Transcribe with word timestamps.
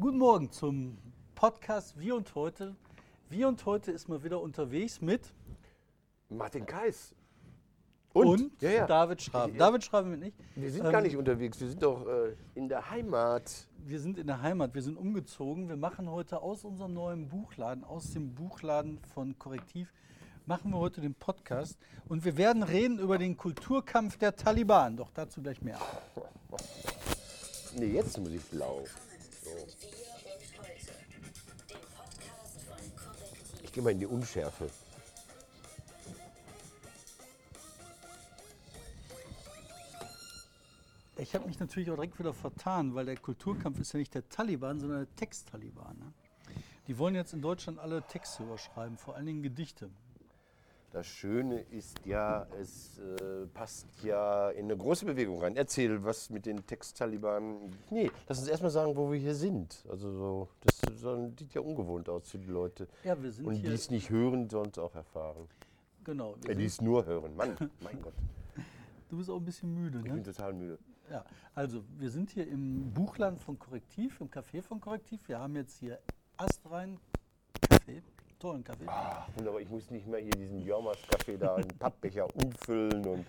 Guten 0.00 0.16
Morgen 0.16 0.50
zum 0.50 0.96
Podcast 1.34 1.98
Wir 1.98 2.16
und 2.16 2.34
heute. 2.34 2.74
Wir 3.28 3.46
und 3.48 3.66
heute 3.66 3.92
ist 3.92 4.08
mal 4.08 4.24
wieder 4.24 4.40
unterwegs 4.40 5.02
mit 5.02 5.34
Martin 6.30 6.64
Kais. 6.64 7.14
und, 8.14 8.50
Ja, 8.62 8.70
ja. 8.70 8.86
David 8.86 9.20
Schraben. 9.20 9.58
David 9.58 9.84
Schraben 9.84 10.10
bin 10.12 10.22
ich. 10.22 10.34
Wir 10.56 10.70
sind 10.70 10.86
Ähm, 10.86 10.92
gar 10.92 11.02
nicht 11.02 11.18
unterwegs, 11.18 11.60
wir 11.60 11.68
sind 11.68 11.82
doch 11.82 12.06
äh, 12.06 12.34
in 12.54 12.70
der 12.70 12.90
Heimat. 12.90 13.68
Wir 13.84 14.00
sind 14.00 14.16
in 14.16 14.26
der 14.26 14.40
Heimat, 14.40 14.74
wir 14.74 14.80
sind 14.80 14.96
umgezogen. 14.96 15.68
Wir 15.68 15.76
machen 15.76 16.10
heute 16.10 16.40
aus 16.40 16.64
unserem 16.64 16.94
neuen 16.94 17.28
Buchladen, 17.28 17.84
aus 17.84 18.10
dem 18.14 18.34
Buchladen 18.34 19.00
von 19.12 19.38
Korrektiv, 19.38 19.92
machen 20.46 20.70
wir 20.70 20.78
heute 20.78 21.02
den 21.02 21.14
Podcast. 21.14 21.78
Und 22.08 22.24
wir 22.24 22.38
werden 22.38 22.62
reden 22.62 22.98
über 22.98 23.18
den 23.18 23.36
Kulturkampf 23.36 24.16
der 24.16 24.34
Taliban. 24.34 24.96
Doch 24.96 25.10
dazu 25.12 25.42
gleich 25.42 25.60
mehr. 25.60 25.78
Nee, 27.76 27.92
jetzt 27.92 28.18
muss 28.18 28.30
ich 28.30 28.42
blau. 28.46 28.82
Mal 33.80 33.92
in 33.92 34.00
die 34.00 34.06
Unschärfe. 34.06 34.68
Ich 41.16 41.34
habe 41.34 41.46
mich 41.46 41.60
natürlich 41.60 41.90
auch 41.90 41.96
direkt 41.96 42.18
wieder 42.18 42.32
vertan, 42.32 42.94
weil 42.94 43.04
der 43.04 43.16
Kulturkampf 43.16 43.78
ist 43.78 43.92
ja 43.92 43.98
nicht 43.98 44.14
der 44.14 44.28
Taliban, 44.28 44.80
sondern 44.80 45.00
der 45.00 45.16
Text-Taliban. 45.16 45.98
Ne? 45.98 46.12
Die 46.86 46.98
wollen 46.98 47.14
jetzt 47.14 47.34
in 47.34 47.42
Deutschland 47.42 47.78
alle 47.78 48.02
Texte 48.02 48.42
überschreiben, 48.42 48.96
vor 48.96 49.16
allen 49.16 49.26
Dingen 49.26 49.42
Gedichte. 49.42 49.90
Das 50.92 51.06
Schöne 51.06 51.60
ist 51.70 52.04
ja, 52.04 52.48
es 52.60 52.98
äh, 52.98 53.46
passt 53.54 53.86
ja 54.02 54.50
in 54.50 54.64
eine 54.64 54.76
große 54.76 55.06
Bewegung 55.06 55.40
rein. 55.40 55.54
Erzähl, 55.54 56.02
was 56.02 56.30
mit 56.30 56.46
den 56.46 56.66
Text-Taliban. 56.66 57.70
Nee, 57.90 58.10
lass 58.26 58.40
uns 58.40 58.48
erstmal 58.48 58.72
sagen, 58.72 58.96
wo 58.96 59.12
wir 59.12 59.18
hier 59.18 59.36
sind. 59.36 59.84
Also, 59.88 60.10
so, 60.10 60.48
das 60.62 60.80
sieht 61.38 61.54
ja 61.54 61.60
ungewohnt 61.60 62.08
aus 62.08 62.28
für 62.28 62.38
die 62.38 62.48
Leute. 62.48 62.88
Ja, 63.04 63.20
wir 63.22 63.30
sind 63.30 63.46
Und 63.46 63.62
die 63.62 63.66
es 63.68 63.88
nicht 63.90 64.10
hören, 64.10 64.48
es 64.50 64.78
auch 64.78 64.94
erfahren. 64.96 65.46
Genau. 66.02 66.34
Wir 66.42 66.50
Äh, 66.50 66.56
die 66.56 66.64
es 66.64 66.80
nur 66.80 67.06
hören. 67.06 67.36
Mann, 67.36 67.56
mein 67.84 68.02
Gott, 68.02 68.14
du 69.08 69.18
bist 69.18 69.30
auch 69.30 69.36
ein 69.36 69.44
bisschen 69.44 69.72
müde, 69.72 69.98
ich 69.98 70.04
ne? 70.04 70.14
bin 70.14 70.24
total 70.24 70.52
müde. 70.52 70.78
Ja, 71.08 71.24
also 71.54 71.84
wir 71.98 72.10
sind 72.10 72.30
hier 72.30 72.48
im 72.48 72.92
Buchland 72.92 73.40
von 73.40 73.58
Korrektiv, 73.58 74.20
im 74.20 74.28
Café 74.28 74.62
von 74.62 74.80
Korrektiv. 74.80 75.28
Wir 75.28 75.38
haben 75.38 75.54
jetzt 75.54 75.78
hier 75.78 76.00
Astrein 76.36 76.98
Kaffee, 77.68 78.02
tollen 78.40 78.64
Kaffee. 78.64 78.86
Ah, 78.88 79.26
wunderbar, 79.36 79.60
ich 79.60 79.68
muss 79.68 79.90
nicht 79.90 80.06
mehr 80.06 80.20
hier 80.20 80.32
diesen 80.32 80.60
Jormas-Kaffee 80.62 81.36
da 81.36 81.56
in 81.58 81.68
Pappbecher 81.68 82.26
umfüllen 82.34 83.06
und. 83.06 83.26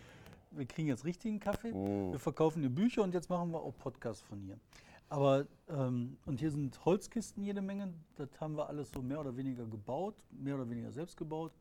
Wir 0.54 0.66
kriegen 0.66 0.90
jetzt 0.90 1.06
richtigen 1.06 1.40
Kaffee. 1.40 1.72
Mm. 1.72 2.12
Wir 2.12 2.20
verkaufen 2.20 2.62
die 2.62 2.68
Bücher 2.68 3.04
und 3.04 3.14
jetzt 3.14 3.30
machen 3.30 3.52
wir 3.52 3.62
auch 3.62 3.74
Podcasts 3.78 4.22
von 4.22 4.40
hier. 4.42 4.60
Aber, 5.08 5.46
ähm, 5.70 6.18
und 6.26 6.40
hier 6.40 6.52
sind 6.52 6.84
Holzkisten 6.84 7.44
jede 7.44 7.62
Menge. 7.62 7.94
Das 8.16 8.28
haben 8.42 8.58
wir 8.58 8.68
alles 8.68 8.92
so 8.92 9.02
mehr 9.02 9.20
oder 9.22 9.36
weniger 9.38 9.66
gebaut, 9.66 10.16
mehr 10.32 10.56
oder 10.56 10.70
weniger 10.70 10.92
selbst 10.92 11.16
gebaut. 11.16 11.54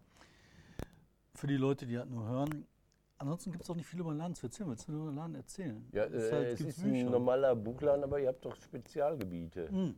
Für 1.35 1.47
die 1.47 1.57
Leute, 1.57 1.87
die 1.87 1.99
halt 1.99 2.11
nur 2.11 2.27
hören. 2.27 2.67
Ansonsten 3.19 3.53
gibt 3.53 3.63
es 3.63 3.71
auch 3.71 3.77
nicht 3.77 3.87
viel 3.87 4.01
über 4.01 4.13
den 4.13 4.19
Laden 4.19 4.35
zu 4.35 4.47
erzählen. 4.47 4.71
Willst 4.71 4.89
du 4.89 4.93
nur 4.93 5.03
über 5.03 5.11
den 5.13 5.17
Laden 5.17 5.35
erzählen? 5.37 5.87
Ja, 5.93 6.05
Es 6.05 6.25
äh, 6.25 6.33
halt- 6.33 6.47
es 6.49 6.59
gibt's 6.59 6.79
ist 6.79 6.85
ein 6.85 7.05
normaler 7.11 7.55
Buchladen, 7.55 8.03
aber 8.03 8.19
ihr 8.19 8.29
habt 8.29 8.45
doch 8.45 8.57
Spezialgebiete. 8.57 9.69
Mhm. 9.71 9.95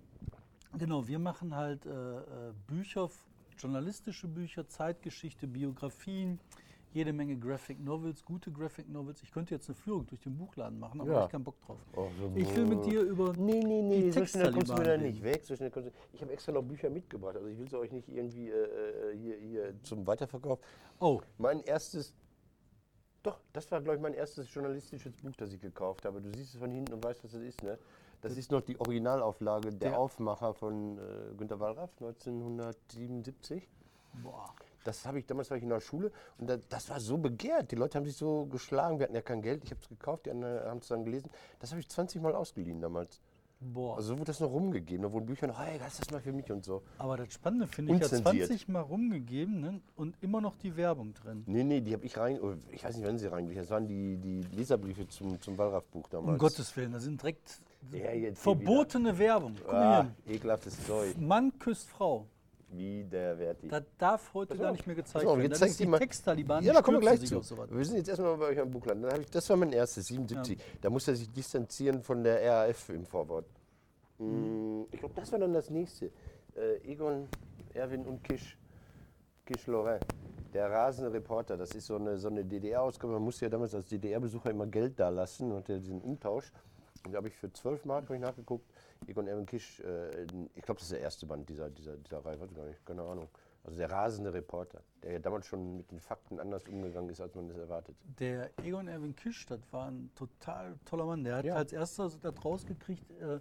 Genau, 0.79 1.07
wir 1.07 1.19
machen 1.19 1.55
halt 1.55 1.87
äh, 1.87 1.91
äh, 1.91 2.23
Bücher, 2.67 3.09
journalistische 3.59 4.29
Bücher, 4.29 4.67
Zeitgeschichte, 4.69 5.47
Biografien, 5.47 6.39
jede 6.95 7.13
Menge 7.13 7.37
Graphic 7.39 7.81
Novels, 7.83 8.23
gute 8.25 8.53
Graphic 8.53 8.87
Novels. 8.89 9.23
Ich 9.23 9.31
könnte 9.33 9.55
jetzt 9.55 9.67
eine 9.69 9.75
Führung 9.77 10.07
durch 10.07 10.21
den 10.21 10.37
Buchladen 10.37 10.79
machen, 10.79 11.01
aber 11.01 11.11
Ja. 11.11 11.25
ich 11.25 11.31
keinen 11.31 11.45
Bock 11.45 11.59
drauf. 11.63 11.79
Oh, 11.97 12.09
so- 12.21 12.33
Ich 12.37 12.55
will 12.55 12.67
mit 12.67 12.85
dir 12.85 13.01
über. 13.03 13.33
Nee, 13.33 13.63
nee, 13.65 13.81
nee, 13.83 14.03
die 14.03 14.13
so 14.13 14.27
schnell 14.27 14.53
kommst 14.53 14.69
du 14.71 14.75
Texttaliban 14.75 15.07
nicht 15.07 15.23
weg. 15.23 15.43
So 15.45 15.57
schnell 15.57 15.73
ich 16.13 16.21
habe 16.21 16.33
extra 16.33 16.53
noch 16.53 16.63
Bücher 16.63 16.91
mitgebracht. 16.91 17.37
Also 17.37 17.49
ich 17.49 17.59
will 17.59 17.69
sie 17.69 17.79
euch 17.79 17.93
nicht 17.93 18.09
irgendwie 18.11 18.51
äh, 18.51 18.53
äh, 19.13 19.17
hier, 19.17 19.37
hier 19.39 19.75
zum 19.83 20.07
Weiterverkauf. 20.07 20.59
Oh, 21.01 21.21
Mein 21.39 21.61
erstes, 21.63 22.13
doch, 23.23 23.39
das 23.53 23.71
war 23.71 23.81
glaube 23.81 23.97
ich 23.97 24.03
mein 24.03 24.15
erstes 24.15 24.53
journalistisches 24.53 25.13
Buch, 25.17 25.33
das 25.37 25.53
ich 25.53 25.61
gekauft 25.61 26.05
habe. 26.05 26.21
Du 26.21 26.31
siehst 26.37 26.55
es 26.55 26.61
von 26.61 26.71
hinten 26.71 26.93
und 26.95 27.05
weißt, 27.05 27.23
was 27.25 27.33
das 27.33 27.43
ist, 27.43 27.63
ne? 27.63 27.79
Das 28.21 28.37
ist 28.37 28.51
noch 28.53 28.61
die 28.61 28.79
Originalauflage 28.79 29.71
der 29.71 29.91
Der- 29.91 29.99
Aufmacher 29.99 30.55
von 30.55 30.97
äh, 30.99 31.35
Günter 31.37 31.59
Wallraff 31.59 31.91
1977. 32.01 33.69
boah. 34.23 34.49
Das 34.85 35.07
habe 35.07 35.21
ich 35.21 35.27
damals 35.27 35.49
war 35.49 35.57
ich 35.57 35.63
in 35.63 35.69
der 35.69 35.81
Schule 35.81 36.11
und 36.39 36.51
da, 36.51 36.57
das 36.57 36.91
war 36.91 36.99
so 36.99 37.17
begehrt. 37.17 37.71
Die 37.71 37.77
Leute 37.77 37.99
haben 37.99 38.05
sich 38.05 38.17
so 38.17 38.47
geschlagen. 38.47 38.99
Wir 38.99 39.05
hatten 39.05 39.15
ja 39.15 39.23
kein 39.23 39.41
Geld. 39.41 39.63
Ich 39.65 39.71
habe 39.71 39.81
es 39.81 39.89
gekauft. 39.89 40.27
Die 40.27 40.31
anderen 40.33 40.61
haben 40.69 40.79
es 40.79 40.89
dann 40.89 41.05
gelesen. 41.05 41.31
Das 41.61 41.71
habe 41.71 41.81
ich 41.81 41.89
20 41.89 42.21
Mal 42.21 42.35
ausgeliehen 42.35 42.81
damals. 42.81 43.21
Boah. 43.63 43.97
Also 43.97 44.09
so 44.09 44.15
wurde 44.15 44.25
das 44.27 44.41
noch 44.41 44.51
rumgegeben. 44.51 45.03
Da 45.03 45.13
wurden 45.13 45.27
Bücher 45.27 45.47
noch, 45.47 45.59
hey, 45.59 45.79
lass 45.81 45.99
das 45.99 46.11
mal 46.11 46.21
für 46.21 46.33
mich 46.33 46.51
und 46.51 46.65
so. 46.65 46.83
aber 46.99 47.17
das 47.17 47.33
Spannende 47.33 47.67
finde 47.67 47.95
ich 47.95 48.01
ja 48.01 48.05
Unzensiert. 48.07 48.47
20 48.49 48.69
Mal 48.69 48.81
rumgegeben 48.81 49.61
ne? 49.61 49.81
und 49.97 50.17
immer 50.21 50.41
noch 50.41 50.57
die 50.57 50.77
Werbung 50.77 51.15
drin. 51.15 51.43
Nee, 51.47 51.65
nee, 51.65 51.81
die 51.81 51.93
habe 51.93 52.05
ich 52.05 52.17
rein. 52.17 52.39
oh, 52.41 52.55
Ich 52.71 52.85
weiß 52.85 52.97
nicht, 52.97 53.07
wann 53.07 53.19
sie 53.19 53.27
reingelegt. 53.27 53.63
Das 53.63 53.71
waren 53.71 53.87
die, 53.87 54.17
die 54.17 54.41
Leserbriefe 54.55 55.07
zum, 55.09 55.41
zum 55.41 55.57
Wallraff-Buch 55.59 56.09
damals. 56.09 56.33
Um 56.33 56.39
Gottes 56.39 56.77
Willen, 56.77 56.93
da 56.93 57.01
sind 57.01 57.21
direkt 57.23 57.61
Ja, 57.93 58.35
verbotene 58.35 59.17
Werbung. 59.19 59.55
Guck 59.65 59.73
Ah, 59.73 60.07
ekelhaftes 60.27 60.85
Zeug. 60.87 61.17
Mann 61.19 61.53
küsst 61.59 61.89
Frau. 61.89 62.27
Widerwärtig. 62.73 63.71
Das 63.71 63.83
darf 63.99 64.33
heute 64.35 64.57
gar 64.57 64.73
nicht 64.73 64.87
mehr 64.87 64.97
gezeigt 64.97 65.27
auf, 65.27 65.33
werden. 65.37 65.43
jetzt 65.43 65.53
Das 65.53 65.59
zeig 65.61 65.71
ist 65.71 65.81
die 65.81 65.87
mal- 65.87 65.99
Texttaliban, 65.99 66.65
Ja, 66.65 66.73
die 66.73 66.77
da 66.77 66.83
kommen 66.83 66.97
wir 66.99 67.01
gleich 67.03 67.21
zu. 67.21 67.41
sowas. 67.43 67.69
Wir 67.71 67.85
sind 67.85 67.97
jetzt 67.99 68.09
erstmal 68.09 68.37
bei 68.37 68.47
euch 68.47 68.59
am 68.61 68.71
Buchland. 68.71 69.05
Dann 69.05 69.21
ich, 69.21 69.31
das 69.31 69.49
war 69.51 69.57
mein 69.57 69.73
erstes, 69.73 70.07
77. 70.07 70.59
Da 70.81 70.91
musste 70.91 71.13
er 71.13 71.17
sich 71.17 71.31
distanzieren 71.31 72.03
von 72.03 72.23
der 72.25 72.41
RAF 72.43 72.89
im 72.91 73.05
Vorwort. 73.07 73.47
Mm, 74.19 74.83
Ich 74.91 74.99
glaube, 74.99 75.15
das 75.15 75.31
war 75.33 75.39
dann 75.39 75.53
das 75.53 75.71
nächste. 75.71 76.07
Äh, 76.57 76.77
Egon, 76.91 77.29
Erwin 77.75 78.05
und 78.07 78.23
Kisch. 78.25 78.59
Kisch 79.47 79.67
Lorrain. 79.67 80.01
Der 80.53 80.71
rasende 80.71 81.13
Reporter. 81.13 81.57
Das 81.57 81.71
ist 81.75 81.87
so 81.87 81.97
eine, 81.97 82.19
so 82.19 82.29
eine 82.29 82.45
DDR-Ausgabe. 82.45 83.15
Man 83.15 83.23
musste 83.23 83.47
ja 83.47 83.49
damals 83.49 83.75
als 83.75 83.89
DDR-Besucher 83.89 84.51
immer 84.51 84.67
Geld 84.67 84.99
da 85.01 85.09
lassen 85.09 85.51
und 85.53 85.69
ja 85.69 85.79
diesen 85.79 86.01
Umtausch. 86.01 86.53
Und 87.05 87.13
da 87.13 87.19
habe 87.19 87.29
ich 87.29 87.35
für 87.37 87.53
12 87.53 87.85
Mark 87.85 88.09
ich 88.11 88.21
nachgeguckt. 88.21 88.67
Egon 89.07 89.27
Erwin 89.27 89.47
Kisch, 89.47 89.81
äh, 89.81 90.23
ich 90.55 90.63
glaube, 90.63 90.79
das 90.79 90.83
ist 90.85 90.93
der 90.93 91.01
erste 91.01 91.27
Band 91.27 91.49
dieser, 91.49 91.71
dieser, 91.71 91.97
dieser 91.97 92.25
Reihe, 92.25 92.41
weiß 92.41 92.51
ich 92.51 92.57
gar 92.57 92.67
nicht, 92.67 92.85
keine 92.87 93.03
Ahnung. 93.03 93.29
Also 93.65 93.79
der 93.79 93.91
rasende 93.91 94.33
Reporter, 94.35 94.83
der 95.03 95.13
ja 95.13 95.19
damals 95.21 95.47
schon 95.47 95.77
mit 95.77 95.91
den 95.93 96.01
Fakten 96.01 96.41
anders 96.41 96.67
umgegangen 96.67 97.09
ist, 97.11 97.21
als 97.21 97.35
man 97.35 97.47
das 97.49 97.57
erwartet. 97.57 97.95
Der 98.19 98.51
Egon 98.59 98.89
Erwin 98.89 99.15
Kisch, 99.15 99.47
das 99.47 99.61
war 99.71 99.87
ein 99.89 100.11
total 100.17 100.77
toller 100.85 101.05
Mann. 101.07 101.23
Der 101.23 101.37
hat 101.37 101.45
Ja. 101.45 101.55
als 101.55 101.73
erster 101.73 102.11
das 102.21 102.45
rausgekriegt, 102.45 103.09
äh, 103.21 103.39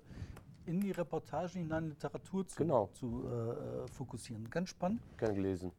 in 0.68 0.80
die 0.80 0.92
Reportagen 0.92 1.62
hinein 1.62 1.90
Literatur 1.90 2.48
zu, 2.48 2.56
Genau. 2.58 2.88
zu 2.94 3.28
äh, 3.28 3.88
fokussieren. 3.88 4.48
Ganz 4.52 4.70
spannend, 4.70 5.02
Gern 5.18 5.34
gelesen. 5.34 5.72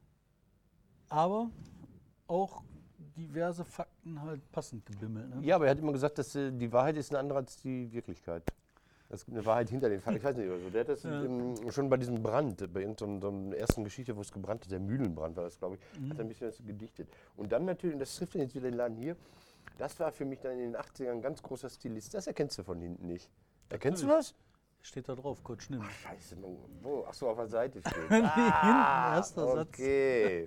aber 1.09 1.49
auch 2.27 2.65
diverse 3.17 3.65
Fakten 3.65 4.21
halt 4.23 4.41
passend 4.51 4.85
gebimmelt. 4.87 5.29
Ne? 5.37 5.47
Ja, 5.47 5.55
aber 5.57 5.67
er 5.67 5.73
hat 5.73 5.79
immer 5.79 5.93
gesagt, 5.93 6.19
dass 6.19 6.35
äh, 6.35 6.51
die 6.51 6.73
Wahrheit 6.73 6.97
ist 6.97 7.11
eine 7.11 7.21
andere 7.21 7.39
als 7.41 7.57
die 7.59 7.93
Wirklichkeit. 7.93 8.43
Es 9.13 9.25
gibt 9.27 9.37
eine 9.37 9.45
Wahrheit 9.47 9.69
hinter 9.69 9.89
den 9.91 10.01
Fakten. 10.01 10.17
Ich 10.17 10.25
weiß 10.25 10.37
nicht, 10.37 10.51
also 10.51 10.71
der 10.71 10.81
hat 10.81 10.89
das 10.89 11.03
Ja. 11.03 11.23
ähm, 11.23 11.55
schon 11.71 11.89
bei 11.91 11.99
diesem 11.99 12.23
Brand, 12.23 12.57
bei 12.73 12.81
irgendeiner 12.81 13.21
so 13.21 13.29
einer 13.29 13.57
ersten 13.57 13.85
Geschichte, 13.85 14.17
wo 14.17 14.23
es 14.23 14.33
gebrannt 14.33 14.65
hat, 14.65 14.71
der 14.73 14.81
Mühlenbrand 14.81 15.37
war 15.37 15.45
das, 15.45 15.59
glaube 15.59 15.77
ich, 15.77 16.11
hat 16.11 16.19
er 16.19 16.25
ein 16.25 16.29
bisschen 16.29 16.49
was 16.49 16.57
gedichtet. 16.65 17.09
Und 17.37 17.53
dann 17.53 17.67
natürlich, 17.67 17.93
und 17.95 18.01
das 18.01 18.17
trifft 18.17 18.35
jetzt 18.37 18.55
wieder 18.55 18.71
den 18.71 18.77
Laden 18.79 18.97
hier, 18.97 19.15
das 19.79 20.01
war 20.01 20.13
für 20.13 20.25
mich 20.25 20.41
dann 20.41 20.53
in 20.53 20.73
den 20.73 20.77
80ern 20.77 21.11
ein 21.13 21.23
ganz 21.23 21.43
großer 21.43 21.69
Stilist. 21.69 22.15
Das 22.15 22.27
erkennst 22.27 22.57
du 22.59 22.63
von 22.63 22.81
hinten 22.81 23.07
nicht. 23.07 23.31
Erkennst 23.69 24.03
du 24.03 24.07
das? 24.07 24.35
Steht 24.81 25.09
da 25.09 25.15
drauf, 25.15 25.45
Kurt 25.45 25.63
Schnimm. 25.63 25.83
Scheiße, 25.83 26.35
Mann. 26.37 26.57
Wo? 26.83 27.05
Achso, 27.05 27.29
auf 27.31 27.37
der 27.37 27.47
Seite 27.49 27.81
steht. 27.87 28.11
Nee, 28.11 28.17
hinten, 28.17 28.31
erster 28.39 29.47
Satz. 29.47 29.69
okay. 29.69 30.47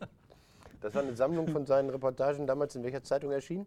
Das 0.81 0.93
war 0.93 1.03
eine 1.03 1.15
Sammlung 1.15 1.47
von 1.47 1.65
seinen 1.65 1.89
Reportagen 1.89 2.45
damals 2.45 2.75
in 2.75 2.83
welcher 2.83 3.01
Zeitung 3.03 3.31
erschienen? 3.31 3.65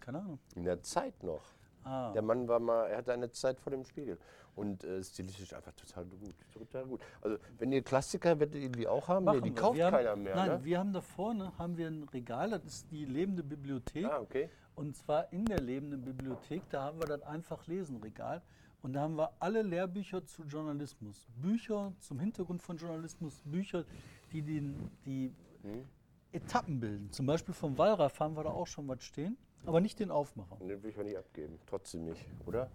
Keine 0.00 0.18
Ahnung. 0.18 0.38
In 0.56 0.64
der 0.64 0.82
Zeit 0.82 1.22
noch. 1.22 1.40
Ah, 1.84 2.12
Der 2.12 2.22
Mann 2.22 2.46
war 2.48 2.60
mal, 2.60 2.86
er 2.86 2.98
hatte 2.98 3.12
eine 3.12 3.30
Zeit 3.30 3.58
vor 3.60 3.70
dem 3.70 3.84
Spiegel. 3.84 4.18
Und 4.54 4.84
äh, 4.84 5.02
stilistisch 5.02 5.54
einfach 5.54 5.72
total 5.72 6.04
gut. 6.04 6.34
Total 6.52 6.84
gut. 6.84 7.00
Also, 7.22 7.38
wenn 7.58 7.72
ihr 7.72 7.82
Klassiker, 7.82 8.38
werdet 8.38 8.60
ihr 8.60 8.68
die 8.68 8.86
auch 8.86 9.08
haben? 9.08 9.24
Nee, 9.24 9.40
die 9.40 9.44
wir. 9.44 9.54
kauft 9.54 9.76
wir 9.78 9.86
haben, 9.86 9.96
keiner 9.96 10.14
mehr. 10.16 10.36
Nein, 10.36 10.48
ne? 10.50 10.64
wir 10.64 10.78
haben 10.78 10.92
da 10.92 11.00
vorne 11.00 11.56
haben 11.58 11.76
wir 11.78 11.86
ein 11.88 12.02
Regal, 12.04 12.50
das 12.50 12.64
ist 12.66 12.90
die 12.90 13.06
lebende 13.06 13.42
Bibliothek. 13.42 14.04
Ah, 14.04 14.20
okay. 14.20 14.50
Und 14.74 14.94
zwar 14.96 15.32
in 15.32 15.44
der 15.46 15.60
lebenden 15.60 16.02
Bibliothek, 16.04 16.62
da 16.70 16.82
haben 16.84 17.00
wir 17.00 17.06
das 17.06 17.22
einfach 17.22 17.66
lesen 17.66 17.96
Regal. 18.02 18.42
Und 18.82 18.92
da 18.94 19.00
haben 19.02 19.16
wir 19.16 19.30
alle 19.38 19.62
Lehrbücher 19.62 20.24
zu 20.26 20.42
Journalismus. 20.42 21.28
Bücher 21.40 21.92
zum 22.00 22.18
Hintergrund 22.18 22.60
von 22.62 22.76
Journalismus, 22.76 23.40
Bücher, 23.44 23.84
die 24.32 24.42
den, 24.42 24.90
die 25.06 25.32
Hm? 25.62 25.84
Etappen 26.32 26.80
bilden. 26.80 27.10
Zum 27.12 27.26
Beispiel 27.26 27.54
vom 27.54 27.76
Wallraff 27.78 28.18
haben 28.20 28.34
wir 28.36 28.42
da 28.44 28.50
auch 28.50 28.66
schon 28.66 28.88
was 28.88 29.02
stehen, 29.02 29.36
aber 29.66 29.80
nicht 29.80 29.98
den 30.00 30.10
Aufmacher. 30.10 30.60
Und 30.60 30.68
den 30.68 30.82
will 30.82 30.90
ich 30.90 30.96
mal 30.96 31.04
nicht 31.04 31.16
abgeben. 31.16 31.58
Trotzdem 31.66 32.04
nicht, 32.04 32.24
oder? 32.46 32.70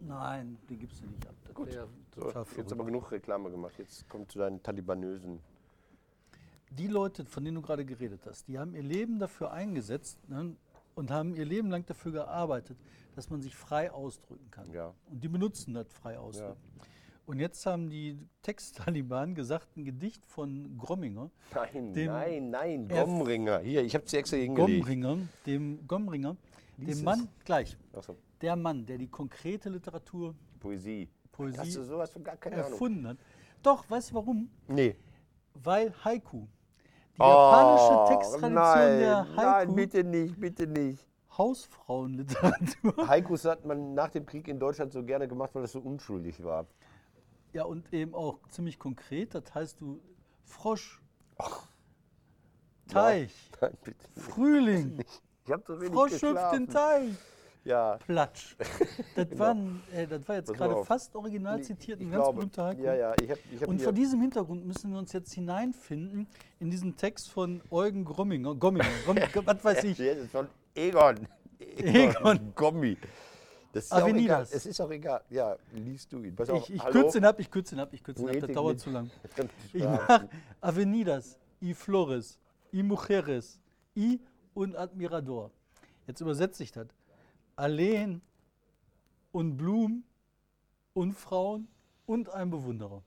Nein, 0.00 0.56
den 0.68 0.78
gibst 0.78 1.02
du 1.02 1.06
nicht 1.06 1.26
ab. 1.26 1.34
Das 1.44 1.54
Gut. 1.54 1.72
So, 1.72 2.26
jetzt 2.26 2.48
verrückt. 2.48 2.72
aber 2.72 2.84
genug 2.84 3.10
Reklame 3.10 3.50
gemacht. 3.50 3.74
Jetzt 3.78 4.08
kommt 4.08 4.30
zu 4.30 4.38
deinen 4.38 4.62
Talibanösen. 4.62 5.40
die 6.70 6.86
Leute, 6.86 7.24
von 7.24 7.44
denen 7.44 7.56
du 7.56 7.62
gerade 7.62 7.84
geredet 7.84 8.20
hast, 8.26 8.46
die 8.46 8.58
haben 8.58 8.74
ihr 8.74 8.82
Leben 8.82 9.18
dafür 9.18 9.50
eingesetzt 9.52 10.18
ne, 10.28 10.54
und 10.94 11.10
haben 11.10 11.34
ihr 11.34 11.44
Leben 11.44 11.70
lang 11.70 11.84
dafür 11.86 12.12
gearbeitet, 12.12 12.76
dass 13.16 13.28
man 13.30 13.42
sich 13.42 13.56
frei 13.56 13.90
ausdrücken 13.90 14.50
kann. 14.50 14.70
Ja. 14.72 14.94
Und 15.10 15.24
die 15.24 15.28
benutzen 15.28 15.74
das 15.74 15.88
frei 15.88 16.18
ausdrücken. 16.18 16.60
Und 17.26 17.38
jetzt 17.38 17.64
haben 17.64 17.88
die 17.90 18.18
Texttaliban 18.42 19.34
gesagt, 19.34 19.76
ein 19.76 19.84
Gedicht 19.84 20.26
von 20.26 20.76
Gromminger, 20.76 21.30
Nein, 21.54 21.92
nein, 21.92 22.50
nein, 22.50 22.90
Er- 22.90 23.04
Gomringer. 23.04 23.60
Hier, 23.60 23.82
ich 23.84 23.94
habe 23.94 24.04
sie 24.08 24.16
extra 24.16 24.36
hingelegt. 24.36 24.80
Gomringer, 24.80 25.18
dem 25.46 25.86
Gomringer, 25.86 26.36
Lies 26.76 26.88
dem 26.88 26.98
es. 26.98 27.02
Mann, 27.04 27.28
gleich, 27.44 27.76
Achso, 27.92 28.16
der 28.40 28.56
Mann, 28.56 28.84
der 28.84 28.98
die 28.98 29.06
konkrete 29.08 29.68
Literatur, 29.68 30.34
Poesie. 30.58 31.08
Poesie 31.30 31.58
Hast 31.58 31.76
du 31.76 31.84
sowas 31.84 32.10
von 32.10 32.24
gar 32.24 32.36
keine 32.36 32.56
Ahnung? 32.56 32.72
erfunden 32.72 33.06
hat. 33.06 33.18
Doch, 33.62 33.88
weißt 33.88 34.10
du 34.10 34.14
warum? 34.16 34.50
Nee. 34.66 34.96
Weil 35.54 35.92
Haiku, 36.04 36.46
die 37.16 37.20
japanische 37.22 37.92
Oh, 37.92 38.08
Texttradition 38.08 38.54
nein, 38.54 38.98
der 38.98 39.24
Nein, 39.24 39.36
Haiku, 39.36 39.74
bitte 39.74 40.02
nicht, 40.04 40.40
bitte 40.40 40.66
nicht. 40.66 41.06
Hausfrauenliteratur, 41.38 43.06
Haikus 43.08 43.44
hat 43.44 43.64
man 43.64 43.94
nach 43.94 44.08
dem 44.10 44.26
Krieg 44.26 44.48
in 44.48 44.58
Deutschland 44.58 44.92
so 44.92 45.02
gerne 45.04 45.28
gemacht, 45.28 45.54
weil 45.54 45.62
das 45.62 45.72
so 45.72 45.78
unschuldig 45.80 46.42
war. 46.42 46.66
Ja 47.52 47.64
und 47.64 47.92
eben 47.92 48.14
auch 48.14 48.38
ziemlich 48.48 48.78
konkret, 48.78 49.34
das 49.34 49.54
heißt 49.54 49.80
du 49.80 50.00
Frosch, 50.44 51.00
Teich, 52.88 53.32
Nein, 53.60 53.72
bitte 53.84 54.08
nicht. 54.14 54.28
Frühling, 54.28 55.04
Ich 55.46 55.52
habe 55.52 55.62
so 55.66 55.80
Frosch 55.80 56.22
hüpft 56.22 56.52
den 56.52 56.68
Teich. 56.68 57.10
Ja. 57.64 57.98
Platsch. 58.06 58.56
Das, 59.14 59.38
waren, 59.38 59.82
äh, 59.92 60.06
das 60.06 60.26
war 60.28 60.36
jetzt 60.36 60.54
gerade 60.54 60.82
fast 60.84 61.14
original 61.14 61.62
zitiert, 61.62 62.00
ein 62.00 62.10
ganz 62.10 62.22
glaube, 62.22 62.36
berühmter 62.38 62.64
Haiku. 62.64 62.82
Ja, 62.82 62.94
ja, 62.94 63.14
ich 63.20 63.30
habe 63.30 63.40
ich 63.52 63.60
hab 63.60 63.68
Und 63.68 63.82
vor 63.82 63.92
diesem 63.92 64.20
Hintergrund 64.20 64.64
müssen 64.66 64.92
wir 64.92 64.98
uns 64.98 65.12
jetzt 65.12 65.32
hineinfinden 65.34 66.26
in 66.58 66.70
diesen 66.70 66.96
Text 66.96 67.30
von 67.30 67.60
Eugen 67.70 68.04
Gromminger, 68.04 68.54
Gomminger, 68.54 68.88
Gomm, 69.04 69.16
was 69.44 69.64
weiß 69.64 69.84
ich. 69.84 69.98
Ja, 69.98 70.14
von 70.32 70.48
Egon. 70.74 71.28
Egon. 71.76 72.52
Gommi. 72.54 72.96
Das 73.72 73.84
ist 73.84 73.90
ja 73.90 73.96
auch 73.96 74.00
egal. 74.00 74.10
Avenidas. 74.10 74.52
Es 74.52 74.66
ist 74.66 74.80
auch 74.80 74.90
egal. 74.90 75.22
Ja, 75.30 75.56
liest 75.72 76.12
du 76.12 76.22
ihn. 76.22 76.34
Pass 76.34 76.50
auf. 76.50 76.68
Ich, 76.68 76.74
ich 76.74 76.82
hallo? 76.82 76.92
kürze 76.92 77.18
ihn 77.18 77.24
ab, 77.24 77.38
ich 77.38 77.50
kürze 77.50 77.74
ihn 77.74 77.80
ab, 77.80 77.92
ich 77.92 78.02
kürze 78.02 78.22
ihn 78.22 78.28
ab, 78.28 78.36
das 78.40 78.50
dauert 78.52 78.80
zu 78.80 78.90
lang. 78.90 79.10
Ich 79.72 79.84
mach 79.84 80.24
Avenidas, 80.60 81.38
y 81.62 81.74
Flores, 81.74 82.38
y 82.72 82.82
Mujeres, 82.82 83.60
y 83.96 84.18
und 84.54 84.76
Admirador. 84.76 85.50
Jetzt 86.06 86.20
übersetze 86.20 86.62
ich 86.64 86.72
das. 86.72 86.88
Alleen 87.54 88.20
und 89.32 89.56
Blumen 89.56 90.04
und 90.92 91.12
Frauen 91.12 91.68
und 92.06 92.30
ein 92.30 92.50
Bewunderer. 92.50 93.02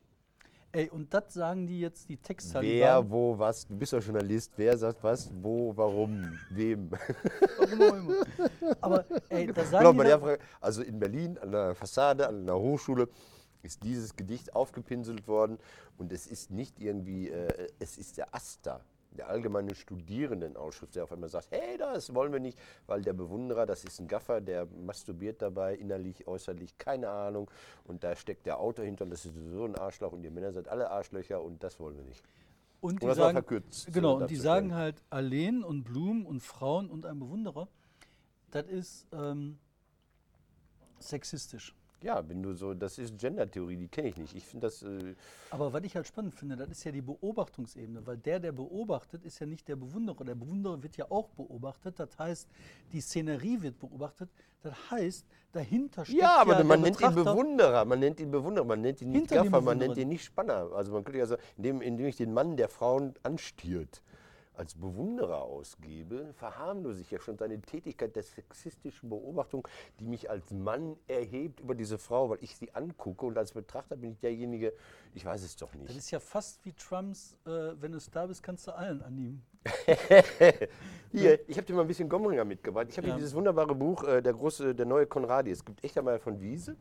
Ey, 0.76 0.90
und 0.90 1.14
das 1.14 1.36
sagen 1.36 1.68
die 1.68 1.82
jetzt, 1.82 2.10
die 2.10 2.18
Texttaliban. 2.18 2.80
Wer, 2.80 3.12
wo, 3.12 3.38
was. 3.38 3.68
Du 3.68 3.78
bist 3.78 3.94
doch 3.94 4.02
Journalist. 4.02 4.52
Wer 4.58 4.76
sagt 4.76 5.04
was, 5.04 5.32
wo, 5.40 5.72
warum, 5.78 6.36
wem. 6.50 6.90
Aber 8.82 9.06
ey, 9.30 9.54
da 9.54 9.66
sagen 9.66 9.86
Genau, 9.86 10.02
die 10.02 10.08
der 10.08 10.20
Frage, 10.20 10.40
also 10.60 10.82
in 10.82 11.00
Berlin 11.00 11.38
an 11.38 11.52
der 11.52 11.76
Fassade, 11.76 12.28
an 12.28 12.42
einer 12.42 12.58
Hochschule, 12.58 13.08
ist 13.62 13.84
dieses 13.84 14.16
Gedicht 14.16 14.56
aufgepinselt 14.56 15.28
worden 15.28 15.60
und 16.00 16.12
es 16.12 16.26
ist 16.26 16.50
nicht 16.50 16.80
irgendwie, 16.80 17.30
äh, 17.30 17.70
es 17.78 18.00
ist 18.00 18.18
der 18.18 18.34
AStA, 18.34 18.82
der 19.18 19.30
Allgemeine 19.30 19.76
Studierendenausschuss, 19.76 20.92
der 20.92 21.04
auf 21.04 21.12
einmal 21.12 21.30
sagt, 21.30 21.50
hey, 21.52 21.78
das 21.78 22.14
wollen 22.14 22.34
wir 22.34 22.40
nicht, 22.40 22.58
weil 22.88 23.02
der 23.02 23.14
Bewunderer, 23.14 23.66
das 23.66 23.84
ist 23.84 24.00
ein 24.00 24.08
Gaffer, 24.08 24.42
der 24.42 24.66
masturbiert 24.86 25.42
dabei, 25.42 25.76
innerlich, 25.76 26.28
äußerlich, 26.28 26.78
keine 26.78 27.10
Ahnung 27.10 27.50
und 27.86 28.04
da 28.04 28.16
steckt 28.16 28.46
der 28.46 28.60
Autor 28.60 28.86
hinter 28.86 29.06
und 29.06 29.12
das 29.12 29.26
ist 29.26 29.34
so 29.52 29.66
ein 29.66 29.76
Arschloch 29.76 30.12
und 30.12 30.24
ihr 30.24 30.32
Männer 30.32 30.52
seid 30.52 30.68
alle 30.68 30.90
Arschlöcher 30.90 31.42
und 31.42 31.64
das 31.64 31.80
wollen 31.80 31.98
wir 31.98 32.04
nicht. 32.04 32.24
Und 32.82 33.02
die 33.02 33.06
mal 33.06 33.16
sagen, 33.16 33.36
verkürzt, 33.36 33.94
genau, 33.94 34.18
und 34.18 34.30
die 34.30 34.36
sagen 34.36 34.76
halt 34.76 35.02
Alleen 35.10 35.64
und 35.64 35.86
Blumen 35.86 36.26
und 36.26 36.42
Frauen 36.42 36.90
und 36.90 37.06
ein 37.06 37.18
Bewunderer. 37.18 37.70
Das 38.52 38.68
ist 38.68 39.08
ähm, 39.14 39.58
sexistisch. 41.00 41.74
Ja, 42.04 42.22
wenn 42.28 42.44
du 42.44 42.54
so, 42.54 42.74
das 42.74 42.98
ist 42.98 43.18
Gender-Theorie, 43.18 43.78
die 43.78 43.88
kenne 43.88 44.10
ich 44.10 44.18
nicht. 44.18 44.36
Ich 44.36 44.46
finde 44.46 44.68
das, 44.68 44.84
äh, 44.84 45.16
Aber 45.52 45.72
was 45.72 45.84
ich 45.84 45.96
halt 45.96 46.06
spannend 46.06 46.36
finde, 46.36 46.58
das 46.58 46.70
ist 46.70 46.84
ja 46.84 46.92
die 46.92 47.02
Beobachtungsebene, 47.02 48.06
weil 48.06 48.18
der, 48.18 48.42
der 48.42 48.52
beobachtet, 48.52 49.24
ist 49.24 49.40
ja 49.40 49.46
nicht 49.46 49.68
der 49.70 49.78
Bewunderer. 49.78 50.26
Der 50.26 50.36
Bewunderer 50.36 50.84
wird 50.84 50.98
ja 50.98 51.10
auch 51.10 51.30
beobachtet. 51.30 51.98
Das 52.00 52.20
heißt, 52.20 52.50
die 52.92 53.00
Szenerie 53.00 53.62
wird 53.62 53.80
beobachtet. 53.80 54.30
Das 54.64 54.74
heißt, 54.92 55.26
dahinter 55.54 56.04
steht 56.04 56.20
Ja, 56.20 56.42
aber 56.42 56.58
ja 56.60 56.64
man 56.66 56.82
der 56.82 56.92
nennt 56.92 57.02
ihn. 57.02 57.16
Bewunderer, 57.16 57.86
man 57.86 58.00
nennt 58.00 58.20
ihn 58.20 58.32
Bewunderer, 58.32 58.66
man 58.66 58.82
nennt 58.82 59.02
ihn 59.02 59.12
nicht 59.12 59.30
Gaffer, 59.30 59.62
man 59.62 59.78
nennt 59.78 59.98
ihn 59.98 60.10
nicht 60.10 60.26
Spanner. 60.26 60.72
Also 60.74 60.92
man 60.92 61.06
könnte 61.06 61.20
ja 61.20 61.26
sagen, 61.26 61.42
indem, 61.56 61.82
indem 61.82 62.06
ich 62.08 62.18
den 62.18 62.34
Mann 62.34 62.58
der 62.58 62.68
Frauen 62.68 63.14
anstiert, 63.24 64.02
als 64.56 64.76
Bewunderer 64.76 65.42
ausgebe, 65.42 66.34
verharmlose 66.34 67.02
ich 67.02 67.12
ja 67.12 67.20
schon 67.20 67.38
seine 67.38 67.60
Tätigkeit 67.62 68.16
der 68.16 68.24
sexistischen 68.24 69.10
Beobachtung, 69.10 69.68
die 70.00 70.06
mich 70.06 70.30
als 70.30 70.52
Mann 70.52 70.96
erhebt 71.08 71.60
über 71.60 71.76
diese 71.76 71.98
Frau, 71.98 72.30
weil 72.30 72.38
ich 72.42 72.56
sie 72.56 72.74
angucke 72.74 73.26
und 73.26 73.38
als 73.38 73.52
Betrachter 73.54 73.96
bin 73.96 74.12
ich 74.12 74.20
derjenige, 74.20 74.74
ich 75.14 75.26
weiß 75.26 75.44
es 75.44 75.56
doch 75.56 75.72
Das 75.72 75.82
nicht. 75.82 75.98
ist 75.98 76.12
ja 76.12 76.20
fast 76.20 76.64
wie 76.66 76.74
Trumps, 76.74 77.36
äh, 77.46 77.50
wenn 77.82 77.92
du 77.92 78.00
da 78.12 78.26
bist, 78.28 78.44
kannst 78.44 78.68
du 78.68 78.72
allen 78.76 79.02
annehmen. 79.02 79.44
Hier, 81.12 81.40
ich 81.50 81.58
habe 81.58 81.66
dir 81.66 81.74
mal 81.74 81.82
ein 81.82 81.88
bisschen 81.88 82.10
Gomringer 82.10 82.44
mitgebracht. 82.46 82.88
Ich 82.90 82.98
habe 82.98 83.08
Ja. 83.08 83.16
dieses 83.16 83.34
wunderbare 83.34 83.74
Buch, 83.76 84.04
äh, 84.04 84.22
der 84.22 84.34
große, 84.34 84.76
der 84.76 84.86
neue 84.86 85.06
Konradi. 85.08 85.52
Es 85.52 85.64
gibt 85.64 85.84
echt 85.84 85.98
einmal 85.98 86.20
von 86.20 86.40
Wiese. 86.42 86.76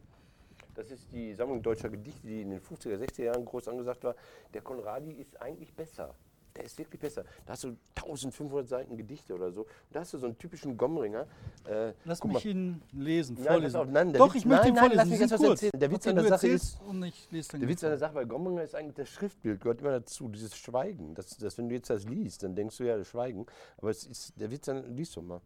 Das 0.74 0.90
ist 0.90 1.12
die 1.12 1.34
Sammlung 1.34 1.62
deutscher 1.62 1.90
Gedichte, 1.90 2.26
die 2.26 2.42
in 2.42 2.50
den 2.50 2.60
50er, 2.60 2.96
60er 2.96 3.24
Jahren 3.24 3.44
groß 3.44 3.68
angesagt 3.68 4.04
war. 4.04 4.14
Der 4.54 4.62
Konradi 4.62 5.12
ist 5.12 5.40
eigentlich 5.40 5.72
besser. 5.74 6.14
Der 6.54 6.64
ist 6.64 6.76
wirklich 6.78 7.00
besser. 7.00 7.24
Da 7.46 7.54
hast 7.54 7.64
du 7.64 7.76
1500 7.96 8.68
Seiten 8.68 8.96
Gedichte 8.96 9.34
oder 9.34 9.50
so. 9.50 9.62
Und 9.62 9.68
da 9.90 10.00
hast 10.00 10.12
du 10.12 10.18
so 10.18 10.26
einen 10.26 10.36
typischen 10.36 10.76
Gomringer. 10.76 11.26
Äh, 11.66 11.94
Lass 12.04 12.22
mich 12.22 12.34
mal. 12.34 12.46
ihn 12.46 12.82
lesen, 12.92 13.36
Nein, 13.36 13.46
vorlesen. 13.46 13.76
auf, 13.80 13.86
nein, 13.88 14.12
Doch, 14.12 14.28
Witz- 14.34 14.36
ich 14.36 14.44
möchte 14.44 14.64
nein, 14.64 14.68
ihn 14.68 14.74
nein, 14.74 14.80
vorlesen. 14.82 14.96
lass 14.98 15.08
mich 15.08 15.18
sind 15.18 15.30
was 15.30 15.40
kurz. 15.40 15.62
erzählen. 15.62 15.80
Der 15.80 15.90
Witz 15.90 16.00
Okay, 16.06 16.10
an 16.10 16.16
der 16.16 16.24
Sache 16.28 16.46
ist- 16.48 16.80
Und 16.82 17.02
ich 17.04 17.28
lese 17.30 17.48
dann 17.52 17.60
Der 17.60 17.68
Witz 17.70 17.84
an 17.84 17.90
der 17.90 17.98
Sache 17.98 18.12
bei 18.12 18.24
Gomringer 18.26 18.62
ist 18.62 18.74
eigentlich 18.74 18.96
das 18.96 19.08
Schriftbild, 19.08 19.60
gehört 19.62 19.80
immer 19.80 19.92
dazu, 19.92 20.28
dieses 20.28 20.54
Schweigen. 20.54 21.14
Das, 21.14 21.28
das, 21.38 21.56
wenn 21.56 21.68
du 21.70 21.74
jetzt 21.74 21.88
das 21.88 22.04
liest, 22.04 22.42
dann 22.42 22.54
denkst 22.54 22.76
du 22.76 22.84
ja, 22.84 22.98
das 22.98 23.08
Schweigen. 23.08 23.46
Aber 23.78 23.88
es 23.90 24.04
ist, 24.04 24.38
der 24.38 24.50
Witz, 24.50 24.68
an, 24.68 24.94
liest 24.94 25.16
du 25.16 25.22
mal. 25.22 25.40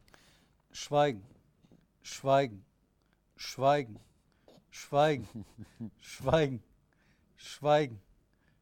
Schweigen, 0.73 1.23
Schweigen, 2.03 2.65
Schweigen, 3.37 3.99
Schweigen, 4.71 5.29
Schweigen, 6.01 6.63
Schweigen, 7.37 8.01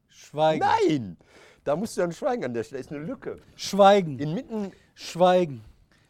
Schweigen, 0.09 0.59
Nein! 0.59 1.17
Da 1.65 1.75
musst 1.75 1.97
du 1.97 2.01
dann 2.01 2.11
schweigen 2.13 2.45
an 2.45 2.53
der 2.53 2.63
Stelle. 2.63 2.79
ist 2.79 2.91
eine 2.91 3.03
Lücke. 3.03 3.37
Schweigen, 3.55 4.19
Inmitten. 4.19 4.71
Schweigen, 4.93 5.61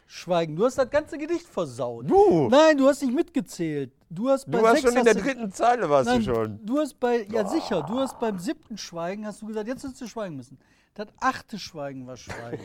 Schweigen. 0.05 0.55
Du 0.57 0.65
hast 0.65 0.77
das 0.77 0.89
ganze 0.89 1.17
Gedicht 1.17 1.47
versaut. 1.47 2.09
Du! 2.09 2.49
Nein, 2.49 2.77
du 2.77 2.87
hast 2.87 3.01
nicht 3.01 3.15
mitgezählt. 3.15 3.91
Du 4.09 4.29
hast 4.29 4.45
bei 4.51 4.57
Du 4.59 4.63
warst 4.63 4.81
sechs 4.81 4.93
schon 4.93 4.99
in 4.99 5.05
der 5.05 5.15
dritten 5.15 5.51
Zeile, 5.51 5.89
warst 5.89 6.07
Nein, 6.09 6.19
du 6.23 6.25
schon. 6.35 6.65
du 6.65 6.77
hast 6.79 6.99
bei, 6.99 7.23
ja 7.23 7.47
sicher, 7.47 7.81
du 7.83 7.97
hast 7.99 8.19
beim 8.19 8.37
siebten 8.37 8.77
Schweigen, 8.77 9.25
hast 9.25 9.41
du 9.41 9.47
gesagt, 9.47 9.67
jetzt 9.67 9.83
hättest 9.83 10.01
du 10.01 10.07
schweigen 10.07 10.35
müssen. 10.35 10.59
Das 10.93 11.07
achte 11.19 11.57
Schweigen 11.57 12.05
war 12.05 12.15
Schweigen. 12.15 12.61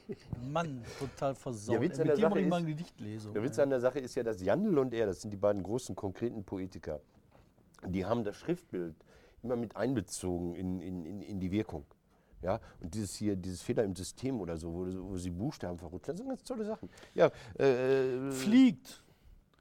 Mann, 0.52 0.82
total 0.98 1.34
versaut. 1.34 1.74
Der 1.74 1.80
Witz 1.82 1.98
an 2.00 2.06
der 2.06 2.16
Sache 2.16 2.30
mal 2.34 2.40
ist- 2.40 2.52
eine 2.52 2.66
Gedichtlesung. 2.66 3.32
Der 3.34 3.42
Witz 3.42 3.58
ey. 3.58 3.64
an 3.64 3.70
der 3.70 3.80
Sache 3.80 3.98
ist 3.98 4.14
ja, 4.14 4.22
dass 4.22 4.40
Jandl 4.42 4.78
und 4.78 4.94
er, 4.94 5.06
das 5.06 5.20
sind 5.22 5.30
die 5.30 5.36
beiden 5.36 5.62
großen 5.62 5.94
konkreten 5.94 6.42
Poetiker, 6.44 7.00
die 7.86 8.04
haben 8.06 8.24
das 8.24 8.36
Schriftbild 8.36 8.94
immer 9.42 9.56
mit 9.56 9.76
einbezogen 9.76 10.54
in, 10.54 10.80
in, 10.80 11.04
in, 11.04 11.22
in 11.22 11.38
die 11.40 11.50
Wirkung. 11.52 11.84
Ja, 12.42 12.60
und 12.80 12.94
dieses 12.94 13.14
hier, 13.16 13.36
dieses 13.36 13.62
Fehler 13.62 13.84
im 13.84 13.96
System 13.96 14.40
oder 14.40 14.56
so, 14.56 14.72
wo, 14.72 15.10
wo 15.10 15.16
sie 15.16 15.30
Buchstaben 15.30 15.78
verrutschen, 15.78 16.14
das 16.14 16.18
sind 16.18 16.28
ganz 16.28 16.44
tolle 16.44 16.64
Sachen. 16.64 16.88
Ja, 17.14 17.30
äh, 17.58 18.30
Fliegt, 18.30 19.02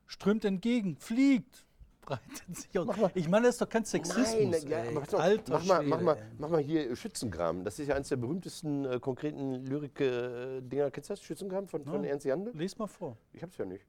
strömt 0.06 0.46
entgegen, 0.46 0.96
fliegt, 0.98 1.66
breitet 2.02 2.56
sich 2.56 2.78
aus. 2.78 2.88
Ich 3.16 3.28
meine, 3.28 3.48
das 3.48 3.56
ist 3.56 3.62
doch 3.62 3.70
kein 3.70 3.84
Sexismus. 3.84 4.64
Nein, 4.64 4.72
ey. 4.72 4.94
pass 4.94 5.14
auf, 5.14 5.20
Alter 5.20 5.54
mach, 5.54 5.66
mal, 5.66 5.84
mach, 5.84 6.02
mal, 6.02 6.18
mach 6.38 6.50
mal 6.50 6.62
hier 6.62 6.96
Schützengraben. 6.96 7.64
Das 7.64 7.80
ist 7.80 7.88
ja 7.88 7.96
eines 7.96 8.10
der 8.10 8.18
berühmtesten 8.18 8.86
äh, 8.86 9.00
konkreten 9.00 9.66
Lyrik-Dinger. 9.66 10.92
Kennst 10.92 11.10
du 11.10 11.14
das? 11.14 11.22
Schützengraben 11.22 11.68
von, 11.68 11.84
von 11.84 12.04
Ja. 12.04 12.12
Ernst 12.12 12.26
Jandl? 12.26 12.52
Lies 12.56 12.78
mal 12.78 12.88
vor. 12.88 13.18
Ich 13.34 13.42
hab's 13.42 13.58
ja 13.58 13.66
nicht. 13.66 13.86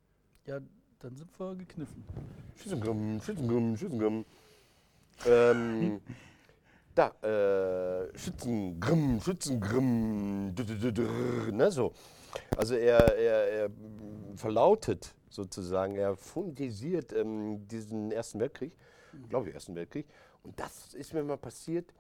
Ja, 0.47 0.61
dann 1.01 1.15
sind 1.15 1.31
wir 1.39 1.55
gekniffen. 1.57 2.05
Schützengramm, 2.57 3.21
Schützengramm, 3.21 3.77
Schützengramm. 3.77 4.25
Ähm, 5.27 6.01
da, 6.99 7.15
äh, 7.23 8.19
Schützengrimm, 8.19 9.21
Schützengrimm, 9.21 10.55
ne, 11.53 11.71
so. 11.71 11.93
Also 12.57 12.75
er, 12.75 13.17
er, 13.17 13.49
er 13.49 13.71
verlautet 14.37 15.15
sozusagen, 15.31 15.95
er 15.95 16.17
phonetisiert 16.17 17.13
ähm, 17.13 17.67
diesen 17.69 18.11
Ersten 18.11 18.41
Weltkrieg, 18.41 18.73
glaube 19.29 19.49
ich, 19.49 19.55
Ersten 19.55 19.75
Weltkrieg. 19.75 20.07
Und 20.43 20.59
das 20.59 20.95
ist 20.95 21.15
mir 21.15 21.23
mal 21.23 21.37
passiert 21.37 21.95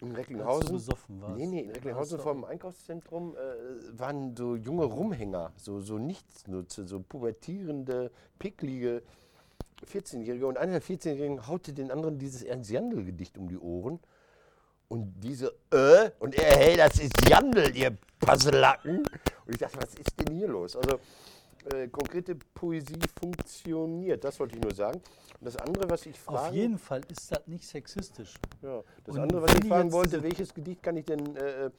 in 0.00 0.12
Recklinghausen. 0.12 0.72
besoffen 0.72 1.20
warst. 1.20 1.36
Nee, 1.36 1.46
nee, 1.46 1.60
in 1.60 1.70
Recklinghausen 1.70 2.18
vor 2.18 2.34
dem 2.34 2.44
Einkaufszentrum 2.44 3.34
äh, 3.36 3.98
waren 3.98 4.36
so 4.36 4.56
junge 4.56 4.84
Rumhänger, 4.84 5.52
so, 5.56 5.80
so 5.80 5.98
Nichtsnutze, 5.98 6.86
so 6.86 7.00
pubertierende, 7.00 8.10
picklige 8.38 9.02
14-Jährige. 9.86 10.46
Und 10.46 10.58
einer 10.58 10.72
der 10.72 10.82
14-Jährigen 10.82 11.46
haute 11.46 11.72
den 11.72 11.90
anderen 11.90 12.18
dieses 12.18 12.42
Ernst 12.42 12.70
Jandl-Gedicht 12.70 13.38
um 13.38 13.48
die 13.48 13.58
Ohren. 13.58 14.00
Und 14.92 15.10
diese, 15.22 15.46
äh, 15.70 16.10
und 16.18 16.34
er, 16.34 16.54
hey, 16.54 16.76
das 16.76 16.98
ist 16.98 17.14
Jandl, 17.26 17.74
ihr 17.74 17.96
Passelacken. 18.20 18.98
Und 18.98 19.48
ich 19.48 19.56
dachte, 19.56 19.78
was 19.80 19.94
ist 19.94 20.10
denn 20.18 20.36
hier 20.36 20.48
los? 20.48 20.76
Also, 20.76 21.00
äh, 21.72 21.88
konkrete 21.88 22.34
Poesie 22.34 22.98
funktioniert. 23.18 24.22
Das 24.22 24.38
wollte 24.38 24.56
ich 24.56 24.62
nur 24.62 24.74
sagen. 24.74 25.00
Und 25.40 25.46
das 25.46 25.56
andere, 25.56 25.88
was 25.88 26.04
ich 26.04 26.20
frage. 26.20 26.48
Auf 26.48 26.54
jeden 26.54 26.76
Fall 26.76 27.00
ist 27.08 27.32
das 27.32 27.40
nicht 27.46 27.66
sexistisch. 27.66 28.34
Ja, 28.60 28.82
das 29.04 29.14
Und 29.14 29.22
andere, 29.22 29.40
was 29.40 29.54
ich 29.54 29.66
fragen 29.66 29.92
wollte, 29.92 30.22
welches 30.22 30.52
Gedicht 30.52 30.82
kann 30.82 30.98
ich 30.98 31.06
denn, 31.06 31.36
äh, 31.36 31.70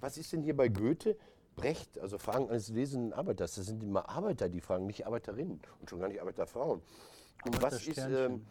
was 0.00 0.16
ist 0.16 0.32
denn 0.32 0.42
hier 0.42 0.56
bei 0.56 0.68
Goethe? 0.68 1.18
Brecht, 1.56 1.98
also 1.98 2.16
Fragen 2.16 2.48
eines 2.48 2.70
lesenden 2.70 3.12
Arbeiters. 3.12 3.56
Das 3.56 3.66
sind 3.66 3.82
immer 3.82 4.08
Arbeiter, 4.08 4.48
die 4.48 4.62
fragen, 4.62 4.86
nicht 4.86 5.06
Arbeiterinnen 5.06 5.60
und 5.80 5.90
schon 5.90 6.00
gar 6.00 6.08
nicht 6.08 6.22
Arbeiterfrauen. 6.22 6.80
Und 7.44 7.60
was 7.62 7.86
ist, 7.86 7.98
ähm, 7.98 8.46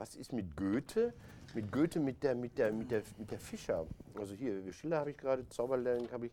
was 0.00 0.16
ist 0.16 0.32
mit 0.32 0.56
Goethe? 0.56 1.12
Mit 1.54 1.70
Goethe, 1.70 2.00
mit 2.00 2.22
der, 2.22 2.34
mit 2.34 2.56
der, 2.56 2.72
mit 2.72 2.90
der, 2.90 3.02
mit 3.18 3.30
der 3.30 3.38
Fischer. 3.38 3.86
Also 4.18 4.34
hier, 4.34 4.72
Schiller 4.72 4.98
habe 4.98 5.10
ich 5.10 5.16
gerade, 5.18 5.46
Zauberlehrling 5.50 6.10
habe 6.10 6.26
ich. 6.26 6.32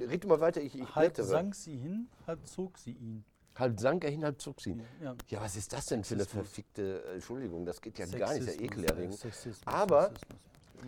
Red 0.00 0.24
mal 0.26 0.40
weiter, 0.40 0.60
ich, 0.62 0.74
ich 0.76 0.82
Halb 0.94 1.14
blättere. 1.14 1.26
sank 1.26 1.54
sie 1.56 1.76
hin, 1.76 2.08
halb 2.26 2.46
zog 2.46 2.78
sie 2.78 2.92
ihn. 2.92 3.24
Halb 3.58 3.78
sank 3.80 4.04
er 4.04 4.10
hin, 4.10 4.24
halb 4.24 4.40
zog 4.40 4.60
sie. 4.60 4.76
Ja. 5.02 5.14
Ja, 5.28 5.40
was 5.40 5.56
ist 5.56 5.72
das 5.72 5.86
denn 5.86 6.04
für 6.04 6.14
eine 6.14 6.22
Sexismus. 6.22 6.46
verfickte 6.48 7.02
äh, 7.08 7.14
Entschuldigung? 7.14 7.66
Das 7.66 7.80
geht 7.80 7.98
ja 7.98 8.06
gar 8.06 8.32
nicht, 8.32 8.46
das 8.46 8.54
ist 8.54 8.60
ja 8.60 8.60
Sexismus, 8.60 8.84
ekelerregend. 8.84 9.18
Sexismus, 9.18 9.66
Aber 9.66 10.02
Sexismus. 10.08 10.38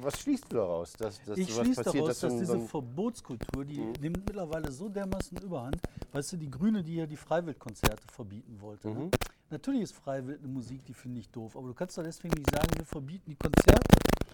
was 0.05 0.21
schließt 0.21 0.45
du 0.53 0.57
daraus? 0.57 0.93
Dass, 0.93 1.23
dass 1.25 1.37
Ich 1.39 1.53
schließe 1.53 1.83
passiert, 1.83 2.05
daraus, 2.05 2.21
dass 2.21 2.33
ein- 2.33 2.39
diese 2.39 2.53
so 2.53 2.61
Verbotskultur, 2.61 3.65
die 3.65 3.81
Mhm. 3.81 3.93
nimmt 4.01 4.25
mittlerweile 4.27 4.71
so 4.71 4.89
dermaßen 4.89 5.37
überhand. 5.43 5.77
Weißt 6.13 6.33
du, 6.33 6.37
die 6.37 6.51
Grüne, 6.51 6.83
die 6.85 6.95
ja 6.97 7.07
die 7.07 7.17
Freiwildkonzerte 7.17 8.05
verbieten 8.13 8.59
wollte. 8.61 8.89
Mhm. 8.89 8.99
Ne? 8.99 9.11
Natürlich 9.51 9.83
ist 9.83 9.95
Freiwild 9.95 10.39
eine 10.41 10.49
Musik, 10.49 10.85
die 10.87 10.95
finde 10.95 11.21
ich 11.21 11.29
doof, 11.31 11.57
aber 11.57 11.69
du 11.69 11.75
kannst 11.75 11.97
doch 11.99 12.03
deswegen 12.03 12.35
nicht 12.35 12.51
sagen, 12.51 12.67
wir 12.77 12.85
verbieten 12.85 13.31
die 13.31 13.37
Konzerte. 13.37 13.81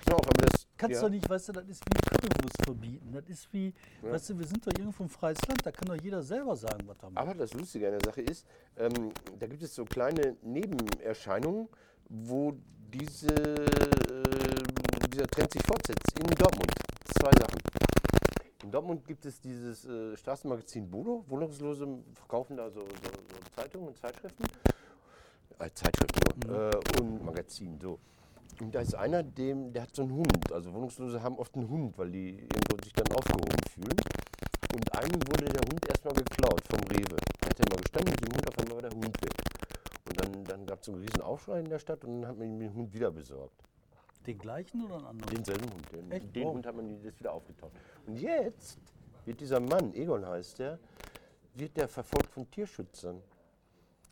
Ja, 0.09 0.15
auch, 0.15 0.21
aber 0.21 0.47
das, 0.47 0.67
Kannst 0.79 0.95
ja. 0.97 1.03
doch 1.03 1.11
nicht, 1.11 1.29
weißt 1.29 1.49
du, 1.49 1.53
das 1.53 1.69
ist 1.69 1.83
wie 1.85 2.01
Currywurst 2.01 2.65
verbieten. 2.65 3.13
Das 3.13 3.25
ist 3.29 3.53
wie, 3.53 3.75
Ja. 4.03 4.13
weißt 4.13 4.31
du, 4.31 4.39
wir 4.39 4.47
sind 4.47 4.67
doch 4.67 4.73
irgendwo 4.79 5.03
ein 5.03 5.09
freies 5.11 5.39
Land, 5.47 5.61
da 5.65 5.71
kann 5.71 5.87
doch 5.89 6.03
jeder 6.03 6.23
selber 6.23 6.57
sagen, 6.57 6.87
was 6.87 6.97
er 7.03 7.11
macht. 7.11 7.23
Aber 7.23 7.35
das 7.35 7.53
Lustige 7.53 7.87
an 7.87 7.99
der 7.99 8.05
Sache 8.05 8.23
ist, 8.23 8.47
ähm, 8.77 9.13
da 9.39 9.47
gibt 9.47 9.63
es 9.63 9.75
so 9.75 9.85
kleine 9.85 10.37
Nebenerscheinungen, 10.43 11.69
wo 12.09 12.55
diese, 12.93 13.29
äh, 13.29 15.07
dieser 15.13 15.27
Trend 15.27 15.53
sich 15.53 15.63
fortsetzt. 15.67 16.19
In 16.19 16.31
Dortmund. 16.35 16.71
Zwei 17.19 17.31
Sachen. 17.33 17.59
In 18.65 18.71
Dortmund 18.71 19.07
gibt 19.07 19.25
es 19.27 19.41
dieses 19.41 19.85
äh, 19.85 20.17
Straßenmagazin 20.17 20.91
Bodo. 20.91 21.25
Wohnungslose 21.29 21.87
verkaufen 22.15 22.57
da 22.57 22.71
so, 22.71 22.81
so, 22.81 22.87
so 22.87 23.55
Zeitungen 23.55 23.89
und 23.89 23.99
Zeitschriften. 23.99 24.45
Äh, 25.61 25.71
Zeitschriften 25.75 26.21
nur. 26.47 26.73
Äh, 26.73 27.01
und 27.01 27.25
Magazin, 27.25 27.79
so. 27.81 27.99
Und 28.61 28.75
da 28.75 28.81
ist 28.81 28.95
einer, 28.95 29.23
dem, 29.23 29.73
der 29.73 29.83
hat 29.83 29.95
so 29.95 30.03
einen 30.03 30.13
Hund. 30.13 30.53
Also 30.53 30.73
Wohnungslose 30.73 31.23
haben 31.23 31.39
oft 31.39 31.55
einen 31.55 31.69
Hund, 31.69 31.97
weil 31.97 32.11
die 32.11 32.31
irgendwo 32.41 32.77
sich 32.83 32.93
dann 32.93 33.09
aufgehoben 33.17 33.57
fühlen. 33.71 33.97
Und 34.75 34.95
einem 34.99 35.15
wurde 35.29 35.47
der 35.47 35.63
Hund 35.63 35.89
erstmal 35.89 36.15
geklaut 36.15 36.63
vom 36.69 36.81
Rewe. 36.91 37.17
Hat 37.45 37.59
er 37.59 37.67
mal 37.71 37.81
gestanden 37.81 38.11
mit 38.11 38.21
dem 38.21 38.35
Hund, 38.35 38.49
auf 38.49 38.59
einmal 38.59 38.75
war 38.77 38.83
der 38.83 38.91
Hund 38.91 39.23
weg. 39.23 39.33
Und 40.09 40.21
dann, 40.21 40.45
dann 40.45 40.67
gab 40.67 40.81
es 40.81 40.87
so 40.87 40.93
einen 40.93 41.01
riesen 41.01 41.23
Aufschrei 41.23 41.61
in 41.61 41.69
der 41.69 41.79
Stadt 41.79 42.05
und 42.05 42.21
dann 42.21 42.31
hat 42.31 42.39
man 42.39 42.49
ihm 42.49 42.59
den 42.59 42.75
Hund 42.75 42.93
wieder 42.93 43.11
besorgt. 43.11 43.63
Den 44.27 44.39
gleichen 44.39 44.85
oder 44.85 44.97
einen 44.97 45.07
anderen? 45.07 45.35
Denselben 45.35 45.73
Hund. 45.73 45.93
Den, 45.93 46.11
Echt? 46.11 46.37
den 46.37 46.45
Wow. 46.45 46.55
Hund 46.55 46.67
hat 46.67 46.77
man 46.77 47.03
das 47.03 47.19
wieder 47.19 47.33
aufgetaucht. 47.33 47.73
Und 48.07 48.17
jetzt 48.17 48.79
wird 49.25 49.41
dieser 49.41 49.61
Mann, 49.61 49.95
Egon 49.95 50.27
heißt 50.27 50.59
der, 50.59 50.79
wird 51.55 51.77
der 51.77 51.89
verfolgt 51.89 52.31
von 52.31 52.51
Tierschützern. 52.51 53.23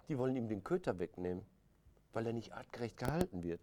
Die 0.09 0.17
wollen 0.19 0.37
ihm 0.37 0.49
den 0.49 0.65
Köter 0.65 0.99
wegnehmen, 0.99 1.45
weil 2.13 2.27
er 2.27 2.33
nicht 2.33 2.55
artgerecht 2.55 2.97
gehalten 2.97 3.43
wird. 3.43 3.61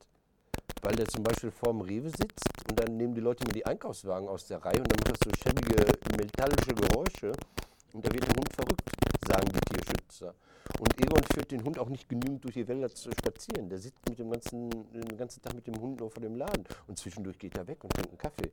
Weil 0.81 0.95
der 0.95 1.07
zum 1.07 1.23
Beispiel 1.23 1.51
vorm 1.51 1.81
Rewe 1.81 2.09
sitzt 2.09 2.69
und 2.69 2.79
dann 2.79 2.97
nehmen 2.97 3.15
die 3.15 3.21
Leute 3.21 3.43
immer 3.43 3.53
die 3.53 3.65
Einkaufswagen 3.65 4.27
aus 4.27 4.45
der 4.47 4.63
Reihe 4.63 4.77
und 4.77 4.91
dann 4.91 4.99
macht 4.99 5.11
das 5.11 5.19
so 5.25 5.31
schäbige 5.41 5.85
metallische 6.15 6.75
Geräusche 6.75 7.31
und 7.93 8.05
da 8.05 8.13
wird 8.13 8.27
der 8.27 8.35
Hund 8.35 8.53
verrückt, 8.53 8.83
sagen 9.27 9.47
die 9.47 9.73
Tierschützer. 9.73 10.35
Und 10.79 10.99
Egon 10.99 11.23
führt 11.33 11.51
den 11.51 11.63
Hund 11.63 11.79
auch 11.79 11.89
nicht 11.89 12.07
genügend 12.09 12.43
durch 12.43 12.55
die 12.55 12.67
Wälder 12.67 12.89
zu 12.89 13.11
spazieren. 13.11 13.69
Der 13.69 13.79
sitzt 13.79 14.07
mit 14.09 14.19
dem 14.19 14.29
ganzen, 14.31 14.69
den 14.69 15.17
ganzen 15.17 15.41
Tag 15.41 15.53
mit 15.53 15.65
dem 15.65 15.79
Hund 15.79 15.99
nur 15.99 16.11
vor 16.11 16.21
dem 16.21 16.35
Laden 16.35 16.65
und 16.87 16.97
zwischendurch 16.97 17.39
geht 17.39 17.57
er 17.57 17.67
weg 17.67 17.83
und 17.83 17.93
trinkt 17.93 18.09
einen 18.09 18.17
Kaffee. 18.17 18.51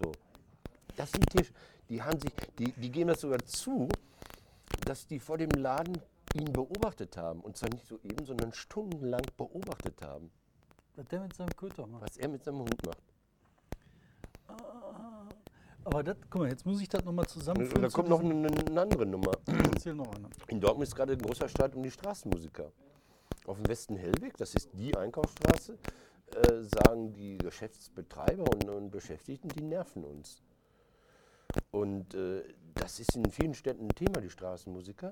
So. 0.00 0.12
Das 0.96 1.12
sind 1.12 1.28
Tier, 1.30 1.44
die 1.88 2.02
haben 2.02 2.18
sich, 2.20 2.32
die, 2.58 2.72
die 2.72 2.90
geben 2.90 3.08
das 3.08 3.20
sogar 3.20 3.38
zu, 3.44 3.88
dass 4.84 5.06
die 5.06 5.18
vor 5.18 5.38
dem 5.38 5.50
Laden 5.50 6.00
ihn 6.34 6.52
beobachtet 6.52 7.16
haben. 7.16 7.40
Und 7.40 7.56
zwar 7.56 7.70
nicht 7.70 7.86
so 7.86 7.98
eben, 8.02 8.24
sondern 8.24 8.52
stundenlang 8.52 9.22
beobachtet 9.36 10.00
haben, 10.02 10.30
Was 10.96 11.06
der 11.06 11.20
mit 11.20 11.34
seinem 11.34 11.56
Köter 11.56 11.86
macht. 11.86 12.02
was 12.02 12.16
er 12.16 12.28
mit 12.28 12.44
seinem 12.44 12.60
Hund 12.60 12.86
macht. 12.86 13.02
Aber 15.84 16.02
das, 16.02 16.16
guck 16.28 16.42
mal, 16.42 16.50
jetzt 16.50 16.66
muss 16.66 16.82
ich 16.82 16.88
das 16.88 17.02
nochmal 17.04 17.26
zusammenführen. 17.26 17.80
da 17.80 17.88
kommt 17.88 18.10
noch 18.10 18.20
eine, 18.20 18.48
eine 18.48 18.80
andere 18.80 19.06
Nummer. 19.06 19.32
Erzähl 19.46 19.94
noch 19.94 20.14
eine. 20.14 20.28
In 20.48 20.60
Dortmund 20.60 20.86
ist 20.86 20.94
gerade 20.94 21.14
ein 21.14 21.18
großer 21.18 21.48
Streit 21.48 21.74
um 21.74 21.82
die 21.82 21.90
Straßenmusiker. 21.90 22.70
Auf 23.46 23.56
dem 23.56 23.68
Westen 23.68 23.96
Hellweg, 23.96 24.36
das 24.36 24.54
ist 24.54 24.68
die 24.74 24.94
Einkaufsstraße, 24.94 25.78
äh, 26.34 26.62
sagen 26.62 27.14
die 27.14 27.38
Geschäftsbetreiber 27.38 28.44
und, 28.52 28.68
und 28.68 28.90
Beschäftigten, 28.90 29.48
die 29.48 29.62
nerven 29.62 30.04
uns. 30.04 30.42
Und 31.70 32.12
äh, 32.14 32.42
das 32.74 33.00
ist 33.00 33.16
in 33.16 33.30
vielen 33.30 33.54
Städten 33.54 33.86
ein 33.86 33.94
Thema, 33.94 34.20
die 34.20 34.28
Straßenmusiker. 34.28 35.10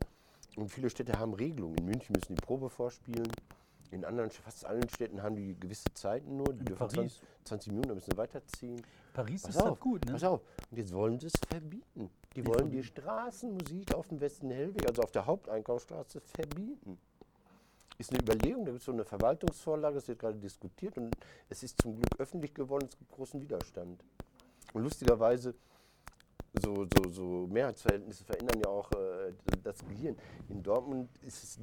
Und 0.57 0.71
viele 0.71 0.91
Städte 0.91 1.19
haben 1.19 1.35
Regelungen. 1.35 1.77
In 1.79 1.85
München 1.85 2.15
müssen 2.15 2.35
die 2.35 2.41
Probe 2.41 2.71
vorspielen. 2.71 3.31
In 3.91 4.05
anderen, 4.05 4.31
fast 4.31 4.65
allen 4.65 4.89
Städten 4.89 5.23
haben 5.23 5.37
die 5.37 5.59
gewisse 5.59 5.93
Zeiten 5.95 6.37
nur. 6.37 6.53
Die 6.53 6.61
In 6.61 6.65
dürfen 6.65 6.79
Paris. 6.79 6.95
20, 6.95 7.23
20 7.45 7.69
Minuten, 7.73 7.89
dann 7.89 7.97
müssen 7.97 8.11
sie 8.11 8.17
weiterziehen. 8.17 8.83
Paris 9.13 9.43
Pass 9.43 9.55
ist 9.55 9.63
auf, 9.63 9.79
gut, 9.79 10.05
ne? 10.07 10.13
pass 10.13 10.25
auf. 10.25 10.41
Und 10.71 10.77
jetzt 10.77 10.93
wollen 10.93 11.21
sie 11.21 11.27
es 11.27 11.35
verbieten. 11.49 12.11
Die 12.35 12.43
Wie 12.43 12.47
wollen 12.49 12.71
die? 12.71 12.83
Straßenmusik 12.83 13.95
auf 13.95 14.09
dem 14.09 14.21
Westen 14.21 14.51
Hellweg, 14.51 14.87
also 14.89 15.03
auf 15.03 15.13
der 15.13 15.27
Haupteinkaufsstraße, 15.27 16.21
verbieten. 16.21 16.99
Ist 17.99 18.11
eine 18.11 18.21
Überlegung, 18.21 18.65
da 18.65 18.73
gibt 18.73 18.81
es 18.81 18.85
so 18.85 18.93
eine 18.93 19.05
Verwaltungsvorlage, 19.05 19.95
das 19.95 20.09
wird 20.09 20.19
gerade 20.19 20.37
diskutiert 20.37 20.99
und 20.99 21.17
es 21.49 21.63
ist 21.63 21.81
zum 21.81 21.97
Glück 21.97 22.19
öffentlich 22.19 22.53
geworden, 22.53 22.89
es 22.91 22.99
gibt 22.99 23.11
großen 23.11 23.41
Widerstand. 23.41 24.05
Und 24.75 24.83
lustigerweise, 24.83 25.55
so, 26.63 26.87
so, 26.97 27.11
so 27.11 27.47
Mehrheitsverhältnisse 27.49 28.25
verändern 28.25 28.61
ja 28.65 28.71
auch 28.71 28.91
äh, 28.93 29.33
das 29.63 29.79
Gehirn. 29.87 30.17
In 30.49 30.63
Dortmund 30.63 31.09
ist 31.23 31.43
es 31.45 31.59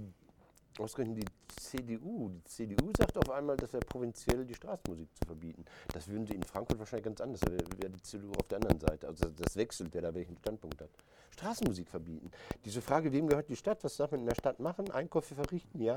ausgerechnet 0.80 1.20
die 1.24 1.28
CDU. 1.62 2.30
Die 2.30 2.44
CDU 2.46 2.92
sagt 2.98 3.18
auf 3.18 3.30
einmal, 3.30 3.56
das 3.58 3.74
wäre 3.74 3.86
provinziell, 3.86 4.44
die 4.46 4.56
Straßenmusik 4.56 5.08
zu 5.16 5.26
verbieten. 5.26 5.66
Das 5.94 6.08
würden 6.08 6.26
sie 6.26 6.34
in 6.34 6.44
Frankfurt 6.44 6.80
wahrscheinlich 6.80 7.06
ganz 7.06 7.22
anders. 7.22 7.42
Da 7.42 7.52
wäre 7.52 7.64
wär 7.78 7.90
die 7.90 8.02
CDU 8.02 8.32
auf 8.40 8.48
der 8.48 8.58
anderen 8.58 8.80
Seite. 8.80 9.08
Also 9.08 9.30
das 9.30 9.56
wechselt, 9.56 9.90
wer 9.94 10.02
da 10.02 10.14
welchen 10.14 10.38
Standpunkt 10.38 10.82
hat. 10.82 10.90
Straßenmusik 11.32 11.90
verbieten. 11.90 12.32
Diese 12.66 12.82
Frage, 12.82 13.12
wem 13.12 13.28
gehört 13.28 13.50
die 13.50 13.56
Stadt? 13.56 13.84
Was 13.84 13.98
darf 13.98 14.12
man 14.12 14.22
in 14.22 14.26
der 14.28 14.36
Stadt 14.36 14.60
machen? 14.60 14.90
Einkäufe 14.92 15.36
verrichten? 15.36 15.80
Ja. 15.82 15.94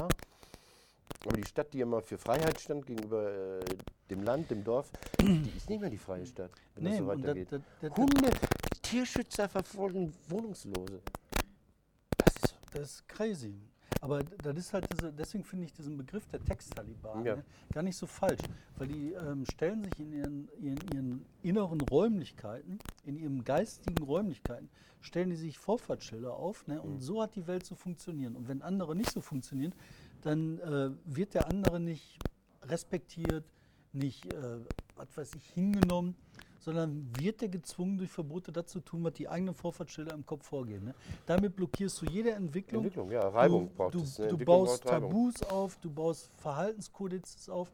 Aber 1.25 1.37
die 1.37 1.45
Stadt, 1.45 1.73
die 1.73 1.79
ja 1.79 1.87
mal 1.87 2.03
für 2.03 2.19
Freiheit 2.19 2.61
stand 2.61 2.87
gegenüber 2.87 3.31
äh, 3.59 3.61
dem 4.11 4.23
Land, 4.23 4.51
dem 4.51 4.63
Dorf, 4.63 4.91
die 5.21 5.53
ist 5.57 5.69
nicht 5.69 5.81
mehr 5.81 5.91
die 5.91 5.99
freie 5.99 6.25
Stadt, 6.27 6.51
wenn 6.75 6.85
das 6.85 6.99
so 6.99 7.07
weitergeht. 7.07 7.51
das- 7.51 7.61
das- 7.81 7.91
das- 7.91 7.97
Hunde, 7.99 8.31
Tierschützer 8.91 9.49
verfolgen 9.49 10.13
Wohnungslose. 10.29 11.01
Das 12.19 12.35
ist. 12.37 12.55
Das 12.73 12.83
ist 12.83 13.09
crazy. 13.09 13.55
Aber 14.03 14.23
das 14.23 14.57
ist 14.59 14.73
halt 14.75 14.87
diese, 14.93 15.13
deswegen 15.13 15.43
finde 15.43 15.65
ich 15.65 15.73
diesen 15.73 15.97
Begriff 15.97 16.27
der 16.27 16.45
Texttaliban 16.45 17.25
Ja. 17.25 17.37
ne, 17.37 17.45
gar 17.73 17.83
nicht 17.83 17.97
so 17.97 18.07
falsch, 18.07 18.43
weil 18.77 18.89
die 18.89 19.13
ähm, 19.15 19.45
stellen 19.47 19.83
sich 19.83 19.99
in 19.99 20.13
ihren, 20.13 20.49
ihren, 20.61 20.79
ihren 20.95 21.27
inneren 21.43 21.81
Räumlichkeiten, 21.81 22.79
in 23.05 23.17
ihren 23.17 23.43
geistigen 23.45 24.05
Räumlichkeiten, 24.05 24.69
stellen 25.01 25.31
die 25.31 25.37
sich 25.37 25.59
Vorfahrtsschilder 25.59 26.35
auf 26.35 26.67
ne, 26.67 26.75
Mhm. 26.75 26.81
und 26.83 27.01
so 27.01 27.23
hat 27.23 27.35
die 27.37 27.47
Welt 27.47 27.65
zu 27.65 27.75
funktionieren. 27.75 28.37
Und 28.37 28.47
wenn 28.49 28.61
andere 28.63 28.95
nicht 28.95 29.11
so 29.11 29.21
funktionieren, 29.23 29.75
dann 30.23 30.59
äh, 30.59 30.91
wird 31.07 31.33
der 31.35 31.49
andere 31.49 31.81
nicht 31.81 32.19
respektiert, 32.63 33.45
nicht, 33.93 34.31
äh, 34.35 34.59
was 34.95 35.17
weiß 35.17 35.35
ich, 35.37 35.47
hingenommen, 35.51 36.15
sondern 36.67 37.09
wird 37.17 37.41
er 37.43 37.49
gezwungen, 37.49 37.97
durch 37.97 38.11
Verbote 38.11 38.51
das 38.51 38.67
zu 38.67 38.81
tun, 38.81 39.05
was 39.05 39.13
die 39.13 39.29
eigenen 39.29 39.55
Vorfahrtsschilder 39.55 40.13
im 40.13 40.27
Kopf 40.27 40.47
vorgeben. 40.49 40.87
Ne? 40.87 40.95
Damit 41.25 41.55
blockierst 41.55 42.03
du 42.03 42.07
jede 42.07 42.33
Entwicklung. 42.33 42.83
Entwicklung, 42.83 43.13
ja, 43.13 43.29
Reibung 43.29 43.69
du, 43.69 43.75
braucht 43.77 43.95
du, 43.95 44.01
es. 44.01 44.19
Eine 44.19 44.31
du 44.31 44.39
baust. 44.39 44.83
Tabus 44.83 45.43
auf, 45.45 45.77
du 45.77 45.89
baust 45.89 46.29
Verhaltenskodizes 46.39 47.49
auf, 47.49 47.71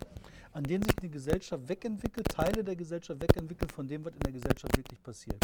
an 0.52 0.64
denen 0.64 0.84
sich 0.84 0.92
eine 1.00 1.08
Gesellschaft 1.08 1.66
wegentwickelt, 1.70 2.28
Teile 2.28 2.62
der 2.62 2.76
Gesellschaft 2.76 3.18
wegentwickelt 3.22 3.72
von 3.72 3.88
dem, 3.88 4.04
was 4.04 4.12
in 4.12 4.20
der 4.20 4.32
Gesellschaft 4.32 4.76
wirklich 4.76 5.02
passiert. 5.02 5.42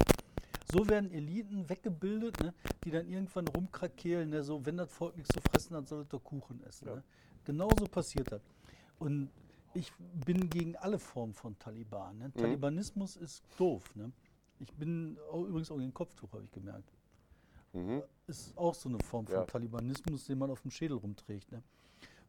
So 0.70 0.86
werden 0.86 1.10
Eliten 1.10 1.66
weggebildet, 1.70 2.38
ne, 2.42 2.52
die 2.84 2.90
dann 2.90 3.08
irgendwann 3.08 3.48
rumkrakehlen, 3.48 4.28
ne, 4.28 4.42
so, 4.42 4.66
wenn 4.66 4.76
das 4.76 4.92
Volk 4.92 5.16
nichts 5.16 5.32
zu 5.32 5.40
fressen 5.40 5.74
hat, 5.74 5.88
soll 5.88 6.02
es 6.02 6.08
doch 6.08 6.22
Kuchen 6.22 6.62
essen. 6.68 6.88
Ja. 6.88 6.96
Ne? 6.96 7.02
Genauso 7.46 7.86
passiert 7.86 8.30
das. 8.30 8.42
Und 8.98 9.30
ich 9.74 9.92
bin 10.24 10.48
gegen 10.50 10.76
alle 10.76 10.98
Formen 10.98 11.34
von 11.34 11.58
Taliban. 11.58 12.16
Mhm. 12.16 12.22
Ne? 12.22 12.32
Talibanismus 12.32 13.16
ist 13.16 13.42
doof. 13.58 13.94
Ne? 13.96 14.12
Ich 14.60 14.72
bin 14.74 15.16
auch, 15.30 15.44
übrigens 15.44 15.70
auch 15.70 15.78
gegen 15.78 15.94
Kopftuch, 15.94 16.32
habe 16.32 16.44
ich 16.44 16.50
gemerkt. 16.50 16.90
Mhm. 17.72 18.02
Ist 18.26 18.56
auch 18.56 18.74
so 18.74 18.88
eine 18.88 18.98
Form 19.00 19.26
von 19.26 19.36
Ja. 19.36 19.44
Talibanismus, 19.44 20.26
den 20.26 20.38
man 20.38 20.50
auf 20.50 20.62
dem 20.62 20.70
Schädel 20.70 20.96
rumträgt. 20.96 21.52
Ne? 21.52 21.62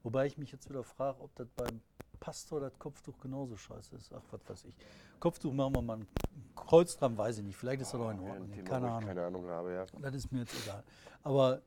Wobei 0.03 0.27
ich 0.27 0.37
mich 0.37 0.51
jetzt 0.51 0.69
wieder 0.69 0.83
frage, 0.83 1.19
ob 1.21 1.33
das 1.35 1.47
beim 1.55 1.81
Pastor 2.19 2.59
das 2.59 2.77
Kopftuch 2.77 3.17
genauso 3.19 3.55
scheiße 3.55 3.95
ist. 3.95 4.13
Ach, 4.13 4.21
was 4.31 4.41
weiß 4.47 4.65
ich. 4.65 4.75
Kopftuch 5.19 5.53
machen 5.53 5.75
wir 5.75 5.81
mal 5.81 5.97
ein 5.97 6.07
Kreuz 6.55 6.97
dran, 6.97 7.17
weiß 7.17 7.37
ich 7.39 7.45
nicht. 7.45 7.55
Vielleicht 7.55 7.81
ist 7.81 7.93
das 7.93 7.99
auch 8.01 8.11
in 8.11 8.17
Ja, 8.17 8.23
ein 8.23 8.29
Ordnung. 8.31 8.51
Thema, 8.51 8.67
Keine 8.69 8.91
Ahnung. 8.91 9.07
Keine 9.07 9.25
Ahnung 9.25 9.47
habe, 9.47 9.73
ja. 9.73 9.85
Das 10.01 10.13
ist 10.15 10.31
mir 10.31 10.39
jetzt 10.39 10.53
egal. 10.63 10.83
Aber 11.23 11.61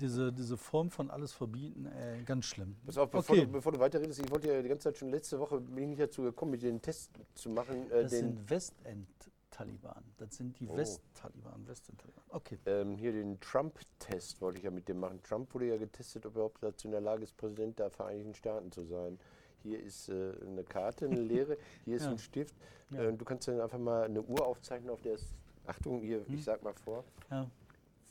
diese, 0.00 0.32
diese 0.32 0.56
Form 0.56 0.90
von 0.90 1.10
alles 1.10 1.32
verbieten, 1.32 1.86
ey, 1.86 2.22
ganz 2.24 2.44
schlimm. 2.46 2.76
Pass 2.84 2.98
auf, 2.98 3.10
bevor, 3.10 3.34
Okay. 3.36 3.46
du, 3.46 3.52
bevor 3.52 3.72
du 3.72 3.78
weiterredest, 3.78 4.20
ich 4.20 4.30
wollte 4.30 4.52
ja 4.52 4.62
die 4.62 4.68
ganze 4.68 4.84
Zeit 4.84 4.98
schon 4.98 5.10
letzte 5.10 5.38
Woche, 5.38 5.60
bin 5.60 5.78
ich 5.84 5.88
nicht 5.90 6.00
dazu 6.00 6.22
gekommen, 6.22 6.52
mit 6.52 6.62
den 6.62 6.80
Test 6.82 7.10
zu 7.34 7.50
machen. 7.50 7.90
Äh, 7.90 8.02
Das 8.02 8.12
sind 8.12 8.48
Westend-Taliban. 8.50 10.04
Das 10.18 10.36
sind 10.36 10.58
die 10.60 10.68
Oh. 10.68 10.76
West-Taliban. 10.76 11.66
Westend-Taliban. 11.66 12.24
Okay. 12.30 12.58
ähm, 12.66 12.96
hier 12.96 13.12
den 13.12 13.40
Trump-Test 13.40 14.40
wollte 14.40 14.58
ich 14.58 14.64
ja 14.64 14.70
mit 14.70 14.88
dem 14.88 15.00
machen. 15.00 15.20
Trump 15.22 15.52
wurde 15.54 15.66
ja 15.68 15.76
getestet, 15.76 16.26
ob 16.26 16.32
er 16.32 16.36
überhaupt 16.36 16.62
dazu 16.62 16.88
in 16.88 16.92
der 16.92 17.00
Lage 17.00 17.22
ist, 17.24 17.36
Präsident 17.36 17.78
der 17.78 17.90
Vereinigten 17.90 18.34
Staaten 18.34 18.70
zu 18.72 18.84
sein. 18.84 19.18
Hier 19.62 19.80
ist 19.82 20.08
äh, 20.10 20.32
eine 20.46 20.62
Karte, 20.64 21.06
eine 21.06 21.20
leere, 21.20 21.56
hier 21.84 21.96
ist 21.96 22.02
Ja. 22.04 22.10
ein 22.10 22.18
Stift. 22.18 22.54
Ja. 22.90 23.04
Äh, 23.04 23.12
du 23.14 23.24
kannst 23.24 23.48
dann 23.48 23.60
einfach 23.60 23.78
mal 23.78 24.04
eine 24.04 24.22
Uhr 24.22 24.46
aufzeichnen, 24.46 24.90
auf 24.90 25.00
der 25.02 25.14
es, 25.14 25.34
Achtung, 25.66 26.00
hier, 26.00 26.24
Hm. 26.26 26.34
ich 26.34 26.44
sag 26.44 26.62
mal 26.62 26.74
vor, 26.74 27.02
Ja. 27.30 27.50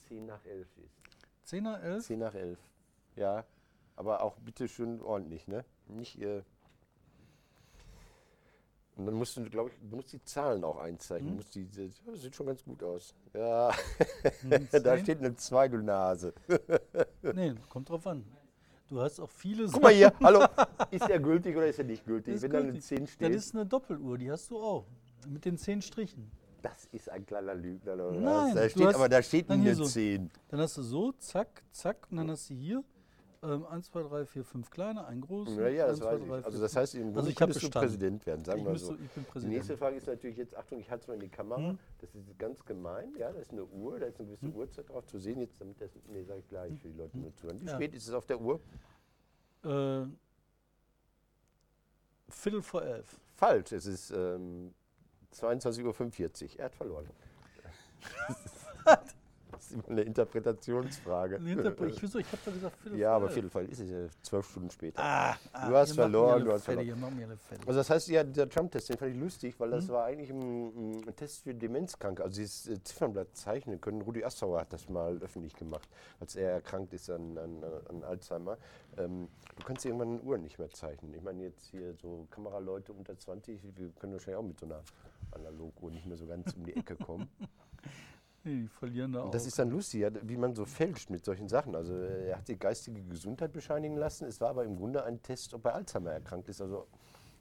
10 0.10 0.26
nach 0.26 0.44
11 0.46 0.68
ist. 0.84 1.00
10er, 1.46 1.80
11? 1.80 2.06
10 2.06 2.20
nach 2.20 2.34
11. 2.34 2.60
Ja, 3.16 3.46
aber 3.96 4.22
auch 4.22 4.38
bitte 4.40 4.68
schön 4.68 5.02
ordentlich, 5.02 5.48
ne? 5.48 5.64
Nicht 5.88 6.22
äh 6.22 6.42
Und 8.98 9.06
dann 9.06 9.16
musst 9.16 9.38
du, 9.38 9.44
glaube 9.50 9.70
ich, 9.70 9.90
du 9.90 9.96
musst 9.96 10.12
die 10.14 10.24
Zahlen 10.24 10.64
auch 10.64 10.78
einzeichnen. 10.78 11.32
Hm. 11.32 11.36
Musst 11.38 11.56
die, 11.56 11.68
das 12.06 12.22
sieht 12.22 12.36
schon 12.36 12.48
ganz 12.48 12.64
gut 12.64 12.84
aus. 12.84 13.14
Ja, 13.34 13.72
da 14.72 14.98
steht 14.98 15.20
eine 15.20 15.36
2, 15.36 15.68
du 15.70 15.78
Nase. 15.78 16.34
Nee, 17.22 17.56
kommt 17.70 17.90
drauf 17.90 18.08
an. 18.08 18.26
Du 18.88 19.02
hast 19.02 19.20
auch 19.20 19.30
viele 19.30 19.68
Guck 19.68 19.82
mal 19.82 19.94
hier, 19.94 20.14
hallo. 20.22 20.46
Ist 20.92 21.08
der 21.08 21.20
gültig 21.20 21.56
oder 21.58 21.68
ist 21.68 21.80
er 21.80 21.86
nicht 21.86 22.06
gültig? 22.06 22.36
Ist 22.36 22.44
Wenn 22.44 22.52
da 22.52 22.58
eine 22.60 22.68
gültig. 22.68 22.84
10 22.86 23.00
Das 23.00 23.10
steht, 23.10 23.34
ist 23.34 23.56
eine 23.56 23.66
Doppeluhr, 23.66 24.18
die 24.18 24.32
hast 24.32 24.52
du 24.52 24.60
auch. 24.60 24.86
Mit 25.28 25.44
den 25.44 25.58
10 25.58 25.82
Strichen. 25.82 26.30
Das 26.66 26.86
ist 26.92 27.10
ein 27.10 27.26
kleiner 27.26 27.54
Lügner. 27.56 27.94
Oder 27.94 28.10
was? 28.10 28.16
Nein, 28.22 28.56
da 28.56 28.62
du 28.64 28.70
steht, 28.70 28.86
hast- 28.88 28.96
aber 28.96 29.10
da 29.10 29.22
steht 29.22 29.50
eine 29.50 29.76
so. 29.76 29.86
10. 29.86 30.30
Dann 30.50 30.60
hast 30.60 30.78
du 30.78 30.82
so, 30.82 31.12
zack, 31.14 31.64
zack, 31.72 32.08
und 32.10 32.18
dann 32.18 32.30
hast 32.32 32.50
du 32.50 32.54
hier 32.54 32.84
ähm, 33.44 33.64
1, 33.66 33.86
2, 33.92 34.02
3, 34.04 34.26
4, 34.26 34.44
5 34.44 34.70
kleine, 34.72 35.06
einen 35.06 35.22
großen. 35.22 35.56
Ja, 35.60 35.68
ja, 35.68 35.88
das 35.88 36.02
1, 36.02 36.08
2, 36.08 36.12
weiß 36.12 36.20
3, 36.20 36.24
ich. 36.24 36.28
4, 36.28 36.46
Also 36.46 36.62
das 36.62 36.72
5. 36.74 36.82
heißt, 36.82 36.96
im 36.96 37.02
Grunde 37.14 37.20
Also 37.20 37.34
könntest 37.36 37.64
du. 37.64 37.70
Präsident 37.70 38.26
werden, 38.26 38.44
sagen 38.46 38.64
wir 38.66 38.72
müsste, 38.72 38.88
so. 38.88 38.94
ich 38.96 39.00
bin 39.00 39.08
Die 39.08 39.20
nächste 39.20 39.32
Präsident. 39.52 39.80
Frage 39.80 39.96
ist 39.98 40.08
natürlich 40.08 40.38
jetzt, 40.38 40.56
Achtung, 40.58 40.80
ich 40.80 40.90
halte 40.90 41.02
es 41.04 41.08
mal 41.08 41.14
in 41.14 41.20
die 41.20 41.30
Kamera. 41.30 41.60
Mhm. 41.60 41.80
Das 42.02 42.16
ist 42.16 42.40
ganz 42.40 42.66
gemein, 42.66 43.14
ja, 43.18 43.32
da 43.32 43.40
ist 43.40 43.52
eine 43.52 43.64
Uhr, 43.66 44.00
da 44.00 44.08
ist 44.08 44.20
eine 44.20 44.30
gewisse 44.30 44.48
Uhrzeit 44.48 44.90
drauf 44.90 45.06
zu 45.06 45.20
sehen. 45.20 45.40
Jetzt, 45.40 45.62
damit 45.62 45.80
das, 45.80 45.92
nee, 46.08 46.24
sage 46.24 46.40
ich 46.40 46.48
gleich 46.48 46.74
für 46.80 46.88
die 46.90 46.98
Leute, 46.98 47.12
die 47.14 47.20
nur 47.20 47.36
zuhören. 47.36 47.62
Wie 47.62 47.66
Ja. 47.68 47.76
spät 47.76 47.94
ist 47.94 48.08
es 48.08 48.14
auf 48.14 48.26
der 48.26 48.42
Uhr? 48.42 48.60
Äh, 49.64 50.06
Viertel 52.30 52.62
vor 52.62 52.82
elf. 52.84 53.20
Falsch, 53.36 53.72
es 53.74 53.86
ist 53.86 54.12
ähm, 54.12 54.74
22.45 55.36 56.44
Uhr. 56.54 56.60
Er 56.60 56.66
hat 56.66 56.76
verloren. 56.76 57.10
das 59.70 59.72
ist 59.80 59.88
immer 59.88 59.90
eine 59.90 60.02
Interpretationsfrage. 60.04 61.36
Ein 61.38 61.46
Hintergrund- 61.46 61.92
Ich, 61.92 62.02
wieso? 62.02 62.20
Ich 62.20 62.28
habe 62.28 62.38
doch 62.46 62.54
gesagt 62.54 62.78
Viertel 62.78 63.00
ja, 63.00 63.12
aber 63.16 63.26
elf. 63.26 63.34
Viertelfall 63.34 63.66
ist 63.66 63.80
es 63.80 63.90
ja 63.90 63.98
zwölf 64.22 64.50
Stunden 64.50 64.70
später. 64.70 65.02
Ah, 65.02 65.36
ah, 65.54 65.70
Du 65.70 65.76
hast 65.76 65.94
verloren, 65.94 66.46
du 66.46 66.52
hast 66.52 66.66
verloren. 66.66 67.34
Also 67.66 67.80
das 67.80 67.90
heißt, 67.90 68.08
ja, 68.10 68.24
dieser 68.24 68.48
Trump-Test, 68.50 68.90
den 68.90 68.98
fand 68.98 69.12
ich 69.12 69.20
lustig, 69.20 69.60
weil 69.60 69.72
das 69.72 69.88
Mhm. 69.88 69.92
war 69.92 70.06
eigentlich 70.06 70.30
ein, 70.30 71.00
ein 71.08 71.16
Test 71.16 71.44
für 71.44 71.54
Demenzkranke. 71.54 72.24
Also 72.24 72.40
dieses 72.42 72.68
äh, 72.68 72.84
Ziffernblatt 72.84 73.36
zeichnen 73.36 73.80
können. 73.82 74.02
Rudi 74.02 74.24
Assauer 74.24 74.62
hat 74.62 74.74
das 74.74 74.88
mal 74.90 75.18
öffentlich 75.22 75.56
gemacht, 75.56 75.90
als 76.20 76.36
er 76.36 76.52
erkrankt 76.52 76.94
ist 76.94 77.10
an, 77.10 77.38
an, 77.38 77.64
an 77.90 78.04
Alzheimer. 78.04 78.58
Ähm, 78.98 79.28
du 79.58 79.64
kannst 79.66 79.86
irgendwann 79.86 80.22
Uhren 80.22 80.42
nicht 80.44 80.60
mehr 80.60 80.70
zeichnen. 80.70 81.14
Ich 81.14 81.22
meine 81.22 81.44
jetzt 81.44 81.66
hier 81.68 81.94
so 82.02 82.28
Kameraleute 82.32 82.94
unter 82.94 83.18
20, 83.18 83.60
wir 83.76 83.90
können 84.00 84.14
wahrscheinlich 84.14 84.38
auch 84.38 84.44
mit 84.48 84.60
so 84.60 84.66
einer 84.66 84.82
Analoguhr 85.32 85.92
nicht 85.92 86.06
mehr 86.06 86.18
so 86.18 86.26
ganz 86.28 86.54
um 86.54 86.64
die 86.66 86.76
Ecke 86.76 86.96
kommen. 86.96 87.30
nee, 88.46 88.62
die 88.62 88.68
verlieren 88.68 89.14
da. 89.14 89.24
Und 89.24 89.34
das 89.34 89.46
ist 89.46 89.60
dann 89.60 89.70
lustig, 89.70 90.02
ja, 90.02 90.10
wie 90.24 90.38
man 90.38 90.56
so 90.56 90.66
fälscht 90.66 91.10
mit 91.10 91.26
solchen 91.26 91.50
Sachen. 91.50 91.76
Also 91.76 91.94
äh, 91.94 92.30
er 92.30 92.38
hat 92.38 92.48
die 92.48 92.58
geistige 92.58 93.02
Gesundheit 93.04 93.52
bescheinigen 93.52 93.98
lassen. 93.98 94.26
Es 94.26 94.40
war 94.40 94.50
aber 94.50 94.64
im 94.64 94.78
Grunde 94.78 95.04
ein 95.04 95.22
Test, 95.22 95.54
ob 95.54 95.66
er 95.66 95.76
Alzheimer 95.76 96.12
erkrankt 96.12 96.50
ist. 96.50 96.62
Also 96.62 96.88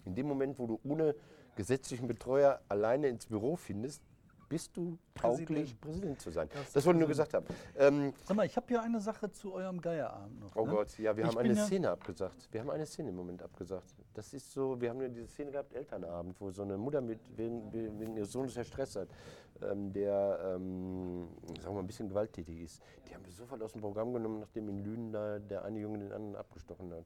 in 0.04 0.14
dem 0.14 0.26
Moment, 0.26 0.58
wo 0.58 0.66
du 0.66 0.80
ohne 0.84 1.14
gesetzlichen 1.56 2.08
Betreuer 2.08 2.61
alleine 2.68 3.08
ins 3.08 3.26
Büro 3.26 3.56
findest, 3.56 4.02
bist 4.49 4.77
du 4.77 4.99
tauglich, 5.15 5.78
Präsident 5.80 6.21
zu 6.21 6.30
sein. 6.30 6.49
Das 6.52 6.73
Das 6.73 6.87
wollte 6.87 6.99
ich 7.00 7.07
nur 7.09 7.15
Präsident. 7.15 7.47
gesagt 7.47 7.78
haben. 7.78 7.97
Ähm, 8.04 8.13
Sag 8.25 8.37
mal, 8.37 8.47
ich 8.47 8.57
habe 8.57 8.67
hier 8.69 8.83
eine 8.83 9.00
Sache 9.00 9.30
zu 9.30 9.52
eurem 9.54 9.80
Geierabend 9.80 10.41
noch. 10.41 10.54
oh 10.57 10.67
ne? 10.67 10.73
Gott, 10.73 10.99
ja, 10.99 11.17
wir 11.17 11.25
Ich 11.25 11.30
haben 11.30 11.39
eine 11.39 11.54
ja- 11.54 11.65
Szene 11.65 11.91
abgesagt. 11.91 12.49
Wir 12.52 12.61
haben 12.61 12.71
eine 12.71 12.87
Szene 12.87 13.11
im 13.11 13.17
Moment 13.17 13.43
abgesagt. 13.43 13.95
Das 14.15 14.33
ist 14.33 14.52
so, 14.52 14.80
wir 14.80 14.91
haben 14.91 15.00
ja 15.00 15.09
diese 15.09 15.26
Szene 15.26 15.50
gehabt, 15.50 15.73
Elternabend, 15.75 16.41
wo 16.41 16.50
so 16.50 16.63
eine 16.63 16.76
Mutter 16.76 17.00
mit 17.00 17.19
wegen, 17.37 17.73
wegen 17.73 18.17
ihres 18.17 18.30
Sohnes 18.33 18.54
der 18.54 18.65
Stress 18.65 18.97
hat, 18.97 19.09
ähm, 19.63 19.93
der, 19.93 20.54
ähm, 20.57 21.28
sagen 21.61 21.65
wir 21.67 21.73
mal, 21.73 21.80
ein 21.80 21.87
bisschen 21.87 22.09
gewalttätig 22.09 22.61
ist. 22.61 22.83
Die 23.09 23.15
haben 23.15 23.25
wir 23.25 23.33
sofort 23.33 23.63
aus 23.63 23.73
dem 23.73 23.80
Programm 23.80 24.13
genommen, 24.13 24.41
nachdem 24.41 24.69
in 24.69 24.85
Lünen 24.85 25.13
da 25.13 25.39
der 25.39 25.65
eine 25.65 25.78
Junge 25.80 25.99
den 25.99 26.13
anderen 26.13 26.37
abgestochen 26.37 26.93
hat. 26.93 27.04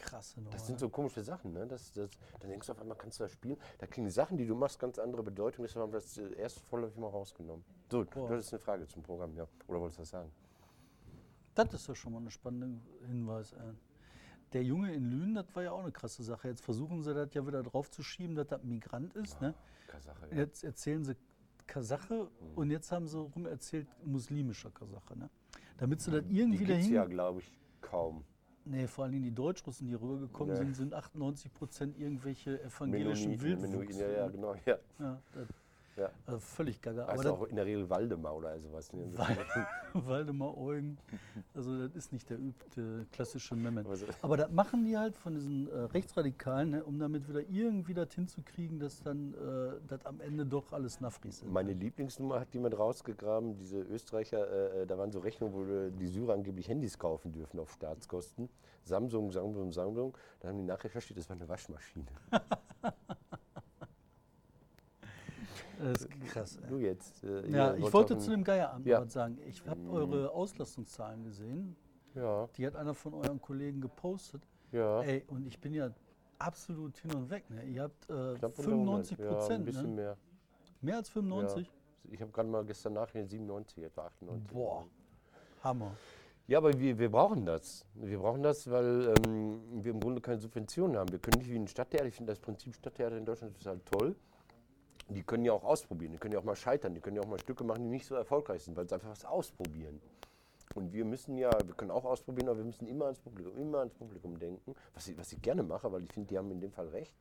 Krasse 0.00 0.40
Nummer. 0.40 0.50
Das 0.52 0.66
sind 0.66 0.78
so 0.78 0.88
komische 0.88 1.22
Sachen, 1.22 1.52
ne? 1.52 1.66
Das, 1.66 1.92
das, 1.92 2.10
dann 2.40 2.50
denkst 2.50 2.66
du 2.66 2.72
auf 2.72 2.80
einmal, 2.80 2.96
kannst 2.96 3.20
du 3.20 3.24
das 3.24 3.32
spielen. 3.32 3.56
Da 3.78 3.86
kriegen 3.86 4.06
die 4.06 4.12
Sachen, 4.12 4.36
die 4.36 4.46
du 4.46 4.54
machst, 4.54 4.78
ganz 4.78 4.98
andere 4.98 5.22
Bedeutung. 5.22 5.64
Deshalb 5.64 5.84
haben 5.84 5.92
wir 5.92 6.00
das 6.00 6.16
äh, 6.18 6.32
erst 6.36 6.60
vorläufig 6.60 6.98
mal 6.98 7.08
rausgenommen. 7.08 7.64
So, 7.90 8.04
Boah. 8.04 8.28
du 8.28 8.34
hattest 8.34 8.52
eine 8.52 8.60
Frage 8.60 8.86
zum 8.88 9.02
Programm, 9.02 9.34
ja. 9.36 9.46
Oder 9.68 9.80
wolltest 9.80 9.98
du 9.98 10.02
das 10.02 10.10
sagen? 10.10 10.30
Das 11.54 11.74
ist 11.74 11.86
ja 11.88 11.94
schon 11.94 12.12
mal 12.12 12.20
ein 12.20 12.30
spannender 12.30 12.80
Hinweis. 13.06 13.54
Der 14.52 14.62
Junge 14.62 14.92
in 14.94 15.04
Lünen, 15.10 15.34
das 15.34 15.46
war 15.54 15.62
ja 15.62 15.72
auch 15.72 15.80
eine 15.80 15.92
krasse 15.92 16.22
Sache. 16.22 16.48
Jetzt 16.48 16.64
versuchen 16.64 17.02
sie 17.02 17.14
das 17.14 17.32
ja 17.34 17.46
wieder 17.46 17.62
draufzuschieben, 17.62 18.34
dass 18.34 18.48
das 18.48 18.62
Migrant 18.64 19.14
ist. 19.14 19.40
Ne? 19.40 19.54
Kasache, 19.86 20.28
ja. 20.30 20.36
Jetzt 20.38 20.64
erzählen 20.64 21.04
sie 21.04 21.16
Kasache 21.66 22.28
und 22.56 22.70
jetzt 22.70 22.90
haben 22.90 23.06
sie 23.06 23.18
rum 23.18 23.46
erzählt 23.46 23.86
muslimischer 24.04 24.70
Kasache. 24.70 25.16
Ne? 25.16 25.30
Damit 25.78 26.00
sie 26.00 26.10
das 26.10 26.24
Die 26.24 26.38
irgendwie 26.38 26.58
gibt's 26.64 26.72
dahin. 26.72 26.92
ja, 26.94 27.04
glaube 27.04 27.40
ich, 27.40 27.52
kaum. 27.80 28.24
Nee, 28.64 28.86
vor 28.86 29.04
allem 29.04 29.22
die 29.22 29.30
Deutschrussen, 29.34 29.86
die 29.88 29.94
rübergekommen 29.94 30.54
Nee. 30.54 30.58
sind, 30.64 30.74
sind 30.76 30.94
98 30.94 31.52
Prozent 31.52 31.98
irgendwelche 31.98 32.62
evangelischen 32.62 33.30
Mennoniten, 33.36 33.62
Wildwuchs. 33.72 33.98
Ja, 33.98 34.08
ja, 34.08 34.28
genau, 34.28 34.54
ja. 34.66 34.78
Ja, 34.98 35.22
das, 35.32 35.48
ja. 35.96 36.10
also 36.26 36.38
völlig 36.38 36.80
gaga. 36.80 37.06
Aber 37.06 37.32
auch 37.32 37.44
in 37.46 37.56
der 37.56 37.66
Regel 37.66 37.88
Waldemar 37.90 38.34
oder 38.36 38.58
sowas. 38.58 38.92
Ne? 38.92 39.04
Wal- 39.16 39.36
Waldemar 40.06 40.56
Eugen, 40.56 40.98
also 41.54 41.86
das 41.86 41.94
ist 41.96 42.12
nicht 42.12 42.30
der 42.30 42.38
übte 42.38 43.06
klassische 43.12 43.54
Mehmet. 43.56 43.86
Aber 43.86 43.96
so- 43.96 44.06
Aber 44.22 44.36
das 44.36 44.50
machen 44.50 44.84
die 44.84 44.96
halt 44.96 45.16
von 45.16 45.34
diesen 45.34 45.68
äh, 45.70 45.76
Rechtsradikalen, 45.80 46.70
ne, 46.70 46.84
um 46.84 46.98
damit 46.98 47.28
wieder 47.28 47.40
irgendwie 47.48 47.94
das 47.94 48.12
hinzukriegen, 48.14 48.78
dass 48.78 49.02
dann 49.02 49.34
äh, 49.34 49.80
das 49.88 50.04
am 50.06 50.20
Ende 50.20 50.46
doch 50.46 50.72
alles 50.72 51.00
Nafris 51.00 51.40
sind. 51.40 51.52
Meine 51.52 51.72
Lieblingsnummer 51.72 52.40
hat 52.40 52.52
jemand 52.54 52.78
rausgegraben, 52.78 53.56
diese 53.56 53.80
Österreicher, 53.80 54.80
äh, 54.82 54.86
da 54.86 54.96
waren 54.98 55.10
so 55.12 55.18
Rechnungen, 55.20 55.54
wo 55.54 55.64
äh, 55.64 55.90
die 55.90 56.06
Syrer 56.06 56.34
angeblich 56.34 56.68
Handys 56.68 56.98
kaufen 56.98 57.32
dürfen 57.32 57.58
auf 57.60 57.72
Staatskosten. 57.72 58.48
Samsung, 58.82 59.30
Samsung, 59.30 59.72
Samsung. 59.72 60.16
Dann 60.40 60.50
haben 60.52 60.58
die 60.58 60.64
nachrecherchiert, 60.64 61.18
das 61.18 61.28
war 61.28 61.36
eine 61.36 61.48
Waschmaschine. 61.48 62.06
Das 65.82 66.02
ist 66.02 66.08
krass. 66.26 66.56
Ey. 66.62 66.68
Du 66.68 66.78
jetzt. 66.78 67.24
Äh, 67.24 67.48
Ja, 67.50 67.74
ich 67.74 67.82
wollt 67.82 67.92
wollte 67.94 68.18
zu 68.18 68.30
dem 68.30 68.44
Geierabend 68.44 68.86
Ja. 68.86 69.04
sagen. 69.08 69.38
Ich 69.46 69.66
habe 69.66 69.80
Mhm. 69.80 69.90
eure 69.90 70.30
Auslastungszahlen 70.30 71.24
gesehen. 71.24 71.76
Ja, 72.14 72.48
Die 72.56 72.66
hat 72.66 72.76
einer 72.76 72.94
von 72.94 73.14
euren 73.14 73.40
Kollegen 73.40 73.80
gepostet. 73.80 74.42
ja. 74.72 75.00
Ey, 75.02 75.24
und 75.28 75.46
ich 75.46 75.60
bin 75.60 75.72
ja 75.72 75.90
absolut 76.38 76.96
hin 76.98 77.14
und 77.14 77.30
weg. 77.30 77.48
Ne? 77.50 77.64
Ihr 77.64 77.82
habt 77.84 78.04
äh, 78.10 78.34
Knapp 78.36 78.58
unter 78.58 78.62
95 78.62 79.18
100. 79.18 79.18
Ja, 79.18 79.28
ein 79.30 79.36
Prozent. 79.38 79.64
bisschen 79.64 79.90
ne? 79.94 80.02
mehr. 80.02 80.16
Mehr 80.80 80.96
als 80.96 81.08
95? 81.10 81.70
Ich 82.10 82.20
habe 82.20 82.32
gerade 82.32 82.48
mal 82.48 82.64
gestern 82.64 82.94
nachgerechnet, 82.94 83.30
97, 83.30 83.84
etwa 83.84 84.06
98. 84.06 84.46
Boah, 84.52 84.86
Hammer. 85.62 85.92
Ja, 86.46 86.58
aber 86.58 86.76
wir, 86.76 86.98
wir 86.98 87.10
brauchen 87.10 87.44
das. 87.46 87.84
Wir 87.94 88.18
brauchen 88.18 88.42
das, 88.42 88.68
weil 88.68 89.14
ähm, 89.28 89.60
wir 89.84 89.92
im 89.92 90.00
Grunde 90.00 90.20
keine 90.20 90.40
Subventionen 90.40 90.96
haben. 90.96 91.12
Wir 91.12 91.18
können 91.20 91.38
nicht 91.38 91.50
wie 91.50 91.56
ein 91.56 91.68
Stadttheater, 91.68 92.06
ich 92.06 92.14
finde 92.14 92.32
das 92.32 92.40
Prinzip 92.40 92.74
Stadttheater 92.74 93.16
in 93.16 93.24
Deutschland 93.24 93.54
total 93.56 93.78
toll. 93.80 94.16
Die 95.14 95.22
können 95.22 95.44
ja 95.44 95.52
auch 95.52 95.64
ausprobieren, 95.64 96.12
die 96.12 96.18
können 96.18 96.34
ja 96.34 96.40
auch 96.40 96.44
mal 96.44 96.56
scheitern, 96.56 96.94
die 96.94 97.00
können 97.00 97.16
ja 97.16 97.22
auch 97.22 97.28
mal 97.28 97.38
Stücke 97.38 97.64
machen, 97.64 97.82
die 97.82 97.90
nicht 97.90 98.06
so 98.06 98.14
erfolgreich 98.14 98.62
sind, 98.62 98.76
weil 98.76 98.88
sie 98.88 98.94
einfach 98.94 99.10
was 99.10 99.24
ausprobieren. 99.24 100.00
Und 100.74 100.92
wir 100.92 101.04
müssen 101.04 101.36
ja, 101.36 101.50
wir 101.64 101.74
können 101.74 101.90
auch 101.90 102.04
ausprobieren, 102.04 102.48
aber 102.48 102.58
wir 102.58 102.64
müssen 102.64 102.86
immer 102.86 103.06
ans 103.06 103.18
Publikum, 103.18 103.56
immer 103.56 103.78
ans 103.80 103.94
Publikum 103.94 104.38
denken, 104.38 104.74
was 104.94 105.08
ich, 105.08 105.18
was 105.18 105.32
ich 105.32 105.42
gerne 105.42 105.64
mache, 105.64 105.90
weil 105.90 106.04
ich 106.04 106.12
finde, 106.12 106.28
die 106.28 106.38
haben 106.38 106.50
in 106.52 106.60
dem 106.60 106.70
Fall 106.70 106.88
recht. 106.88 107.16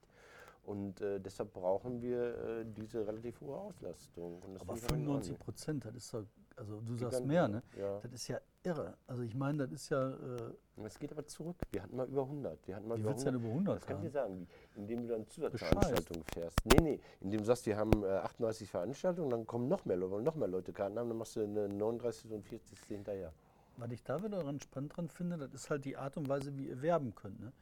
Und 0.64 1.02
äh, 1.02 1.20
deshalb 1.20 1.52
brauchen 1.54 2.00
wir 2.02 2.60
äh, 2.60 2.66
diese 2.66 3.08
relativ 3.08 3.42
hohe 3.42 3.58
Auslastung. 3.58 4.40
Aber 4.60 4.76
finde 4.76 4.78
ich 4.78 4.86
auch 4.86 4.94
in 4.94 5.00
95 5.00 5.32
Ordnung. 5.32 5.38
Prozent, 5.46 5.86
das 5.86 5.96
ist 5.96 6.14
doch, 6.14 6.26
also 6.58 6.80
du 6.82 6.96
sagst 6.96 7.26
mehr, 7.26 7.48
ne? 7.48 7.64
Ja. 7.76 8.00
Das 8.02 8.14
ist 8.14 8.28
ja 8.28 8.40
irre. 8.64 8.98
Also 9.08 9.24
ich 9.24 9.36
meine, 9.36 9.68
das 9.68 9.72
ist 9.72 9.90
ja, 9.90 10.10
äh, 10.12 10.54
Es 10.86 11.00
geht 11.00 11.12
aber 11.12 11.26
zurück. 11.26 11.58
Wir 11.72 11.84
hatten 11.84 11.96
mal 11.96 12.08
über 12.08 12.24
100. 12.24 12.68
Wir 12.68 12.76
hatten 12.76 12.88
mal 12.88 12.98
wie 12.98 13.02
über 13.02 13.10
willst 13.12 13.26
du 13.26 13.32
denn 13.32 13.36
100. 13.42 13.44
über 13.46 13.54
100 13.54 13.76
Das 13.78 13.86
kann 13.88 13.98
ich 13.98 14.04
dir 14.04 14.12
sagen, 14.12 14.48
indem 14.76 15.02
du 15.04 15.08
dann 15.08 15.28
Zusatzveranstaltungen 15.28 16.24
fährst. 16.34 16.58
Nee, 16.66 16.82
nee, 16.82 17.00
indem 17.22 17.40
du 17.40 17.46
sagst, 17.46 17.66
wir 17.66 17.78
haben 17.78 18.04
äh, 18.04 18.08
38 18.08 18.70
Veranstaltungen, 18.70 19.30
dann 19.30 19.46
kommen 19.48 19.68
noch 19.68 19.86
mehr 19.86 19.98
Leute, 19.98 20.12
wollen 20.12 20.24
noch 20.26 20.36
mehr 20.36 20.48
Leute 20.48 20.74
Karten 20.74 20.98
haben, 21.00 21.10
dann 21.10 21.18
machst 21.18 21.36
du 21.36 21.42
eine 21.42 21.68
39 21.70 22.32
und 22.32 22.44
40 22.46 22.80
hinterher. 22.84 23.34
Was 23.78 23.92
ich 23.92 24.04
da 24.04 24.22
wieder 24.24 24.42
spannend 24.60 24.96
dran 24.98 25.08
finde, 25.08 25.38
das 25.38 25.54
ist 25.54 25.70
halt 25.70 25.86
die 25.86 25.96
Art 25.96 26.18
und 26.18 26.28
Weise, 26.28 26.58
wie 26.58 26.68
ihr 26.68 26.82
werben 26.82 27.16
könnt. 27.16 27.40
Ne? 27.40 27.54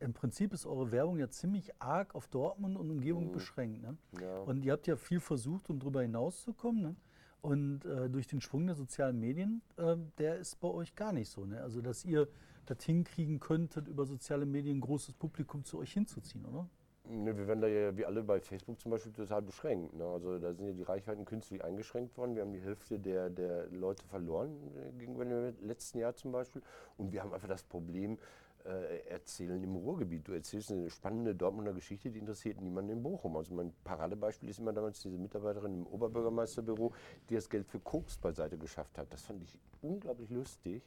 Im 0.00 0.12
Prinzip 0.12 0.52
ist 0.52 0.66
eure 0.66 0.90
Werbung 0.92 1.18
ja 1.18 1.28
ziemlich 1.30 1.70
arg 1.80 2.14
auf 2.14 2.26
Dortmund 2.28 2.76
und 2.76 2.90
Umgebung 2.90 3.28
Mhm. 3.28 3.32
beschränkt. 3.32 3.80
Ne? 3.82 3.96
Ja. 4.20 4.38
Und 4.40 4.64
ihr 4.64 4.72
habt 4.72 4.86
ja 4.86 4.96
viel 4.96 5.20
versucht, 5.20 5.70
um 5.70 5.78
darüber 5.78 6.02
hinauszukommen. 6.02 6.82
Ne? 6.82 6.96
Und 7.42 7.84
äh, 7.84 8.08
durch 8.08 8.28
den 8.28 8.40
Schwung 8.40 8.66
der 8.66 8.76
sozialen 8.76 9.18
Medien, 9.18 9.62
äh, 9.76 9.96
der 10.18 10.38
ist 10.38 10.60
bei 10.60 10.68
euch 10.68 10.94
gar 10.94 11.12
nicht 11.12 11.28
so. 11.28 11.44
Ne? 11.44 11.60
Also, 11.60 11.82
dass 11.82 12.04
ihr 12.04 12.28
das 12.66 12.82
hinkriegen 12.84 13.40
könntet, 13.40 13.88
über 13.88 14.06
soziale 14.06 14.46
Medien 14.46 14.78
ein 14.78 14.80
großes 14.80 15.14
Publikum 15.14 15.64
zu 15.64 15.78
euch 15.78 15.92
hinzuziehen, 15.92 16.46
oder? 16.46 16.68
Ne, 17.04 17.36
wir 17.36 17.48
werden 17.48 17.60
da 17.60 17.66
ja 17.66 17.96
wie 17.96 18.06
alle 18.06 18.22
bei 18.22 18.40
Facebook 18.40 18.80
zum 18.80 18.92
Beispiel 18.92 19.12
total 19.12 19.42
beschränkt. 19.42 19.92
Ne? 19.94 20.04
Also 20.04 20.38
da 20.38 20.54
sind 20.54 20.66
ja 20.66 20.72
die 20.72 20.84
Reichweiten 20.84 21.24
künstlich 21.24 21.64
eingeschränkt 21.64 22.16
worden. 22.16 22.36
Wir 22.36 22.42
haben 22.42 22.52
die 22.52 22.60
Hälfte 22.60 23.00
der, 23.00 23.28
der 23.28 23.66
Leute 23.70 24.04
verloren 24.06 24.56
äh, 24.76 24.92
gegenüber 24.92 25.24
dem 25.24 25.54
letzten 25.66 25.98
Jahr 25.98 26.14
zum 26.14 26.30
Beispiel. 26.30 26.62
Und 26.96 27.12
wir 27.12 27.22
haben 27.22 27.32
einfach 27.32 27.48
das 27.48 27.64
Problem, 27.64 28.18
äh, 28.64 29.08
erzählen 29.08 29.62
im 29.62 29.74
Ruhrgebiet. 29.74 30.26
Du 30.28 30.32
erzählst 30.32 30.70
eine 30.70 30.90
spannende 30.90 31.34
Dortmunder 31.34 31.72
Geschichte, 31.72 32.10
die 32.10 32.18
interessiert 32.18 32.60
niemanden 32.60 32.92
in 32.92 33.02
Bochum. 33.02 33.36
Also 33.36 33.54
mein 33.54 33.72
Paradebeispiel 33.84 34.48
ist 34.48 34.58
immer 34.58 34.72
damals 34.72 35.00
diese 35.00 35.18
Mitarbeiterin 35.18 35.74
im 35.74 35.86
Oberbürgermeisterbüro, 35.86 36.92
die 37.28 37.34
das 37.34 37.48
Geld 37.48 37.66
für 37.66 37.80
Koks 37.80 38.16
beiseite 38.18 38.58
geschafft 38.58 38.98
hat. 38.98 39.12
Das 39.12 39.22
fand 39.22 39.42
ich 39.42 39.58
unglaublich 39.80 40.30
lustig. 40.30 40.82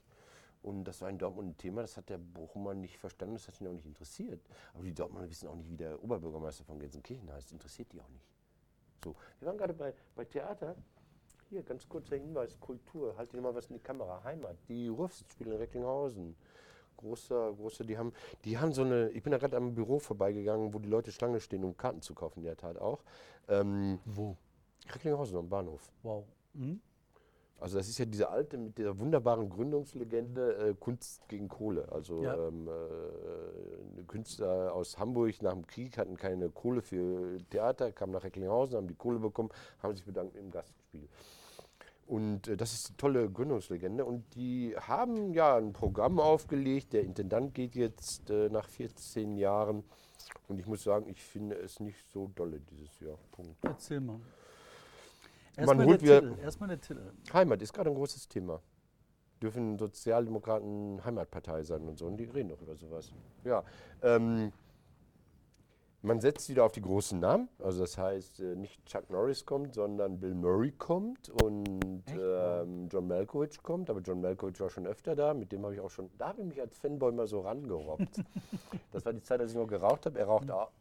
Und 0.65 0.83
das 0.85 0.99
war 1.01 1.11
in 1.11 1.19
Dortmund 1.19 1.49
ein 1.49 1.57
Thema, 1.57 1.81
das 1.81 1.95
hat 1.95 2.09
der 2.09 2.17
Bochumer 2.17 2.73
nicht 2.73 2.97
verstanden, 2.97 3.35
das 3.35 3.47
hat 3.47 3.61
ihn 3.61 3.67
auch 3.67 3.73
nicht 3.73 3.85
interessiert. 3.85 4.41
Aber 4.73 4.83
die 4.83 4.95
Dortmunder 4.95 5.29
wissen 5.29 5.47
auch 5.47 5.55
nicht, 5.55 5.69
wie 5.69 5.77
der 5.77 6.03
Oberbürgermeister 6.03 6.63
von 6.63 6.79
Gelsenkirchen 6.79 7.31
heißt. 7.31 7.51
Interessiert 7.51 7.93
die 7.93 8.01
auch 8.01 8.09
nicht. 8.09 8.25
So, 9.03 9.15
wir 9.39 9.47
waren 9.47 9.57
gerade 9.57 9.73
bei, 9.75 9.93
bei 10.15 10.25
Theater. 10.25 10.75
Hier, 11.49 11.61
ganz 11.61 11.87
kurzer 11.87 12.15
Hinweis, 12.15 12.59
Kultur. 12.59 13.15
Halt 13.15 13.31
dir 13.31 13.41
mal 13.41 13.53
was 13.53 13.67
in 13.67 13.75
die 13.75 13.83
Kamera. 13.83 14.23
Heimat. 14.23 14.57
Die 14.67 14.87
Rufs 14.87 15.23
spielen 15.29 15.51
in 15.51 15.57
Recklinghausen. 15.57 16.35
Großer, 17.05 17.53
großer, 17.53 17.83
die 17.83 17.97
haben, 17.97 18.11
die 18.43 18.57
haben 18.57 18.73
so 18.73 18.81
eine, 18.81 19.09
ich 19.11 19.21
bin 19.21 19.31
da 19.31 19.37
gerade 19.37 19.55
am 19.57 19.75
Büro 19.75 19.99
vorbeigegangen, 19.99 20.73
wo 20.73 20.79
die 20.79 20.89
Leute 20.89 21.11
Schlange 21.11 21.39
stehen, 21.39 21.63
um 21.63 21.77
Karten 21.77 22.01
zu 22.01 22.15
kaufen, 22.15 22.39
in 22.39 22.45
der 22.45 22.57
Tat 22.57 22.79
auch. 22.79 23.03
Ähm, 23.47 23.99
Wo? 24.05 24.35
Recklinghausen 24.91 25.37
am 25.37 25.47
Bahnhof. 25.47 25.91
Wow. 26.01 26.25
Mhm. 26.53 26.81
Also 27.59 27.77
das 27.77 27.87
ist 27.87 27.97
ja 27.99 28.05
diese 28.05 28.29
alte 28.29 28.57
mit 28.57 28.77
der 28.77 28.97
wunderbaren 28.99 29.49
Gründungslegende 29.49 30.69
äh, 30.69 30.73
Kunst 30.73 31.27
gegen 31.29 31.47
Kohle. 31.47 31.87
Also 31.91 32.23
Ja. 32.23 32.47
ähm, 32.47 32.67
äh, 32.67 34.03
Künstler 34.07 34.73
aus 34.73 34.97
Hamburg 34.97 35.41
nach 35.41 35.53
dem 35.53 35.65
Krieg 35.65 35.97
hatten 35.97 36.17
keine 36.17 36.49
Kohle 36.49 36.81
für 36.81 37.37
Theater, 37.49 37.91
kamen 37.91 38.13
nach 38.13 38.23
Recklinghausen, 38.23 38.77
haben 38.77 38.87
die 38.87 38.95
Kohle 38.95 39.19
bekommen, 39.19 39.49
haben 39.81 39.95
sich 39.95 40.05
bedankt 40.05 40.35
im 40.35 40.49
Gastspiel. 40.51 41.07
Und 42.05 42.47
äh, 42.47 42.57
das 42.57 42.73
ist 42.73 42.89
eine 42.89 42.97
tolle 42.97 43.29
Gründungslegende. 43.29 44.05
Und 44.05 44.35
die 44.35 44.75
haben 44.79 45.33
ja 45.33 45.57
ein 45.57 45.73
Programm 45.73 46.19
aufgelegt. 46.19 46.93
Der 46.93 47.03
Intendant 47.03 47.53
geht 47.53 47.75
jetzt 47.75 48.29
äh, 48.29 48.49
nach 48.49 48.67
14 48.67 49.37
Jahren. 49.37 49.83
Und 50.47 50.59
ich 50.59 50.67
muss 50.67 50.83
sagen, 50.83 51.07
ich 51.09 51.23
finde 51.23 51.55
es 51.55 51.79
nicht 51.79 51.99
so 52.11 52.31
dolle 52.35 52.59
dieses 52.59 52.99
Jahr. 52.99 53.17
Punkt. 53.31 53.57
Erzähl 53.63 53.99
mal. 53.99 54.19
Man 55.57 55.67
Erstmal 55.67 55.85
holt 55.85 56.01
der 56.01 56.21
Titel. 56.21 56.41
Erstmal 56.41 56.69
der 56.69 56.81
Titel. 56.81 57.11
Heimat 57.33 57.61
ist 57.61 57.73
gerade 57.73 57.89
ein 57.89 57.95
großes 57.95 58.27
Thema. 58.27 58.61
Dürfen 59.41 59.77
Sozialdemokraten 59.77 61.03
Heimatpartei 61.03 61.63
sein 61.63 61.87
und 61.87 61.97
so. 61.97 62.05
Und 62.07 62.17
die 62.17 62.25
reden 62.25 62.49
doch 62.49 62.61
über 62.61 62.75
sowas. 62.75 63.11
Ja. 63.43 63.63
Ähm, 64.01 64.51
man 66.05 66.21
setzt 66.21 66.47
wieder 66.49 66.63
auf 66.63 66.71
die 66.71 66.81
großen 66.81 67.19
Namen. 67.19 67.49
Also 67.61 67.81
das 67.81 67.97
heißt, 67.97 68.39
äh, 68.39 68.55
nicht 68.55 68.85
Chuck 68.85 69.09
Norris 69.09 69.45
kommt, 69.45 69.73
sondern 69.73 70.19
Bill 70.19 70.35
Murray 70.35 70.71
kommt 70.71 71.29
und 71.29 72.03
ähm, 72.07 72.87
John 72.91 73.07
Malkovich 73.07 73.61
kommt. 73.61 73.89
Aber 73.89 74.01
John 74.01 74.21
Malkovich 74.21 74.59
war 74.59 74.69
schon 74.69 74.85
öfter 74.85 75.15
da. 75.15 75.33
Mit 75.33 75.51
dem 75.51 75.63
habe 75.63 75.73
ich 75.73 75.81
auch 75.81 75.89
schon, 75.89 76.09
da 76.17 76.29
habe 76.29 76.41
ich 76.41 76.47
mich 76.47 76.61
als 76.61 76.77
Fanboy 76.77 77.11
mal 77.11 77.27
so 77.27 77.41
rangerobbt. 77.41 78.21
das 78.91 79.05
war 79.05 79.13
die 79.13 79.21
Zeit, 79.21 79.41
als 79.41 79.51
ich 79.51 79.57
noch 79.57 79.67
geraucht 79.67 80.05
habe. 80.05 80.19
Er 80.19 80.25
raucht 80.25 80.49
auch. 80.51 80.71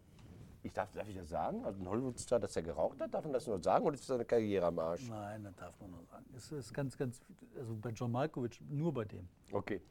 Ich 0.63 0.73
darf, 0.73 0.91
darf 0.93 1.07
ich 1.09 1.17
das 1.17 1.29
sagen? 1.29 1.63
Also 1.65 1.83
ein 1.83 1.89
Hollywood-Star, 1.89 2.41
dass 2.41 2.57
er 2.57 2.63
geraucht 2.63 2.99
hat, 2.99 3.13
darf 3.13 3.25
man 3.25 3.35
das 3.35 3.47
nur 3.47 3.63
sagen 3.63 3.85
oder 3.85 3.95
ist 3.95 4.07
seine 4.07 4.25
Karriere 4.25 4.67
am 4.67 4.79
Arsch? 4.79 5.09
Nein, 5.11 5.45
das 5.45 5.55
darf 5.57 5.79
man 5.79 5.91
nur 5.91 6.03
sagen. 6.05 6.25
Es 6.35 6.51
ist 6.53 6.73
ganz, 6.73 6.97
ganz, 6.97 7.21
also 7.59 7.77
bei 7.77 7.91
John 7.91 8.11
Malkovich 8.11 8.63
nur 8.71 8.93
bei 8.93 9.05
dem. 9.05 9.29
Okay. 9.53 9.83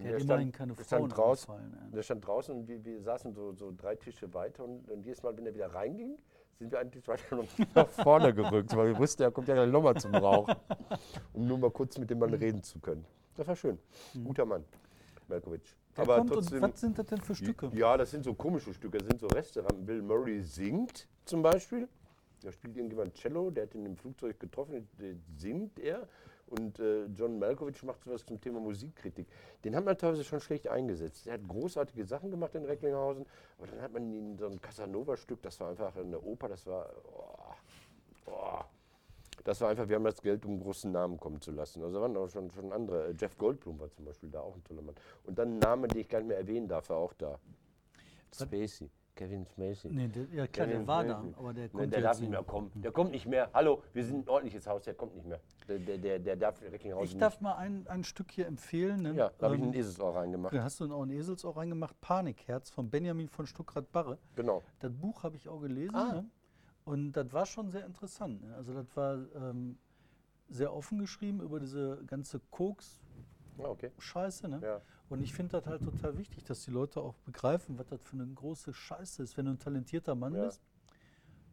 Und 0.00 0.06
Der 0.06 0.14
hat 0.14 0.20
er 0.20 0.24
immerhin 0.24 0.52
keine 0.52 0.74
Frauen 0.74 0.84
stand 0.86 1.16
draußen, 1.16 1.54
ja. 1.54 1.90
Der 1.94 2.02
stand 2.02 2.26
draußen 2.26 2.54
und 2.54 2.68
wir, 2.68 2.82
wir 2.82 3.02
saßen 3.02 3.34
so, 3.34 3.52
so 3.52 3.72
drei 3.76 3.94
Tische 3.96 4.32
weiter 4.32 4.64
und, 4.64 4.90
und 4.90 5.04
jedes 5.04 5.22
Mal, 5.22 5.36
wenn 5.36 5.44
er 5.44 5.54
wieder 5.54 5.74
reinging, 5.74 6.16
sind 6.58 6.72
wir 6.72 6.78
einen 6.78 6.90
Tisch 6.90 7.06
weiter 7.06 7.36
noch 7.36 7.44
nach 7.74 7.88
vorne 7.88 8.32
gerückt, 8.32 8.74
weil 8.74 8.88
wir 8.88 8.98
wussten, 8.98 9.22
er 9.22 9.30
kommt 9.30 9.48
ja 9.48 9.54
gleich 9.54 9.70
nochmal 9.70 9.94
zum 9.96 10.14
Rauch, 10.14 10.48
um 11.34 11.46
nur 11.46 11.58
mal 11.58 11.70
kurz 11.70 11.98
mit 11.98 12.08
dem 12.08 12.18
Mann 12.18 12.32
reden 12.32 12.62
zu 12.62 12.78
können. 12.78 13.04
Das 13.36 13.46
war 13.46 13.56
schön. 13.56 13.78
Guter 14.24 14.46
Mann, 14.46 14.64
Malkovich. 15.28 15.76
Der 15.96 16.04
Aber 16.04 16.26
trotzdem, 16.26 16.62
und 16.62 16.72
was 16.72 16.80
sind 16.80 16.98
das 16.98 17.06
denn 17.06 17.20
für 17.20 17.34
Stücke? 17.34 17.70
ja, 17.74 17.96
das 17.96 18.10
sind 18.10 18.24
so 18.24 18.32
komische 18.32 18.72
Stücke, 18.72 18.98
das 18.98 19.08
sind 19.08 19.20
so 19.20 19.26
Restaurants. 19.26 19.84
Bill 19.84 20.00
Murray 20.00 20.40
singt 20.40 21.06
zum 21.26 21.42
Beispiel. 21.42 21.88
Da 22.42 22.50
spielt 22.50 22.74
irgendjemand 22.76 23.14
Cello, 23.14 23.50
der 23.50 23.64
hat 23.64 23.74
ihn 23.74 23.84
im 23.84 23.96
Flugzeug 23.96 24.40
getroffen, 24.40 24.88
der 24.98 25.14
singt 25.36 25.78
er. 25.78 26.08
Und 26.50 26.80
äh, 26.80 27.04
John 27.06 27.38
Malkovich 27.38 27.82
macht 27.84 28.02
sowas 28.02 28.26
zum 28.26 28.40
Thema 28.40 28.58
Musikkritik. 28.58 29.28
Den 29.64 29.76
hat 29.76 29.84
man 29.84 29.96
teilweise 29.96 30.24
schon 30.24 30.40
schlecht 30.40 30.66
eingesetzt. 30.66 31.26
Er 31.28 31.34
hat 31.34 31.46
großartige 31.46 32.04
Sachen 32.04 32.30
gemacht 32.30 32.54
in 32.56 32.64
Recklinghausen, 32.64 33.24
aber 33.56 33.66
dann 33.68 33.80
hat 33.80 33.92
man 33.92 34.12
ihn 34.12 34.36
so 34.36 34.46
ein 34.46 34.60
Casanova-Stück, 34.60 35.40
das 35.42 35.60
war 35.60 35.70
einfach 35.70 35.94
eine 35.96 36.20
Oper, 36.20 36.48
das 36.48 36.66
war. 36.66 36.90
Oh, 37.04 38.32
oh. 38.32 38.64
Das 39.44 39.60
war 39.60 39.70
einfach, 39.70 39.88
wir 39.88 39.96
haben 39.96 40.04
das 40.04 40.20
Geld, 40.20 40.44
um 40.44 40.52
einen 40.52 40.60
großen 40.60 40.90
Namen 40.90 41.18
kommen 41.18 41.40
zu 41.40 41.52
lassen. 41.52 41.82
Also 41.82 41.94
da 41.94 42.02
waren 42.02 42.16
auch 42.16 42.28
schon, 42.28 42.50
schon 42.50 42.72
andere. 42.72 43.08
Äh, 43.08 43.14
Jeff 43.18 43.38
Goldblum 43.38 43.78
war 43.78 43.90
zum 43.90 44.04
Beispiel 44.04 44.28
da, 44.28 44.40
auch 44.40 44.56
ein 44.56 44.64
toller 44.64 44.82
Mann. 44.82 44.96
Und 45.24 45.38
dann 45.38 45.54
ein 45.54 45.58
Name, 45.60 45.88
den 45.88 46.00
ich 46.00 46.08
gar 46.08 46.18
nicht 46.18 46.28
mehr 46.28 46.38
erwähnen 46.38 46.66
darf, 46.66 46.90
war 46.90 46.98
auch 46.98 47.14
da. 47.14 47.38
Spacey. 48.34 48.90
Kevin 49.14 49.44
Spacey. 49.46 49.90
Nee, 49.92 50.08
der, 50.08 50.22
ja 50.32 50.46
klar, 50.46 50.66
Kevin 50.66 50.80
der 50.80 50.86
war 50.86 51.04
da, 51.04 51.10
Spacey. 51.18 51.34
aber 51.38 51.52
der 51.54 51.64
Nee, 51.64 51.68
kommt 51.70 51.92
der 51.92 51.98
jetzt 52.00 52.04
darf 52.08 52.20
nicht 52.20 52.30
mehr 52.30 52.42
kommen. 52.42 52.70
Der 52.74 52.92
kommt 52.92 53.10
nicht 53.10 53.26
mehr. 53.26 53.50
Hallo, 53.52 53.82
wir 53.92 54.04
sind 54.04 54.24
ein 54.24 54.28
ordentliches 54.28 54.66
Haus, 54.66 54.82
der 54.84 54.94
kommt 54.94 55.14
nicht 55.14 55.26
mehr. 55.26 55.40
Der, 55.68 55.78
der, 55.78 55.98
der, 55.98 56.18
der 56.18 56.36
darf 56.36 56.60
Recklinghausen 56.62 57.04
Ich 57.06 57.16
darf 57.18 57.40
mal 57.40 57.54
ein, 57.56 57.86
ein 57.88 58.04
Stück 58.04 58.30
hier 58.30 58.46
empfehlen. 58.46 59.02
Ne? 59.02 59.08
nicht. 59.10 59.18
Ja, 59.18 59.30
da 59.38 59.46
habe 59.46 59.56
ich 59.56 59.62
Ähm, 59.62 59.68
ein 59.68 59.74
Eselsohr 59.74 60.16
reingemacht. 60.16 60.54
da 60.54 60.62
hast 60.62 60.80
du 60.80 60.92
auch 60.94 61.02
ein 61.02 61.10
Eselsohr 61.10 61.56
reingemacht. 61.56 62.00
Panikherz 62.00 62.70
von 62.70 62.88
Benjamin 62.90 63.28
von 63.28 63.46
Stuckrad-Barre. 63.46 64.18
Genau. 64.36 64.62
Das 64.80 64.92
Buch 64.92 65.22
habe 65.22 65.36
ich 65.36 65.48
auch 65.48 65.60
gelesen. 65.60 65.94
Ah. 65.94 66.12
Ne? 66.14 66.30
Und 66.84 67.12
das 67.12 67.32
war 67.32 67.46
schon 67.46 67.70
sehr 67.70 67.84
interessant. 67.86 68.42
Ne? 68.42 68.54
Also 68.56 68.72
das 68.72 68.86
war 68.96 69.18
ähm, 69.36 69.78
sehr 70.48 70.74
offen 70.74 70.98
geschrieben 70.98 71.40
über 71.40 71.60
diese 71.60 72.02
ganze 72.06 72.40
Koks-Scheiße. 72.50 72.98
Okay. 73.68 73.90
Ne? 74.48 74.60
Ja. 74.62 74.80
Und 75.08 75.22
ich 75.22 75.32
finde 75.34 75.52
das 75.60 75.66
halt 75.66 75.82
total 75.82 76.16
wichtig, 76.18 76.44
dass 76.44 76.64
die 76.64 76.70
Leute 76.70 77.00
auch 77.00 77.14
begreifen, 77.24 77.78
was 77.78 77.86
das 77.88 78.02
für 78.02 78.14
eine 78.16 78.26
große 78.26 78.72
Scheiße 78.72 79.22
ist, 79.22 79.36
wenn 79.36 79.46
du 79.46 79.52
ein 79.52 79.58
talentierter 79.58 80.14
Mann 80.14 80.34
Ja. 80.34 80.44
bist 80.46 80.60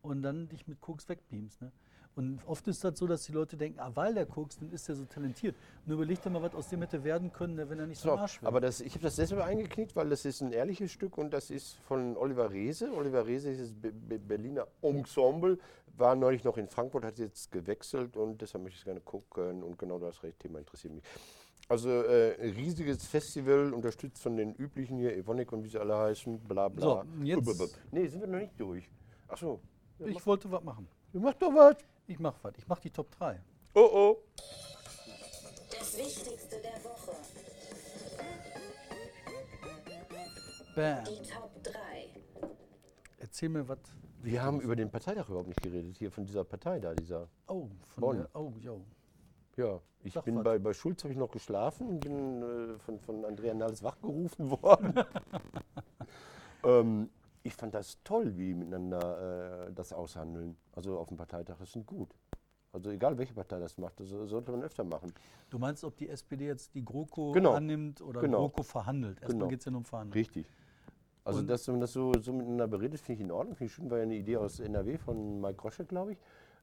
und 0.02 0.22
dann 0.22 0.48
dich 0.48 0.68
mit 0.68 0.80
Koks 0.80 1.10
wegbeamst. 1.10 1.62
Ne? 1.62 1.72
Und 2.16 2.40
oft 2.48 2.68
ist 2.68 2.84
das 2.84 2.98
so, 2.98 3.06
dass 3.06 3.26
die 3.26 3.32
Leute 3.32 3.58
denken, 3.58 3.80
ah, 3.80 3.92
weil 3.94 4.14
der 4.16 4.26
Koks, 4.26 4.58
dann 4.58 4.72
ist 4.72 4.90
er 4.90 4.96
so 4.96 5.06
talentiert. 5.06 5.56
Nur 5.86 5.98
überleg 5.98 6.20
dir 6.22 6.32
mal, 6.32 6.42
was 6.42 6.56
aus 6.56 6.68
dem 6.70 6.82
hätte 6.82 7.04
werden 7.04 7.32
können, 7.32 7.54
ne, 7.56 7.70
wenn 7.70 7.78
er 7.80 7.86
nicht 7.86 8.00
so 8.00 8.10
So, 8.10 8.18
Arsch 8.18 8.42
wäre. 8.42 8.48
aber 8.48 8.60
das, 8.60 8.82
ich 8.82 8.94
habe 8.94 9.04
das 9.04 9.18
deshalb 9.18 9.42
eingeknickt, 9.44 9.96
weil 9.96 10.10
das 10.10 10.26
ist 10.26 10.42
ein 10.42 10.52
ehrliches 10.52 10.92
Stück 10.92 11.18
und 11.20 11.32
das 11.32 11.52
ist 11.52 11.76
von 11.78 12.18
Oliver 12.18 12.50
Reese. 12.50 12.92
Oliver 12.92 13.26
Reese 13.28 13.52
ist 13.52 13.62
das 13.62 13.72
Be 13.74 13.92
Be 13.92 14.18
Berliner 14.18 14.68
Ensemble, 14.82 15.60
war 15.96 16.16
neulich 16.16 16.44
noch 16.44 16.58
in 16.58 16.68
Frankfurt, 16.68 17.06
hat 17.06 17.20
jetzt 17.20 17.52
gewechselt 17.52 18.18
und 18.18 18.42
deshalb 18.42 18.64
möchte 18.64 18.76
ich 18.78 18.82
es 18.82 18.86
gerne 18.86 19.02
gucken 19.02 19.62
und 19.62 19.78
genau 19.78 20.00
das 20.00 20.20
Thema 20.40 20.58
interessiert 20.58 20.94
mich. 20.96 21.04
Also 21.70 21.90
äh, 21.90 22.36
ein 22.42 22.52
riesiges 22.52 23.06
Festival, 23.06 23.74
unterstützt 23.74 24.22
von 24.24 24.38
den 24.38 24.54
üblichen 24.56 24.98
hier, 25.00 25.16
Evonik 25.18 25.52
und 25.52 25.64
wie 25.64 25.68
sie 25.70 25.78
alle 25.80 25.98
heißen, 25.98 26.40
bla 26.40 26.70
bla. 26.70 27.04
So, 27.04 27.24
jetzt- 27.24 27.80
Nee, 27.92 28.08
sind 28.08 28.22
wir 28.22 28.28
noch 28.28 28.40
nicht 28.40 28.58
durch. 28.58 28.90
Ach 29.28 29.38
so. 29.38 29.60
Ja, 30.00 30.08
ich 30.08 30.16
mach, 30.16 30.26
wollte 30.28 30.50
was 30.52 30.64
machen. 30.64 30.88
mach 31.14 31.34
doch 31.34 31.54
was. 31.54 31.76
Ich 32.08 32.20
mach 32.20 32.36
was. 32.42 32.54
Ich 32.58 32.68
mach 32.68 32.80
die 32.80 32.90
Top 32.90 33.12
3. 33.12 33.42
Oh 33.74 33.80
oh. 33.82 34.18
Das 35.78 35.98
Wichtigste 35.98 36.56
der 36.62 36.84
Woche. 36.84 37.12
Bam. 40.76 41.04
Die 41.04 41.30
Top 41.30 41.64
3. 41.64 41.74
Erzähl 43.18 43.50
mir 43.50 43.68
was. 43.68 43.80
Wir 44.22 44.42
haben 44.42 44.62
über 44.62 44.76
den 44.76 44.90
Parteitag 44.90 45.28
überhaupt 45.28 45.48
nicht 45.48 45.62
geredet, 45.62 45.98
hier 45.98 46.12
von 46.12 46.26
dieser 46.26 46.44
Partei 46.44 46.80
da, 46.80 46.94
dieser. 46.94 47.28
Oh, 47.48 47.68
von 47.94 48.02
Bonn. 48.02 48.18
der, 48.18 48.30
oh, 48.36 48.54
jo. 48.60 48.86
Ja, 49.58 49.80
ich 50.04 50.14
Sag 50.14 50.24
bin 50.26 50.36
was. 50.38 50.44
bei, 50.44 50.60
bei 50.60 50.74
Schulz 50.74 51.04
habe 51.04 51.12
ich 51.12 51.18
noch 51.20 51.32
geschlafen 51.32 52.00
bin 52.00 52.42
äh, 52.44 52.78
von, 52.80 53.00
von 53.00 53.26
Andrea 53.26 53.54
Nahles 53.54 53.82
wachgerufen 53.84 54.50
worden. 54.62 54.94
ähm, 56.64 57.10
ich 57.44 57.54
fand 57.56 57.74
das 57.74 57.98
toll, 58.04 58.38
wie 58.38 58.54
miteinander 58.54 59.68
äh, 59.68 59.74
das 59.74 59.94
aushandeln. 59.94 60.56
Also 60.76 60.98
auf 61.00 61.08
dem 61.08 61.18
Parteitag, 61.18 61.56
das 61.60 61.72
sind 61.72 61.86
gut. 61.86 62.10
Also 62.74 62.92
egal 62.92 63.18
welche 63.18 63.34
Partei 63.34 63.60
das 63.60 63.78
macht, 63.78 64.00
das 64.00 64.10
sollte 64.10 64.52
man 64.52 64.62
öfter 64.62 64.84
machen. 64.84 65.12
Du 65.50 65.58
meinst, 65.58 65.84
ob 65.84 65.96
die 65.98 66.10
SPD 66.10 66.46
jetzt 66.46 66.76
die 66.76 66.84
GroKo 66.86 67.32
Genau. 67.32 67.54
annimmt 67.54 68.02
oder 68.02 68.22
Genau. 68.22 68.40
GroKo 68.50 68.64
verhandelt? 68.64 69.18
Erstmal 69.22 69.34
Genau. 69.40 69.48
geht 69.48 69.60
es 69.60 69.66
ja 69.66 69.72
nur 69.72 69.80
um 69.80 69.86
Verhandeln. 69.86 70.14
Richtig. 70.14 70.46
Also 71.24 71.40
Und- 71.40 71.48
dass 71.50 71.68
man 71.68 71.80
das 71.80 71.94
so, 71.94 72.12
so 72.22 72.32
miteinander 72.34 72.68
beredet, 72.68 73.00
finde 73.00 73.22
ich 73.22 73.26
in 73.26 73.32
Ordnung. 73.32 73.56
Finde 73.56 73.70
ich 73.70 73.74
schön, 73.74 73.90
war 73.90 73.98
ja 73.98 74.04
eine 74.04 74.16
Idee 74.16 74.38
aus 74.38 74.60
NRW 74.60 74.98
von 74.98 75.42
Mike 75.42 75.56
Grosche, 75.56 75.86
glaube 75.86 76.12
ich. 76.14 76.18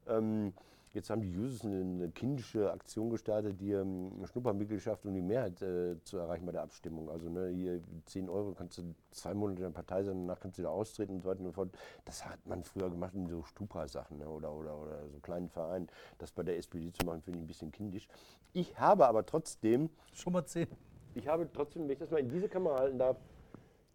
Ähm, 0.07 0.53
Jetzt 0.95 1.09
haben 1.09 1.21
die 1.21 1.29
Jusos 1.29 1.65
eine, 1.65 2.09
kindische 2.11 2.71
Aktion 2.71 3.09
gestartet, 3.09 3.59
die 3.59 3.73
ähm, 3.73 4.25
Schnuppermitgliedschaft, 4.31 5.05
um 5.05 5.13
die 5.13 5.21
Mehrheit 5.21 5.61
äh, 5.61 6.01
zu 6.05 6.17
erreichen 6.17 6.45
bei 6.45 6.53
der 6.53 6.61
Abstimmung. 6.61 7.09
Also 7.09 7.29
ne, 7.29 7.49
hier 7.49 7.81
10 8.05 8.29
Euro 8.29 8.53
kannst 8.53 8.77
du 8.77 8.95
zwei 9.11 9.33
Monate 9.33 9.57
in 9.57 9.63
der 9.63 9.71
Partei 9.71 10.03
sein, 10.03 10.25
danach 10.25 10.39
kannst 10.39 10.57
du 10.57 10.61
wieder 10.61 10.71
austreten 10.71 11.15
und 11.15 11.21
so 11.21 11.27
weiter 11.27 11.41
und 11.41 11.47
so 11.47 11.51
fort. 11.51 11.77
Das 12.05 12.25
hat 12.25 12.39
man 12.47 12.63
früher 12.63 12.89
gemacht 12.89 13.13
in 13.13 13.27
so 13.27 13.43
Stupa-Sachen 13.43 14.19
ne, 14.19 14.29
oder, 14.29 14.53
oder, 14.53 14.79
oder 14.79 15.09
so 15.09 15.19
kleinen 15.19 15.49
Vereinen. 15.49 15.87
Das 16.17 16.31
bei 16.31 16.43
der 16.43 16.57
SPD 16.57 16.93
zu 16.93 17.05
machen, 17.05 17.21
finde 17.21 17.39
ich 17.39 17.43
ein 17.43 17.47
bisschen 17.47 17.71
kindisch. 17.73 18.07
Ich 18.53 18.79
habe 18.79 19.05
aber 19.05 19.25
trotzdem 19.25 19.89
Schon 20.13 20.31
mal 20.31 20.45
zehn. 20.45 20.67
ich 21.13 21.27
habe 21.27 21.49
trotzdem, 21.51 21.83
wenn 21.83 21.91
ich 21.91 21.99
das 21.99 22.09
mal 22.09 22.21
in 22.21 22.29
diese 22.29 22.47
Kamera 22.47 22.79
halten 22.79 22.99
darf, 22.99 23.17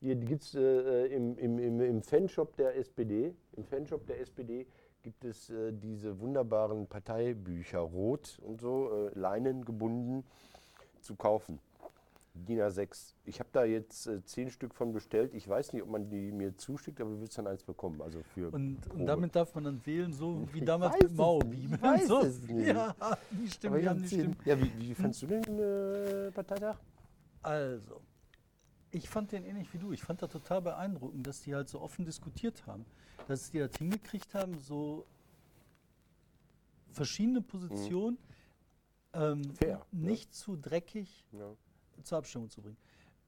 hier 0.01 0.17
gibt 0.17 0.43
es 0.43 0.55
äh, 0.55 1.07
im, 1.07 1.39
im, 1.39 1.59
im, 1.59 1.81
im 1.81 2.03
Fanshop 2.03 2.57
der 2.57 2.77
SPD, 2.77 3.35
im 3.53 3.65
Fanshop 3.65 4.07
der 4.07 4.21
SPD 4.21 4.67
gibt 5.03 5.25
es 5.25 5.51
äh, 5.51 5.73
diese 5.73 6.19
wunderbaren 6.21 6.87
Parteibücher, 6.87 7.81
rot 7.81 8.39
und 8.43 8.61
so, 8.61 8.91
äh, 9.09 9.19
Leinen 9.19 9.65
gebunden, 9.65 10.25
zu 11.01 11.15
kaufen. 11.15 11.59
DIN 12.35 12.61
A6. 12.61 13.15
Ich 13.25 13.41
habe 13.41 13.51
da 13.53 13.65
jetzt 13.65 14.07
äh, 14.07 14.25
zehn 14.25 14.51
Stück 14.51 14.75
von 14.75 14.93
bestellt. 14.93 15.35
Ich 15.35 15.49
weiß 15.49 15.73
nicht, 15.73 15.83
ob 15.83 15.91
man 15.91 16.09
die 16.09 16.31
mir 16.31 16.57
zuschickt, 16.57 17.01
aber 17.01 17.11
du 17.11 17.21
wirst 17.21 17.37
dann 17.39 17.47
eins 17.47 17.63
bekommen. 17.65 18.01
Also 18.01 18.23
für 18.23 18.51
Und, 18.51 18.79
und 18.93 19.07
damit 19.07 19.35
darf 19.35 19.55
man 19.55 19.65
dann 19.65 19.81
wählen, 19.85 20.13
so 20.13 20.47
wie 20.53 20.61
damals 20.61 20.95
mit 21.03 21.11
nicht, 21.11 21.65
ich 21.65 21.83
weiß 21.83 22.07
so. 22.07 22.21
es 22.21 22.43
nicht. 22.43 22.69
Ja, 22.69 22.95
die 23.31 23.51
Stimmen, 23.51 23.81
die 23.81 23.89
haben 23.89 24.01
hab 24.01 24.09
die 24.09 24.15
Stimmen. 24.15 24.37
Ja, 24.45 24.61
wie, 24.61 24.73
wie 24.79 24.95
fandst 24.95 25.23
du 25.23 25.27
den 25.27 25.43
äh, 25.59 26.31
Parteitag? 26.31 26.77
Also, 27.43 28.01
ich 28.93 29.09
fand 29.09 29.33
den 29.33 29.45
ähnlich 29.45 29.73
wie 29.73 29.79
du. 29.79 29.93
Ich 29.93 30.03
fand 30.03 30.23
da 30.23 30.27
total 30.27 30.63
beeindruckend, 30.63 31.27
dass 31.27 31.43
die 31.43 31.55
halt 31.55 31.69
so 31.69 31.81
offen 31.81 32.05
diskutiert 32.05 32.67
haben. 32.67 32.85
Dass 33.29 33.51
die 33.51 33.59
das 33.59 33.77
hingekriegt 33.77 34.35
haben, 34.35 34.59
so 34.59 35.07
verschiedene 36.93 37.41
Positionen 37.41 38.19
ähm, 39.13 39.41
Mhm. 39.41 39.55
Ne? 39.61 39.81
nicht 39.93 40.35
zu 40.35 40.57
dreckig 40.57 41.25
Ja. 41.33 41.53
zur 42.05 42.19
Abstimmung 42.19 42.49
zu 42.51 42.63
bringen. 42.63 42.77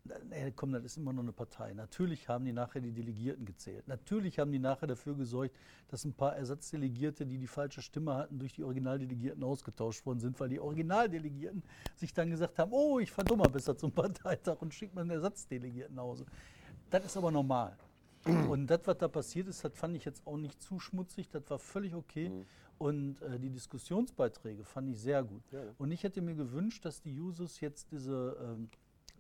Nee, 0.05 0.53
komm, 0.57 0.73
das 0.73 0.85
ist 0.85 0.97
immer 0.97 1.13
noch 1.13 1.23
eine 1.23 1.33
Partei. 1.33 1.73
Natürlich 1.75 2.29
haben 2.29 2.45
die 2.45 2.53
nachher 2.53 2.81
die 2.81 2.91
Delegierten 2.91 3.45
gezählt. 3.45 3.87
Natürlich 3.87 4.39
haben 4.41 4.51
die 4.51 4.59
nachher 4.59 4.89
dafür 4.89 5.15
gesorgt, 5.15 5.55
dass 5.89 6.05
ein 6.05 6.13
paar 6.13 6.35
Ersatzdelegierte, 6.37 7.25
die 7.25 7.39
die 7.39 7.47
falsche 7.47 7.83
Stimme 7.83 8.15
hatten, 8.15 8.39
durch 8.39 8.53
die 8.53 8.65
Originaldelegierten 8.65 9.45
ausgetauscht 9.45 10.05
worden 10.05 10.19
sind, 10.19 10.41
weil 10.41 10.49
die 10.49 10.59
Originaldelegierten 10.59 11.63
sich 11.95 12.13
dann 12.13 12.31
gesagt 12.31 12.59
haben, 12.59 12.73
oh, 12.73 12.99
ich 12.99 13.13
fahre 13.13 13.27
doch 13.29 13.37
mal 13.37 13.49
besser 13.49 13.77
zum 13.77 13.93
Parteitag 13.93 14.61
und 14.61 14.75
schickt 14.75 14.95
mal 14.95 15.03
einen 15.03 15.11
Ersatzdelegierten 15.11 15.95
nach 15.95 16.03
Hause. 16.03 16.27
Das 16.91 17.05
ist 17.05 17.17
aber 17.17 17.31
normal. 17.31 17.77
Und 18.25 18.69
das, 18.69 18.81
was 18.85 18.99
da 18.99 19.09
passiert 19.09 19.49
ist, 19.49 19.65
das 19.65 19.73
fand 19.75 19.97
ich 19.97 20.05
jetzt 20.05 20.27
auch 20.27 20.37
nicht 20.37 20.61
zu 20.61 20.79
schmutzig, 20.79 21.29
das 21.31 21.43
war 21.49 21.59
völlig 21.59 21.95
okay. 21.95 22.45
Und 22.79 23.23
äh, 23.23 23.39
die 23.39 23.51
Diskussionsbeiträge 23.51 24.65
fand 24.65 24.91
ich 24.91 24.99
sehr 24.99 25.23
gut. 25.23 25.43
Ja. 25.53 25.61
Und 25.79 25.93
ich 25.93 26.03
hätte 26.03 26.21
mir 26.21 26.35
gewünscht, 26.35 26.85
dass 26.85 27.01
die 27.01 27.15
Jusos 27.15 27.61
jetzt 27.61 27.93
diese, 27.93 28.37
ähm, 28.43 28.69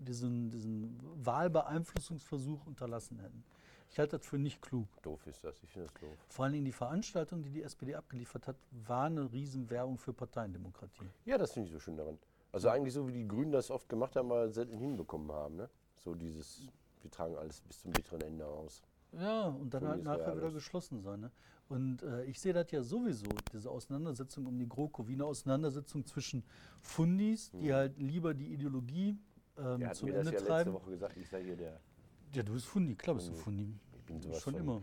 diesen, 0.05 0.51
diesen 0.51 0.99
Wahlbeeinflussungsversuch 1.25 2.67
unterlassen 2.67 3.19
hätten. 3.19 3.45
Ich 3.91 3.99
halte 3.99 4.17
das 4.17 4.27
für 4.27 4.38
nicht 4.38 4.62
klug. 4.62 4.88
Doof 5.03 5.27
ist 5.27 5.45
das, 5.45 5.62
ich 5.62 5.71
finde 5.71 5.88
das 5.88 6.01
doof. 6.01 6.17
Vor 6.29 6.45
allen 6.45 6.55
Dingen 6.55 6.65
die 6.65 6.73
Veranstaltung, 6.73 7.43
die 7.43 7.51
die 7.51 7.62
SPD 7.62 7.95
abgeliefert 7.95 8.47
hat, 8.47 8.57
war 8.71 9.05
eine 9.05 9.31
Riesenwerbung 9.31 9.99
für 9.99 10.15
Parteiendemokratie. 10.15 11.11
Ja, 11.27 11.37
das 11.37 11.53
finde 11.53 11.69
ich 11.69 11.75
so 11.75 11.79
schön 11.79 11.97
daran. 11.97 12.19
Also 12.53 12.71
eigentlich 12.71 12.95
so, 12.95 13.07
wie 13.07 13.12
die 13.12 13.29
Grünen 13.29 13.53
das 13.53 13.71
oft 13.71 13.88
gemacht 13.88 14.17
haben, 14.17 14.31
aber 14.31 14.51
selten 14.51 14.79
hinbekommen 14.79 15.31
haben. 15.31 15.57
Ne? 15.57 15.69
So 15.99 16.15
dieses, 16.15 16.67
wir 17.03 17.11
tragen 17.11 17.37
alles 17.37 17.61
bis 17.61 17.81
zum 17.81 17.93
bitteren 17.93 18.23
Ende 18.23 18.47
aus. 18.47 18.83
Ja, 19.12 19.49
und 19.49 19.75
dann 19.75 19.87
halt 19.87 20.03
nachher 20.05 20.37
wieder 20.37 20.51
geschlossen 20.51 21.03
sein. 21.03 21.21
Ne? 21.21 21.31
Und 21.69 22.03
äh, 22.03 22.25
ich 22.25 22.41
sehe 22.41 22.53
das 22.53 22.71
ja 22.71 22.83
sowieso, 22.83 23.29
diese 23.53 23.71
Auseinandersetzung 23.71 24.47
um 24.47 24.59
die 24.59 24.69
GroKo, 24.69 25.07
wie 25.07 25.15
eine 25.15 25.25
Auseinandersetzung 25.25 26.05
zwischen 26.07 26.45
Fundis, 26.81 27.51
die 27.51 27.73
halt 27.73 27.99
lieber 27.99 28.35
die 28.35 28.53
Ideologie 28.53 29.19
ähm, 29.62 29.92
zum 29.94 30.09
mir 30.09 30.14
das 30.14 30.27
Ende 30.27 30.31
ja 30.31 30.31
letzte 30.31 30.46
treiben. 30.46 30.72
Woche 30.75 30.90
gesagt, 30.90 31.16
ich 31.16 31.29
sei 31.29 31.42
hier 31.44 31.57
der 31.57 31.81
Ja, 32.35 32.42
du 32.42 32.53
bist 32.53 32.66
Fundi, 32.66 32.94
klar 32.94 33.16
bist 33.16 33.29
du 33.29 33.35
Fundi. 33.35 33.75
Ich 33.96 34.03
bin 34.05 34.20
sowas 34.20 34.42
Schon 34.42 34.55
immer. 34.55 34.83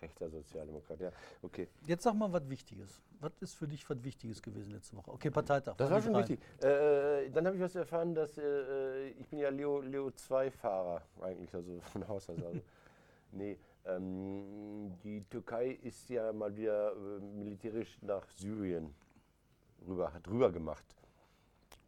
rechter 0.00 0.30
Sozialdemokrat. 0.30 1.00
Ja, 1.00 1.10
okay. 1.42 1.68
Jetzt 1.86 2.04
sag 2.04 2.14
mal 2.14 2.32
was 2.32 2.48
Wichtiges. 2.48 3.00
Was 3.20 3.32
ist 3.40 3.54
für 3.54 3.66
dich 3.66 3.88
was 3.90 4.02
Wichtiges 4.04 4.40
gewesen 4.40 4.72
letzte 4.72 4.96
Woche? 4.96 5.10
Okay, 5.10 5.30
Parteitag. 5.30 5.76
Das 5.76 5.90
war 5.90 6.00
schon 6.00 6.14
rein. 6.14 6.28
wichtig. 6.28 6.40
Äh, 6.62 7.30
dann 7.30 7.46
habe 7.46 7.56
ich 7.56 7.62
was 7.62 7.74
erfahren, 7.74 8.14
dass 8.14 8.38
äh, 8.38 8.42
äh, 8.42 9.08
ich 9.18 9.28
bin 9.28 9.40
ja 9.40 9.48
Leo, 9.48 9.80
Leo 9.80 10.08
2-Fahrer 10.08 11.02
eigentlich, 11.20 11.52
also 11.52 11.80
von 11.92 12.06
Haus 12.06 12.28
aus. 12.30 12.42
Also. 12.42 12.60
nee, 13.32 13.58
ähm, 13.86 14.92
die 15.02 15.24
Türkei 15.24 15.78
ist 15.82 16.08
ja 16.10 16.32
mal 16.32 16.54
wieder 16.54 16.92
äh, 16.92 17.20
militärisch 17.20 17.98
nach 18.02 18.28
Syrien 18.36 18.94
rüber, 19.86 20.12
hat 20.12 20.28
rüber 20.28 20.52
gemacht. 20.52 20.84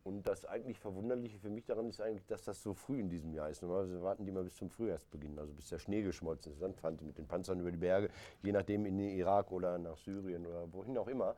Und 0.03 0.27
das 0.27 0.47
eigentlich 0.47 0.79
Verwunderliche 0.79 1.39
für 1.39 1.51
mich 1.51 1.67
daran 1.67 1.89
ist 1.89 2.01
eigentlich, 2.01 2.27
dass 2.27 2.45
das 2.45 2.63
so 2.63 2.73
früh 2.73 3.01
in 3.01 3.11
diesem 3.11 3.35
Jahr 3.35 3.51
ist. 3.51 3.63
Normalerweise 3.63 4.03
warten 4.03 4.25
die 4.25 4.33
mal 4.33 4.45
bis 4.45 4.57
zum 4.57 4.71
Frühjahrsbeginn, 4.71 5.39
also 5.39 5.53
bis 5.53 5.69
der 5.69 5.79
Schnee 5.79 6.03
geschmolzen 6.03 6.53
ist. 6.53 6.63
Dann 6.63 6.75
fahren 6.75 6.97
die 6.97 7.05
mit 7.05 7.19
den 7.19 7.27
Panzern 7.27 7.61
über 7.61 7.71
die 7.71 7.79
Berge, 7.79 8.09
je 8.43 8.53
nachdem 8.53 8.87
in 8.87 8.97
den 8.97 9.11
Irak 9.11 9.53
oder 9.53 9.79
nach 9.79 9.97
Syrien 9.99 10.47
oder 10.47 10.73
wohin 10.73 10.97
auch 10.97 11.09
immer. 11.09 11.35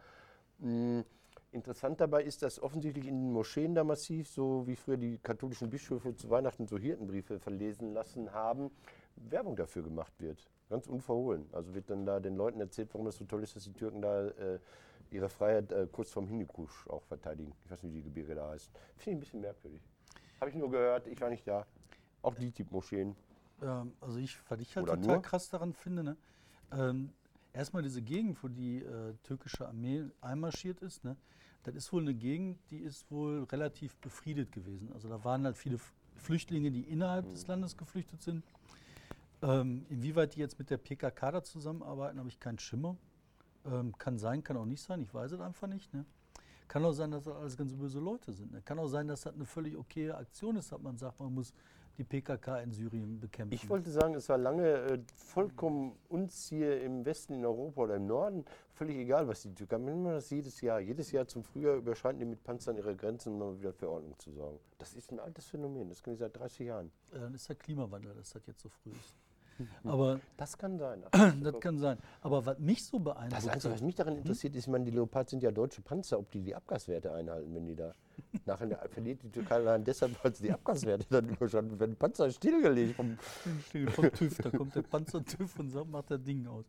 Mm, 0.59 1.01
Interessant 1.53 2.01
dabei 2.01 2.23
ist, 2.25 2.43
dass 2.43 2.63
offensichtlich 2.63 3.07
in 3.07 3.27
den 3.27 3.33
Moscheen 3.33 3.75
da 3.75 3.85
massiv, 3.85 4.27
so 4.27 4.67
wie 4.67 4.75
früher 4.75 4.97
die 4.97 5.19
katholischen 5.19 5.69
Bischöfe 5.69 6.17
zu 6.17 6.31
Weihnachten 6.31 6.67
so 6.67 6.79
Hirtenbriefe 6.79 7.39
verlesen 7.39 7.93
lassen 7.93 8.33
haben, 8.33 8.71
Werbung 9.17 9.55
dafür 9.55 9.83
gemacht 9.83 10.15
wird. 10.19 10.49
Ganz 10.71 10.87
unverhohlen. 10.87 11.45
Also 11.53 11.75
wird 11.75 11.91
dann 11.91 12.07
da 12.07 12.21
den 12.21 12.37
Leuten 12.37 12.59
erzählt, 12.59 12.89
warum 12.95 13.05
das 13.05 13.17
so 13.17 13.27
toll 13.27 13.43
ist, 13.43 13.55
dass 13.55 13.65
die 13.65 13.75
Türken 13.75 14.01
da 14.01 14.29
äh, 14.29 14.59
ihre 15.13 15.29
Freiheit 15.29 15.71
äh, 15.73 15.87
kurz 15.91 16.11
vorm 16.11 16.27
Hindukusch 16.27 16.89
auch 16.89 17.03
verteidigen. 17.05 17.53
Ich 17.65 17.71
weiß 17.71 17.83
nicht, 17.83 17.93
wie 17.93 17.99
die 17.99 18.05
Gebirge 18.05 18.35
da 18.35 18.49
heißen. 18.49 18.73
Finde 18.97 19.11
ich 19.11 19.17
ein 19.17 19.21
bisschen 19.21 19.41
merkwürdig. 19.41 19.81
Habe 20.41 20.51
ich 20.51 20.57
nur 20.57 20.71
gehört, 20.71 21.07
ich 21.07 21.21
war 21.21 21.31
nicht 21.31 21.47
da. 21.47 21.67
Auch 22.23 22.35
die 22.35 22.51
Typ-Moscheen. 22.51 23.15
Ähm, 23.63 23.93
also 24.01 24.19
ich, 24.19 24.39
was 24.49 24.61
ich 24.61 24.75
halt 24.77 24.85
Oder 24.85 24.97
total 24.97 25.15
nur? 25.17 25.23
krass 25.23 25.49
daran 25.49 25.73
finde, 25.73 26.05
ne? 26.05 26.17
ähm, 26.73 27.13
erstmal 27.53 27.83
diese 27.83 28.03
Gegend, 28.03 28.43
wo 28.43 28.49
die 28.49 28.79
äh, 28.79 29.15
türkische 29.23 29.69
Armee 29.69 30.05
einmarschiert 30.21 30.81
ist, 30.81 31.05
ne? 31.05 31.17
das 31.65 31.75
ist 31.75 31.93
wohl 31.93 32.03
eine 32.03 32.15
Gegend, 32.15 32.59
die 32.71 32.79
ist 32.79 33.11
wohl 33.11 33.45
relativ 33.45 33.97
befriedet 33.97 34.53
gewesen. 34.53 34.91
Also 34.95 35.09
da 35.09 35.23
waren 35.25 35.45
halt 35.45 35.57
viele 35.57 35.79
Flüchtlinge, 36.17 36.71
die 36.71 36.83
innerhalb 36.83 37.29
des 37.29 37.47
Landes 37.47 37.77
geflüchtet 37.77 38.23
sind. 38.23 38.45
Ähm, 39.43 39.87
inwieweit 39.89 40.35
die 40.35 40.41
jetzt 40.41 40.59
mit 40.59 40.71
der 40.71 40.79
PKK 40.79 41.33
da 41.33 41.43
zusammenarbeiten, 41.43 42.19
habe 42.19 42.29
ich 42.29 42.39
keinen 42.39 42.59
Schimmer. 42.59 42.97
Ähm, 43.65 43.97
kann 43.99 44.19
sein, 44.19 44.43
kann 44.43 44.57
auch 44.57 44.65
nicht 44.65 44.83
sein, 44.83 45.01
ich 45.01 45.13
weiß 45.13 45.33
es 45.33 45.41
einfach 45.41 45.69
nicht. 45.69 45.93
Ne? 45.95 46.05
Kann 46.69 46.85
auch 46.85 46.93
sein, 46.93 47.11
dass 47.11 47.25
das 47.25 47.37
alles 47.37 47.57
ganz 47.57 47.73
böse 47.75 48.01
Leute 48.01 48.33
sind. 48.33 48.53
Ne? 48.53 48.63
Kann 48.63 48.79
auch 48.79 48.89
sein, 48.89 49.07
dass 49.07 49.23
das 49.23 49.35
eine 49.35 49.45
völlig 49.45 49.77
okaye 49.77 50.15
Aktion 50.15 50.57
ist, 50.57 50.73
dass 50.73 50.81
man 50.81 50.97
sagt, 50.97 51.21
man 51.21 51.35
muss 51.35 51.53
die 51.99 52.05
PKK 52.05 52.61
in 52.61 52.73
Syrien 52.73 53.21
bekämpfen. 53.21 53.55
Ich 53.55 53.69
wollte 53.69 53.91
sagen, 53.91 54.15
es 54.15 54.29
war 54.29 54.39
lange 54.39 54.67
äh, 54.67 54.99
vollkommen 55.15 55.99
uns 56.09 56.49
hier 56.49 56.81
im 56.83 57.05
Westen, 57.05 57.35
in 57.35 57.45
Europa 57.45 57.83
oder 57.83 57.97
im 57.97 58.07
Norden 58.07 58.45
völlig 58.75 58.97
egal, 58.97 59.29
was 59.29 59.43
die 59.43 59.55
Türkei 59.55 59.79
machen. 59.79 60.05
Wir 60.05 60.13
das 60.13 60.31
jedes 60.31 60.61
Jahr. 60.61 60.81
Jedes 60.81 61.13
Jahr 61.13 61.27
zum 61.27 61.45
Frühjahr 61.45 61.77
überschreiten 61.77 62.19
die 62.19 62.25
mit 62.25 62.43
Panzern 62.43 62.77
ihre 62.77 62.97
Grenzen, 62.97 63.35
um 63.35 63.39
mal 63.39 63.59
wieder 63.59 63.73
für 63.73 63.91
Ordnung 63.91 64.19
zu 64.19 64.33
sorgen. 64.33 64.59
Das 64.79 64.95
ist 64.95 65.13
ein 65.13 65.21
altes 65.21 65.47
Phänomen. 65.47 65.89
Das 65.89 66.03
kenne 66.03 66.15
ich 66.15 66.21
seit 66.21 66.37
30 66.37 66.67
Jahren. 66.67 66.91
Äh, 67.13 67.21
Dann 67.21 67.35
ist 67.35 67.49
der 67.49 67.57
Klimawandel, 67.57 68.15
dass 68.15 68.31
das 68.31 68.47
jetzt 68.47 68.61
so 68.63 68.69
früh 68.69 68.91
ist. 68.91 69.15
Aber 69.85 70.21
Das 70.37 70.57
kann 70.57 70.79
sein. 70.79 71.03
das 71.43 71.55
kann 71.61 71.79
sein. 71.79 71.99
Aber 72.21 72.45
was 72.47 72.59
mich 72.59 72.85
so 72.85 72.99
Das 72.99 73.15
beeindruckt 73.15 73.49
Einzige, 73.49 73.73
was 73.73 73.81
hat, 73.81 73.87
mich 73.87 73.95
daran 73.95 74.17
interessiert, 74.17 74.55
ist, 74.55 74.65
ich 74.65 74.71
meine, 74.71 74.85
die 74.85 74.91
Leopard 74.91 75.31
sind 75.31 75.43
ja 75.43 75.51
deutsche 75.51 75.83
Panzer, 75.83 76.19
ob 76.19 76.31
die 76.31 76.43
die 76.43 76.55
Abgaswerte 76.55 77.13
einhalten, 77.13 77.55
wenn 77.55 77.67
die 77.67 77.75
da. 77.75 77.93
Nachher 78.47 78.69
verliert 78.91 79.23
die 79.23 79.31
Türkei 79.31 79.57
allein 79.57 79.85
deshalb, 79.85 80.23
weil 80.23 80.35
sie 80.35 80.45
die 80.45 80.53
Abgaswerte 80.53 81.07
dann 81.09 81.29
überschreiten. 81.29 81.79
Wenn 81.79 81.91
die 81.91 81.97
Panzer 81.97 82.31
stillgelegt 82.31 82.97
vom 82.97 83.17
vom 83.19 84.11
TÜV, 84.13 84.39
da 84.39 84.51
kommt 84.51 84.75
der 84.75 84.83
Panzer 84.83 85.25
TÜV 85.25 85.59
und 85.59 85.71
sagt, 85.71 85.89
macht 85.91 86.11
das 86.11 86.23
Ding 86.23 86.47
aus. 86.47 86.65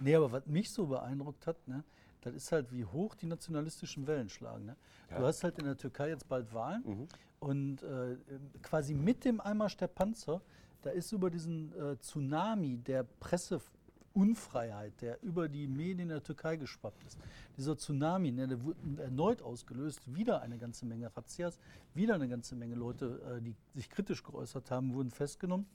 Nee, 0.00 0.14
aber 0.14 0.30
was 0.30 0.46
mich 0.46 0.70
so 0.70 0.86
beeindruckt 0.86 1.46
hat, 1.46 1.56
ne, 1.66 1.82
das 2.20 2.34
ist 2.34 2.52
halt, 2.52 2.72
wie 2.72 2.84
hoch 2.84 3.14
die 3.14 3.26
nationalistischen 3.26 4.06
Wellen 4.06 4.28
schlagen. 4.28 4.66
Ne? 4.66 4.76
Du 5.16 5.24
hast 5.24 5.42
halt 5.44 5.58
in 5.58 5.64
der 5.64 5.76
Türkei 5.76 6.08
jetzt 6.10 6.28
bald 6.28 6.52
Wahlen 6.52 7.08
und 7.40 7.82
äh, 7.82 8.16
quasi 8.62 8.94
mit 8.94 9.24
dem 9.24 9.40
Einmarsch 9.40 9.76
der 9.76 9.86
Panzer, 9.86 10.40
da 10.82 10.90
ist 10.90 11.12
über 11.12 11.30
diesen 11.30 11.72
äh, 11.72 11.96
Tsunami 11.98 12.78
der 12.78 13.04
Presseunfreiheit, 13.04 15.00
der 15.00 15.22
über 15.22 15.48
die 15.48 15.66
Medien 15.66 16.00
in 16.00 16.08
der 16.08 16.22
Türkei 16.22 16.56
geschwappt 16.56 17.02
ist. 17.04 17.18
Dieser 17.56 17.76
Tsunami, 17.76 18.30
ne, 18.30 18.46
der 18.46 18.62
wurde 18.62 18.78
erneut 19.02 19.42
ausgelöst, 19.42 20.14
wieder 20.14 20.40
eine 20.40 20.58
ganze 20.58 20.86
Menge 20.86 21.14
Razzias, 21.16 21.58
wieder 21.94 22.14
eine 22.14 22.28
ganze 22.28 22.54
Menge 22.54 22.76
Leute, 22.76 23.20
äh, 23.38 23.42
die 23.42 23.54
sich 23.74 23.90
kritisch 23.90 24.22
geäußert 24.22 24.70
haben, 24.70 24.94
wurden 24.94 25.10
festgenommen. 25.10 25.66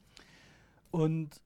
Und 0.92 1.42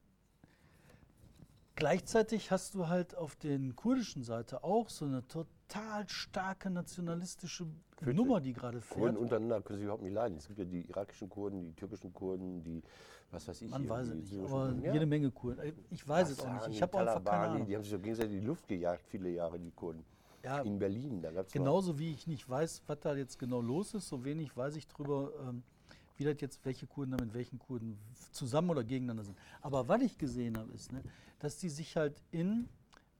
gleichzeitig 1.74 2.50
hast 2.50 2.74
du 2.74 2.88
halt 2.88 3.16
auf 3.16 3.34
der 3.36 3.58
kurdischen 3.74 4.22
Seite 4.22 4.62
auch 4.62 4.88
so 4.90 5.06
eine 5.06 5.26
total 5.26 6.08
starke 6.08 6.70
nationalistische 6.70 7.66
Nummer, 8.04 8.40
die 8.40 8.52
gerade 8.52 8.80
fährt. 8.80 9.00
Kurden 9.00 9.16
untereinander 9.16 9.62
können 9.62 9.78
sich 9.78 9.84
überhaupt 9.84 10.02
nicht 10.02 10.12
leiden. 10.12 10.36
Es 10.38 10.46
gibt 10.46 10.58
ja 10.58 10.64
die 10.64 10.82
irakischen 10.82 11.28
Kurden, 11.28 11.64
die 11.64 11.72
türkischen 11.72 12.12
Kurden, 12.12 12.62
die, 12.62 12.82
was 13.30 13.46
weiß 13.48 13.62
ich. 13.62 13.70
Man 13.70 13.88
weiß 13.88 14.08
es 14.08 14.14
nicht, 14.14 14.38
aber. 14.44 14.74
Ja. 14.82 14.92
jede 14.92 15.06
Menge 15.06 15.30
Kurden. 15.30 15.60
Äh, 15.60 15.72
Ich 15.90 16.06
weiß 16.06 16.30
es 16.30 16.40
auch 16.40 16.52
nicht. 16.66 16.68
Ich 16.76 16.82
habe 16.82 16.98
einfach 16.98 17.22
keine 17.24 17.48
Ahnung. 17.48 17.66
Die 17.66 17.74
haben 17.74 17.82
sich 17.82 17.92
so 17.92 17.98
gegenseitig 17.98 18.34
in 18.34 18.40
die 18.40 18.46
Luft 18.46 18.66
gejagt, 18.68 19.06
viele 19.08 19.30
Jahre, 19.30 19.58
die 19.58 19.70
Kurden. 19.70 20.04
Ja, 20.44 20.60
in 20.60 20.78
Berlin. 20.78 21.20
Da 21.20 21.30
mal- 21.32 21.44
Genauso 21.52 21.98
wie 21.98 22.12
ich 22.12 22.26
nicht 22.26 22.48
weiß, 22.48 22.82
was 22.86 23.00
da 23.00 23.14
jetzt 23.14 23.38
genau 23.38 23.60
los 23.60 23.94
ist, 23.94 24.08
so 24.08 24.24
wenig 24.24 24.56
weiß 24.56 24.76
ich 24.76 24.86
drüber, 24.86 25.32
ähm, 25.48 25.62
wie 26.16 26.24
das 26.24 26.40
jetzt, 26.40 26.64
welche 26.64 26.86
Kurden 26.86 27.10
da 27.16 27.22
mit 27.24 27.34
welchen 27.34 27.58
Kurden 27.58 27.98
zusammen 28.32 28.70
oder 28.70 28.82
gegeneinander 28.84 29.24
sind. 29.24 29.36
Aber 29.60 29.88
was 29.88 30.00
ich 30.02 30.16
gesehen 30.16 30.56
habe, 30.56 30.72
ist, 30.72 30.92
ne, 30.92 31.02
dass 31.40 31.58
die 31.58 31.68
sich 31.68 31.96
halt 31.96 32.22
in, 32.30 32.68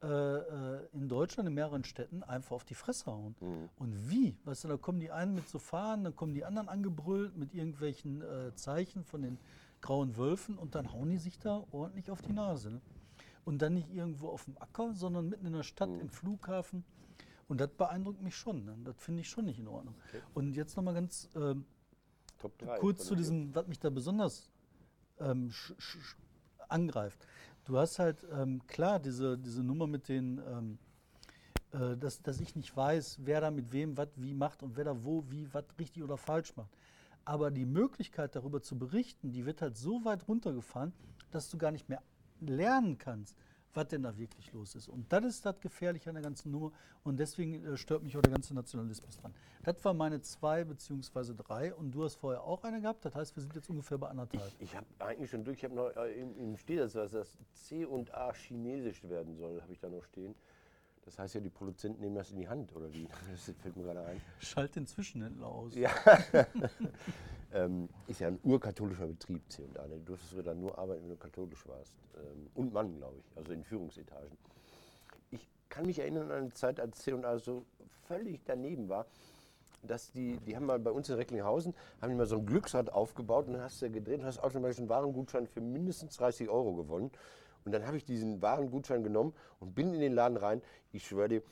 äh, 0.02 0.06
äh, 0.06 0.86
in 0.92 1.08
Deutschland 1.08 1.48
in 1.48 1.54
mehreren 1.54 1.82
Städten 1.84 2.22
einfach 2.22 2.52
auf 2.52 2.64
die 2.64 2.74
Fresse 2.74 3.06
hauen. 3.06 3.34
Mhm. 3.40 3.68
Und 3.78 4.10
wie? 4.10 4.36
Weißt 4.44 4.64
du, 4.64 4.68
da 4.68 4.76
kommen 4.76 5.00
die 5.00 5.10
einen 5.10 5.34
mit 5.34 5.48
so 5.48 5.58
Fahnen, 5.58 6.04
dann 6.04 6.16
kommen 6.16 6.34
die 6.34 6.44
anderen 6.44 6.68
angebrüllt 6.68 7.36
mit 7.36 7.52
irgendwelchen 7.52 8.22
äh, 8.22 8.54
Zeichen 8.54 9.04
von 9.04 9.22
den 9.22 9.38
grauen 9.80 10.16
Wölfen 10.16 10.58
und 10.58 10.74
dann 10.74 10.92
hauen 10.92 11.10
die 11.10 11.18
sich 11.18 11.38
da 11.38 11.64
ordentlich 11.70 12.10
auf 12.10 12.22
die 12.22 12.32
Nase. 12.32 12.70
Ne? 12.70 12.80
Und 13.44 13.62
dann 13.62 13.74
nicht 13.74 13.90
irgendwo 13.90 14.28
auf 14.28 14.44
dem 14.44 14.58
Acker, 14.58 14.92
sondern 14.94 15.28
mitten 15.28 15.46
in 15.46 15.52
der 15.52 15.62
Stadt, 15.62 15.88
Mhm. 15.90 16.00
im 16.00 16.08
Flughafen. 16.10 16.84
Und 17.48 17.60
das 17.60 17.70
beeindruckt 17.70 18.20
mich 18.22 18.36
schon. 18.36 18.64
Ne? 18.64 18.76
Das 18.84 18.96
finde 18.98 19.22
ich 19.22 19.28
schon 19.30 19.46
nicht 19.46 19.58
in 19.58 19.68
Ordnung. 19.68 19.94
Und 20.34 20.54
jetzt 20.54 20.76
nochmal 20.76 20.94
ganz 20.94 21.30
3 21.32 22.78
kurz 22.78 23.06
zu 23.06 23.14
diesem, 23.16 23.54
was 23.54 23.66
mich 23.66 23.78
da 23.80 23.88
besonders 23.90 24.50
ähm, 25.18 25.50
angreift. 26.68 27.26
Du 27.64 27.78
hast 27.78 27.98
halt, 27.98 28.26
ähm, 28.32 28.66
klar, 28.66 28.98
diese, 28.98 29.38
diese 29.38 29.62
Nummer 29.62 29.86
mit 29.86 30.08
den, 30.08 30.40
ähm, 30.46 30.78
äh, 31.72 31.96
dass, 31.96 32.22
dass 32.22 32.40
ich 32.40 32.54
nicht 32.54 32.74
weiß, 32.76 33.18
wer 33.22 33.40
da 33.40 33.50
mit 33.50 33.72
wem 33.72 33.96
was 33.96 34.08
wie 34.16 34.34
macht 34.34 34.62
und 34.62 34.76
wer 34.76 34.84
da 34.84 35.04
wo, 35.04 35.24
wie, 35.30 35.52
was 35.52 35.64
richtig 35.78 36.02
oder 36.02 36.16
falsch 36.16 36.54
macht. 36.56 36.70
Aber 37.28 37.50
die 37.50 37.66
Möglichkeit 37.66 38.34
darüber 38.34 38.62
zu 38.62 38.78
berichten, 38.78 39.32
die 39.32 39.44
wird 39.44 39.60
halt 39.60 39.76
so 39.76 40.02
weit 40.06 40.26
runtergefahren, 40.28 40.94
dass 41.30 41.50
du 41.50 41.58
gar 41.58 41.70
nicht 41.70 41.86
mehr 41.86 42.02
lernen 42.40 42.96
kannst, 42.96 43.36
was 43.74 43.88
denn 43.88 44.02
da 44.02 44.16
wirklich 44.16 44.50
los 44.54 44.74
ist. 44.74 44.88
Und 44.88 45.12
das 45.12 45.26
ist 45.26 45.44
das 45.44 45.60
Gefährliche 45.60 46.08
an 46.08 46.14
der 46.14 46.22
ganzen 46.22 46.50
Nummer. 46.50 46.72
Und 47.02 47.20
deswegen 47.20 47.62
äh, 47.66 47.76
stört 47.76 48.02
mich 48.02 48.16
auch 48.16 48.22
der 48.22 48.32
ganze 48.32 48.54
Nationalismus 48.54 49.18
dran. 49.18 49.34
Das 49.62 49.84
war 49.84 49.92
meine 49.92 50.22
zwei 50.22 50.64
beziehungsweise 50.64 51.34
drei. 51.34 51.74
Und 51.74 51.90
du 51.90 52.02
hast 52.02 52.14
vorher 52.14 52.42
auch 52.44 52.64
eine 52.64 52.80
gehabt. 52.80 53.04
Das 53.04 53.14
heißt, 53.14 53.36
wir 53.36 53.42
sind 53.42 53.54
jetzt 53.54 53.68
ungefähr 53.68 53.98
bei 53.98 54.08
anderthalb. 54.08 54.50
Ich 54.58 54.74
habe 54.74 54.86
eigentlich 54.98 55.30
schon 55.30 55.44
durch, 55.44 55.58
ich 55.58 55.64
habe 55.64 55.74
noch 55.74 55.94
äh, 55.96 56.18
im, 56.18 56.34
im 56.34 56.56
das, 56.78 56.94
dass 56.94 57.10
das 57.12 57.36
C 57.52 57.84
und 57.84 58.14
A 58.14 58.32
chinesisch 58.32 59.04
werden 59.04 59.36
soll, 59.36 59.60
habe 59.60 59.74
ich 59.74 59.80
da 59.80 59.90
noch 59.90 60.04
stehen. 60.04 60.34
Das 61.08 61.18
heißt 61.18 61.36
ja, 61.36 61.40
die 61.40 61.48
Produzenten 61.48 62.02
nehmen 62.02 62.16
das 62.16 62.30
in 62.32 62.36
die 62.36 62.48
Hand, 62.48 62.76
oder 62.76 62.92
wie? 62.92 63.08
Das 63.32 63.50
fällt 63.62 63.76
mir 63.76 63.84
gerade 63.84 64.04
ein. 64.04 64.20
Schalt 64.40 64.76
den 64.76 64.86
Zwischenhändler 64.86 65.46
aus. 65.46 65.74
Ja. 65.74 65.90
ähm, 67.54 67.88
ist 68.06 68.20
ja 68.20 68.28
ein 68.28 68.38
urkatholischer 68.42 69.06
Betrieb, 69.06 69.40
C 69.50 69.62
und 69.62 69.78
A. 69.78 69.86
Ne? 69.86 69.96
Du 69.96 70.04
durftest 70.04 70.32
sogar 70.32 70.44
dann 70.44 70.60
nur 70.60 70.78
arbeiten, 70.78 71.04
wenn 71.04 71.08
du 71.08 71.16
katholisch 71.16 71.66
warst. 71.66 71.94
Ähm, 72.14 72.50
und 72.54 72.74
Mann, 72.74 72.94
glaube 72.98 73.16
ich, 73.20 73.38
also 73.38 73.52
in 73.52 73.64
Führungsetagen. 73.64 74.36
Ich 75.30 75.48
kann 75.70 75.86
mich 75.86 75.98
erinnern 75.98 76.30
an 76.30 76.42
eine 76.42 76.52
Zeit, 76.52 76.78
als 76.78 76.98
C 76.98 77.14
und 77.14 77.24
A 77.24 77.38
so 77.38 77.64
völlig 78.06 78.42
daneben 78.44 78.90
war, 78.90 79.06
dass 79.82 80.10
die, 80.12 80.36
die 80.46 80.56
haben 80.56 80.66
mal 80.66 80.78
bei 80.78 80.90
uns 80.90 81.08
in 81.08 81.14
Recklinghausen, 81.14 81.74
haben 82.02 82.10
die 82.10 82.16
mal 82.16 82.26
so 82.26 82.36
ein 82.36 82.44
Glücksrad 82.44 82.92
aufgebaut 82.92 83.46
und 83.46 83.54
dann 83.54 83.62
hast 83.62 83.80
du 83.80 83.90
gedreht 83.90 84.20
und 84.20 84.26
hast 84.26 84.40
automatisch 84.40 84.78
einen 84.78 84.90
Warengutschein 84.90 85.46
für 85.46 85.62
mindestens 85.62 86.18
30 86.18 86.50
Euro 86.50 86.74
gewonnen. 86.74 87.10
Und 87.68 87.72
dann 87.72 87.86
habe 87.86 87.98
ich 87.98 88.06
diesen 88.06 88.40
Warengutschein 88.40 89.02
genommen 89.02 89.34
und 89.60 89.74
bin 89.74 89.92
in 89.92 90.00
den 90.00 90.14
Laden 90.14 90.38
rein. 90.38 90.62
Ich 90.90 91.06
schwöre 91.06 91.28
dir, 91.28 91.42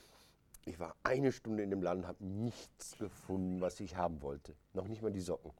ich 0.65 0.81
war 0.81 0.97
eine 1.03 1.31
Stunde 1.31 1.63
in 1.63 1.69
dem 1.69 1.83
Laden 1.83 2.07
habe 2.07 2.25
nichts 2.25 2.97
gefunden, 2.97 3.61
was 3.61 3.81
ich 3.81 3.97
haben 3.97 4.23
wollte. 4.23 4.55
Noch 4.73 4.89
nicht 4.89 5.03
mal 5.03 5.13
die 5.13 5.21
Socken. 5.21 5.53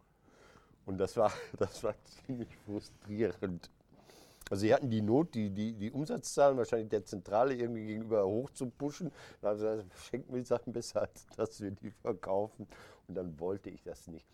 Und 0.87 0.97
das 0.97 1.15
war, 1.19 1.31
das 1.59 1.85
war 1.85 1.95
ziemlich 2.25 2.49
frustrierend. 2.65 3.71
Also 4.49 4.63
sie 4.63 4.73
hatten 4.73 4.89
die 4.89 5.03
Not, 5.03 5.35
die, 5.35 5.51
die, 5.51 5.75
die 5.75 5.91
Umsatzzahlen 5.91 6.57
wahrscheinlich 6.57 6.89
der 6.89 7.05
Zentrale 7.05 7.55
irgendwie 7.55 7.85
gegenüber 7.85 8.27
hoch 8.27 8.49
zu 8.49 8.71
pushen. 8.71 9.13
Da 9.43 9.51
haben 9.51 9.59
sie 9.59 9.67
gesagt, 9.67 9.99
schenken 10.09 10.33
wir 10.33 10.41
die 10.41 10.47
Sachen 10.47 10.73
besser, 10.73 11.03
als 11.03 11.27
dass 11.37 11.61
wir 11.61 11.71
die 11.71 11.91
verkaufen. 11.91 12.67
Und 13.09 13.15
dann 13.15 13.39
wollte 13.39 13.69
ich 13.69 13.83
das 13.83 14.07
nicht. 14.07 14.27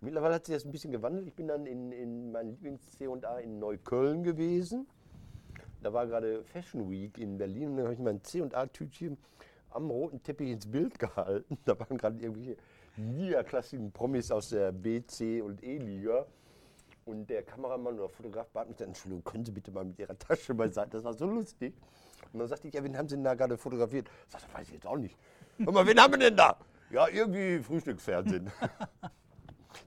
Mittlerweile 0.00 0.36
hat 0.36 0.46
sich 0.46 0.54
das 0.54 0.64
ein 0.64 0.72
bisschen 0.72 0.92
gewandelt. 0.92 1.26
Ich 1.26 1.34
bin 1.34 1.46
dann 1.46 1.66
in, 1.66 1.92
in 1.92 2.32
meinem 2.32 2.52
Lieblings-C&A 2.52 3.38
in 3.40 3.58
Neukölln 3.58 4.22
gewesen. 4.22 4.86
Da 5.80 5.92
war 5.92 6.06
gerade 6.06 6.42
Fashion 6.44 6.90
Week 6.90 7.18
in 7.18 7.38
Berlin 7.38 7.70
und 7.70 7.76
dann 7.76 7.84
habe 7.86 7.94
ich 7.94 8.00
mein 8.00 8.22
C&A-Tütchen 8.22 9.16
am 9.70 9.90
roten 9.90 10.22
Teppich 10.22 10.50
ins 10.50 10.70
Bild 10.70 10.98
gehalten. 10.98 11.58
Da 11.64 11.78
waren 11.78 11.96
gerade 11.96 12.18
irgendwelche 12.18 12.56
niederklassigen 12.96 13.92
Promis 13.92 14.30
aus 14.30 14.50
der 14.50 14.72
B, 14.72 15.04
C 15.04 15.40
und 15.40 15.62
E-Liga. 15.62 16.26
Und 17.04 17.30
der 17.30 17.42
Kameramann 17.42 17.98
oder 17.98 18.08
Fotograf 18.08 18.48
bat 18.50 18.68
mich 18.68 18.76
dann, 18.76 18.88
Entschuldigung, 18.88 19.24
können 19.24 19.44
Sie 19.44 19.52
bitte 19.52 19.70
mal 19.70 19.84
mit 19.84 19.98
Ihrer 19.98 20.18
Tasche 20.18 20.52
beiseite? 20.54 20.90
Das 20.90 21.04
war 21.04 21.14
so 21.14 21.26
lustig. 21.26 21.74
Und 22.32 22.40
dann 22.40 22.48
sagte 22.48 22.68
ich, 22.68 22.74
ja, 22.74 22.84
wen 22.84 22.98
haben 22.98 23.08
Sie 23.08 23.14
denn 23.14 23.24
da 23.24 23.34
gerade 23.34 23.56
fotografiert? 23.56 24.08
Ich 24.26 24.32
sagte, 24.32 24.52
weiß 24.52 24.68
ich 24.68 24.74
jetzt 24.74 24.86
auch 24.86 24.98
nicht. 24.98 25.16
Hör 25.58 25.72
mal, 25.72 25.86
wen 25.86 25.98
haben 25.98 26.12
wir 26.12 26.18
denn 26.18 26.36
da? 26.36 26.58
Ja, 26.90 27.08
irgendwie 27.08 27.60
Frühstücksfernsehen. 27.62 28.50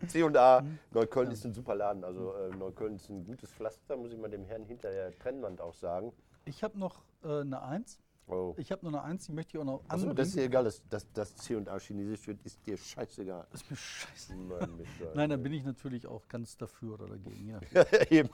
C&A, 0.07 0.63
Neukölln 0.91 1.31
ist 1.31 1.45
ein 1.45 1.53
super 1.53 1.75
Laden. 1.75 2.03
Also 2.03 2.33
äh, 2.35 2.49
Neukölln 2.55 2.95
ist 2.95 3.09
ein 3.09 3.25
gutes 3.25 3.51
Pflaster, 3.51 3.97
muss 3.97 4.11
ich 4.11 4.17
mal 4.19 4.29
dem 4.29 4.45
Herrn 4.45 4.63
hinter 4.65 4.91
der 4.91 5.17
Trennwand 5.17 5.61
auch 5.61 5.73
sagen. 5.73 6.11
Ich 6.45 6.63
habe 6.63 6.77
noch 6.79 7.03
äh, 7.23 7.41
eine 7.41 7.61
Eins. 7.61 7.99
Oh. 8.27 8.53
Ich 8.57 8.71
habe 8.71 8.85
noch 8.85 8.93
eine 8.93 9.03
Eins, 9.03 9.25
die 9.25 9.33
möchte 9.33 9.57
ich 9.57 9.61
auch 9.61 9.65
noch 9.65 9.81
Also, 9.89 10.07
anbringen. 10.07 10.15
das 10.15 10.27
ist 10.29 10.37
dir 10.37 10.43
egal, 10.43 10.63
dass, 10.63 10.87
dass, 10.87 11.11
dass 11.11 11.35
C&A 11.35 11.79
chinesisch 11.79 12.27
wird, 12.27 12.39
ist 12.45 12.65
dir 12.65 12.77
scheißegal. 12.77 13.45
ist 13.51 13.69
mir 13.69 13.75
scheiße. 13.75 14.35
Nein. 14.35 14.69
Nein, 15.15 15.29
da 15.31 15.37
bin 15.37 15.51
ich 15.51 15.65
natürlich 15.65 16.07
auch 16.07 16.25
ganz 16.29 16.55
dafür 16.55 16.93
oder 16.93 17.07
dagegen. 17.07 17.49
Ja. 17.49 17.85
Eben. 18.09 18.29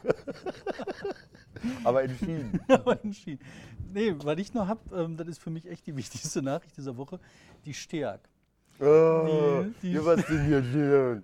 Aber 1.83 2.03
entschieden. 2.03 2.61
Aber 2.67 3.03
entschieden. 3.03 3.43
Nee, 3.91 4.13
weil 4.19 4.39
ich 4.39 4.53
noch 4.53 4.67
habe, 4.67 4.95
ähm, 4.95 5.17
das 5.17 5.27
ist 5.29 5.39
für 5.39 5.49
mich 5.49 5.65
echt 5.67 5.87
die 5.87 5.95
wichtigste 5.97 6.41
Nachricht 6.43 6.77
dieser 6.77 6.95
Woche, 6.97 7.19
die 7.65 7.73
Steag. 7.73 8.19
Oh, 8.79 9.65
Die- 9.81 9.93
die- 9.93 10.63
schön? 10.71 11.23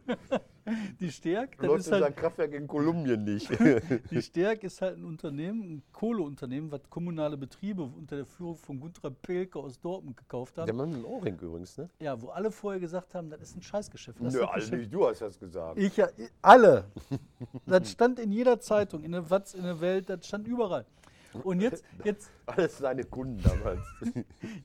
Die 1.01 1.11
Steag, 1.11 1.57
das 1.57 1.67
Läuft 1.67 1.79
ist 1.81 1.87
unser 1.91 2.05
halt, 2.05 2.15
Kraftwerk 2.15 2.53
in 2.53 2.67
Kolumbien 2.67 3.21
nicht. 3.25 3.49
die 4.11 4.21
Steag 4.21 4.63
ist 4.63 4.81
halt 4.81 4.97
ein 4.97 5.03
Unternehmen, 5.03 5.61
ein 5.61 5.83
Kohleunternehmen, 5.91 6.71
was 6.71 6.89
kommunale 6.89 7.35
Betriebe 7.35 7.83
unter 7.83 8.15
der 8.15 8.25
Führung 8.25 8.55
von 8.55 8.79
Gunter 8.79 9.11
Pelke 9.11 9.59
aus 9.59 9.77
Dortmund 9.81 10.15
gekauft 10.15 10.57
hat. 10.57 10.67
Der 10.67 10.73
Mann 10.73 10.93
dem 10.93 11.03
Ohrring 11.03 11.37
übrigens, 11.37 11.77
ne? 11.77 11.89
Ja, 11.99 12.19
wo 12.21 12.29
alle 12.29 12.49
vorher 12.49 12.79
gesagt 12.79 13.13
haben, 13.13 13.29
das 13.29 13.41
ist 13.41 13.57
ein 13.57 13.61
Scheißgeschäft. 13.61 14.19
Lass 14.21 14.33
Nö, 14.33 14.39
das 14.39 14.49
also 14.51 14.65
Geschäft- 14.71 14.79
nicht 14.79 14.93
du 14.93 15.05
hast 15.05 15.21
das 15.21 15.37
gesagt. 15.39 15.77
Ich 15.79 16.01
alle. 16.41 16.85
Das 17.65 17.91
stand 17.91 18.19
in 18.19 18.31
jeder 18.31 18.59
Zeitung, 18.61 19.03
in 19.03 19.11
der 19.11 19.29
Watz, 19.29 19.53
in 19.53 19.63
der 19.63 19.81
Welt, 19.81 20.09
das 20.09 20.25
stand 20.25 20.47
überall. 20.47 20.85
Und 21.43 21.59
jetzt, 21.61 21.83
jetzt, 22.05 22.29
Alles 22.45 22.77
seine 22.77 23.03
Kunden 23.03 23.41
damals. 23.43 23.81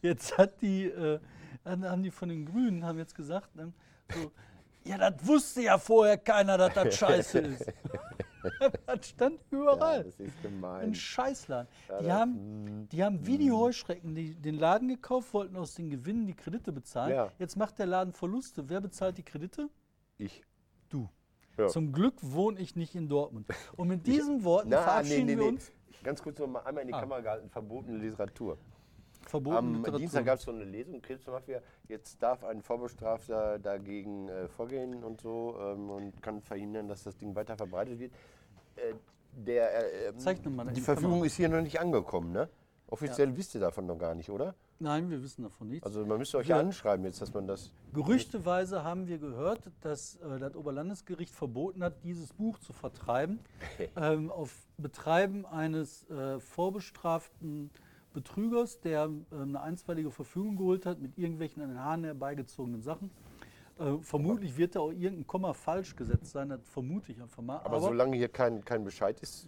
jetzt 0.00 0.36
hat 0.38 0.60
die, 0.62 0.84
äh, 0.84 1.18
haben 1.68 1.84
haben 1.88 2.02
die 2.02 2.10
von 2.10 2.28
den 2.28 2.46
Grünen 2.46 2.84
haben 2.84 2.98
jetzt 2.98 3.14
gesagt, 3.14 3.54
ne, 3.56 3.72
so, 4.12 4.32
ja, 4.84 4.96
das 4.96 5.26
wusste 5.26 5.62
ja 5.62 5.78
vorher 5.78 6.16
keiner, 6.16 6.56
dass 6.56 6.72
das 6.74 6.94
scheiße 6.96 7.38
ist. 7.40 7.72
das 8.86 9.08
stand 9.08 9.40
ja, 9.50 9.58
überall. 9.58 10.04
das 10.04 10.14
ist 10.20 10.20
Ein 10.20 10.42
gemein. 10.42 10.94
Scheißladen. 10.94 11.68
Ja, 11.88 11.98
Die 12.00 12.12
haben, 12.12 12.88
die 12.90 13.04
haben 13.04 13.26
wie 13.26 13.36
die 13.36 13.50
Heuschrecken 13.52 14.14
die, 14.14 14.34
den 14.34 14.54
Laden 14.56 14.88
gekauft, 14.88 15.34
wollten 15.34 15.56
aus 15.56 15.74
den 15.74 15.90
Gewinnen 15.90 16.26
die 16.26 16.34
Kredite 16.34 16.72
bezahlen. 16.72 17.12
Ja. 17.14 17.32
Jetzt 17.38 17.56
macht 17.56 17.78
der 17.78 17.86
Laden 17.86 18.12
Verluste. 18.12 18.68
Wer 18.68 18.80
bezahlt 18.80 19.18
die 19.18 19.24
Kredite? 19.24 19.68
Ich. 20.16 20.42
Du. 20.88 21.08
Ja. 21.58 21.66
Zum 21.66 21.92
Glück 21.92 22.14
wohne 22.22 22.60
ich 22.60 22.76
nicht 22.76 22.94
in 22.94 23.08
Dortmund. 23.08 23.46
Und 23.76 23.88
mit 23.88 24.06
diesen 24.06 24.44
Worten 24.44 24.68
Na, 24.70 24.82
verabschieden 24.82 25.26
nee, 25.26 25.32
nee, 25.34 25.38
wir 25.40 25.44
nee. 25.50 25.56
uns. 25.56 25.72
Ganz 26.04 26.22
kurz 26.22 26.38
noch 26.38 26.46
mal 26.46 26.60
einmal 26.60 26.82
in 26.82 26.88
die 26.88 26.94
Ah. 26.94 27.00
Kamera 27.00 27.20
gehalten, 27.20 27.50
verbotene 27.50 27.98
Literatur. 27.98 28.56
Verbotene 29.28 29.58
Am 29.58 29.74
Literatur. 29.74 29.98
Dienstag 29.98 30.24
gab 30.24 30.38
es 30.38 30.44
so 30.44 30.50
eine 30.50 30.64
Lesung, 30.64 31.02
Krebsmafia. 31.02 31.60
Jetzt 31.86 32.22
darf 32.22 32.44
ein 32.44 32.62
Vorbestrafter 32.62 33.58
dagegen 33.58 34.28
äh, 34.28 34.48
vorgehen 34.48 35.04
und 35.04 35.20
so 35.20 35.56
ähm, 35.60 35.90
und 35.90 36.22
kann 36.22 36.40
verhindern, 36.40 36.88
dass 36.88 37.04
das 37.04 37.16
Ding 37.16 37.34
weiter 37.34 37.56
verbreitet 37.56 37.98
wird. 37.98 38.12
Äh, 38.76 38.94
der, 39.32 40.06
äh, 40.06 40.08
ähm, 40.08 40.74
die 40.74 40.80
Verfügung 40.80 41.24
ist 41.24 41.36
hier 41.36 41.48
noch 41.48 41.60
nicht 41.60 41.78
angekommen, 41.78 42.32
ne? 42.32 42.48
Offiziell 42.90 43.36
wisst 43.36 43.54
ihr 43.54 43.60
davon 43.60 43.84
noch 43.84 43.98
gar 43.98 44.14
nicht, 44.14 44.30
oder? 44.30 44.54
Nein, 44.80 45.10
wir 45.10 45.22
wissen 45.22 45.42
davon 45.42 45.68
nichts. 45.68 45.84
Also 45.84 46.06
man 46.06 46.18
müsste 46.18 46.38
euch 46.38 46.46
ja 46.46 46.58
anschreiben 46.58 47.04
jetzt, 47.04 47.20
dass 47.20 47.34
man 47.34 47.46
das... 47.46 47.70
Gerüchteweise 47.92 48.82
haben 48.82 49.08
wir 49.08 49.18
gehört, 49.18 49.60
dass 49.82 50.16
äh, 50.16 50.38
das 50.38 50.56
Oberlandesgericht 50.56 51.34
verboten 51.34 51.84
hat, 51.84 52.02
dieses 52.02 52.32
Buch 52.32 52.58
zu 52.60 52.72
vertreiben, 52.72 53.40
ähm, 53.96 54.30
auf 54.30 54.54
Betreiben 54.78 55.44
eines 55.44 56.08
äh, 56.08 56.40
vorbestraften 56.40 57.70
Betrügers, 58.12 58.80
der 58.80 59.10
äh, 59.30 59.42
eine 59.42 59.60
einstweilige 59.60 60.10
Verfügung 60.10 60.56
geholt 60.56 60.86
hat 60.86 61.00
mit 61.00 61.16
irgendwelchen 61.18 61.62
an 61.62 61.68
den 61.70 61.80
Haaren 61.80 62.04
herbeigezogenen 62.04 62.82
Sachen. 62.82 63.10
Äh, 63.78 63.98
vermutlich 64.02 64.56
wird 64.56 64.74
da 64.74 64.80
auch 64.80 64.90
irgendein 64.90 65.26
Komma 65.26 65.52
falsch 65.52 65.94
gesetzt 65.94 66.32
sein, 66.32 66.48
das 66.48 66.60
vermute 66.64 67.12
ich 67.12 67.22
einfach 67.22 67.42
mal. 67.42 67.58
Aber, 67.60 67.80
solange 67.80 68.16
hier 68.16 68.28
kein, 68.28 68.64
kein 68.64 68.84
Bescheid 68.84 69.20
ist, 69.20 69.46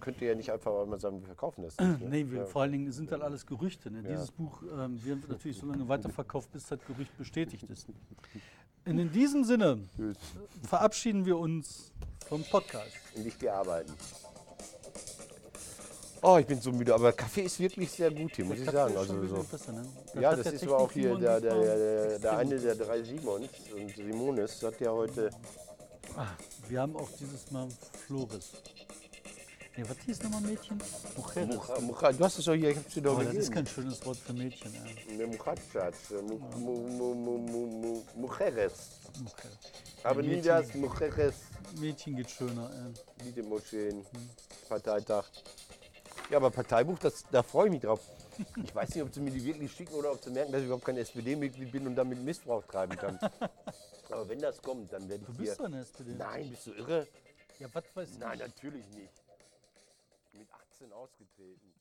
könnt 0.00 0.20
ihr 0.22 0.28
ja 0.28 0.34
nicht 0.34 0.50
einfach 0.50 0.86
mal 0.86 0.98
sagen, 0.98 1.20
wir 1.20 1.26
verkaufen 1.26 1.62
das 1.62 1.78
nicht. 1.78 2.00
Ne? 2.00 2.08
Nee, 2.08 2.30
wir, 2.30 2.40
ja. 2.40 2.44
vor 2.46 2.62
allen 2.62 2.72
Dingen 2.72 2.90
sind 2.90 3.12
das 3.12 3.20
alles 3.20 3.44
Gerüchte. 3.44 3.90
Ne? 3.90 4.02
Ja. 4.02 4.10
Dieses 4.10 4.30
Buch 4.30 4.62
ähm, 4.62 5.02
wird 5.04 5.28
natürlich 5.28 5.58
so 5.58 5.66
lange 5.66 5.86
weiterverkauft, 5.88 6.50
bis 6.52 6.66
das 6.66 6.78
Gerücht 6.86 7.16
bestätigt 7.18 7.68
ist. 7.68 7.88
Und 8.86 8.98
in 8.98 9.10
diesem 9.10 9.44
Sinne 9.44 9.80
Tschüss. 9.96 10.16
verabschieden 10.62 11.26
wir 11.26 11.36
uns 11.36 11.92
vom 12.26 12.42
Podcast. 12.44 12.92
Und 13.14 13.26
ich 13.26 13.38
gehe 13.38 13.52
arbeiten. 13.52 13.92
Oh, 16.22 16.38
ich 16.38 16.46
bin 16.46 16.60
so 16.60 16.72
müde, 16.72 16.94
aber 16.94 17.12
Kaffee 17.12 17.42
ist 17.42 17.60
wirklich 17.60 17.90
sehr 17.90 18.10
gut 18.10 18.34
hier, 18.34 18.44
muss 18.44 18.58
ich 18.58 18.64
Kaffee 18.64 18.76
sagen. 18.76 18.96
Also 18.96 19.26
so. 19.26 19.42
besser, 19.44 19.72
ne? 19.72 19.86
Ja, 20.20 20.34
das 20.34 20.52
ist 20.52 20.62
aber 20.64 20.78
auch 20.78 20.92
hier 20.92 21.14
der, 21.16 21.40
der, 21.40 21.58
der, 21.58 22.18
der 22.18 22.36
eine 22.38 22.58
der 22.58 22.74
drei 22.74 23.02
Simons 23.02 23.48
und 23.74 23.94
Simones 23.94 24.62
hat 24.62 24.80
ja 24.80 24.90
heute. 24.90 25.30
Ah, 26.16 26.28
wir 26.68 26.80
haben 26.80 26.96
auch 26.96 27.10
dieses 27.18 27.50
Mal 27.50 27.68
Flores. 28.06 28.52
Nee, 29.76 29.84
was 29.86 29.98
hieß 30.06 30.22
nochmal 30.22 30.40
Mädchen? 30.40 30.80
Mujeres. 31.16 31.54
Mucha, 31.54 31.80
Mucha, 31.80 32.12
du 32.12 32.24
hast 32.24 32.38
es 32.38 32.46
doch 32.46 32.54
hier, 32.54 32.70
ich 32.70 32.78
hab's 32.78 32.94
dir 32.94 33.02
doch 33.02 33.12
Aber 33.12 33.24
das 33.24 33.34
ist 33.34 33.50
gegeben. 33.50 33.54
kein 33.54 33.66
schönes 33.66 34.06
Wort 34.06 34.16
für 34.16 34.32
Mädchen. 34.32 34.72
Ne, 35.14 35.26
Muchachas, 35.26 36.10
äh, 36.10 36.22
mu, 36.22 36.38
mu, 36.38 36.88
mu, 36.88 37.14
mu, 37.14 37.38
mu, 37.38 37.66
mu, 37.66 38.02
Mujeres. 38.16 38.72
Mujeres. 39.18 39.58
Aber 40.02 40.22
nie 40.22 40.40
das, 40.40 40.72
Mujeres, 40.74 41.34
Mädchen 41.78 42.16
geht 42.16 42.30
schöner. 42.30 42.70
Ey. 43.18 43.32
die 43.32 43.42
Moscheen, 43.42 44.02
Parteitag. 44.66 45.26
Ja, 46.30 46.38
aber 46.38 46.50
Parteibuch, 46.50 46.98
das, 46.98 47.24
da 47.30 47.42
freue 47.42 47.66
ich 47.66 47.72
mich 47.72 47.82
drauf. 47.82 48.00
Ich 48.62 48.74
weiß 48.74 48.94
nicht, 48.94 49.02
ob 49.04 49.14
sie 49.14 49.20
mir 49.20 49.30
die 49.30 49.44
wirklich 49.44 49.72
schicken 49.72 49.94
oder 49.94 50.12
ob 50.12 50.22
sie 50.22 50.30
merken, 50.30 50.52
dass 50.52 50.60
ich 50.60 50.66
überhaupt 50.66 50.84
kein 50.84 50.96
SPD-Mitglied 50.96 51.70
bin 51.72 51.86
und 51.86 51.94
damit 51.94 52.20
Missbrauch 52.20 52.64
treiben 52.64 52.96
kann. 52.96 53.18
Aber 54.10 54.28
wenn 54.28 54.40
das 54.40 54.60
kommt, 54.60 54.92
dann 54.92 55.08
werde 55.08 55.24
Du 55.24 55.32
ich 55.32 55.38
bist 55.38 55.50
hier. 55.52 55.56
doch 55.58 55.64
eine 55.72 55.80
SPD. 55.80 56.12
Nein, 56.18 56.50
bist 56.50 56.66
du 56.66 56.72
irre? 56.72 57.06
Ja, 57.58 57.68
was 57.72 57.84
weiß 57.94 58.10
ich. 58.10 58.18
Nein, 58.18 58.38
natürlich 58.38 58.86
nicht. 58.88 59.12
Mit 60.32 60.48
18 60.52 60.92
ausgetreten. 60.92 61.72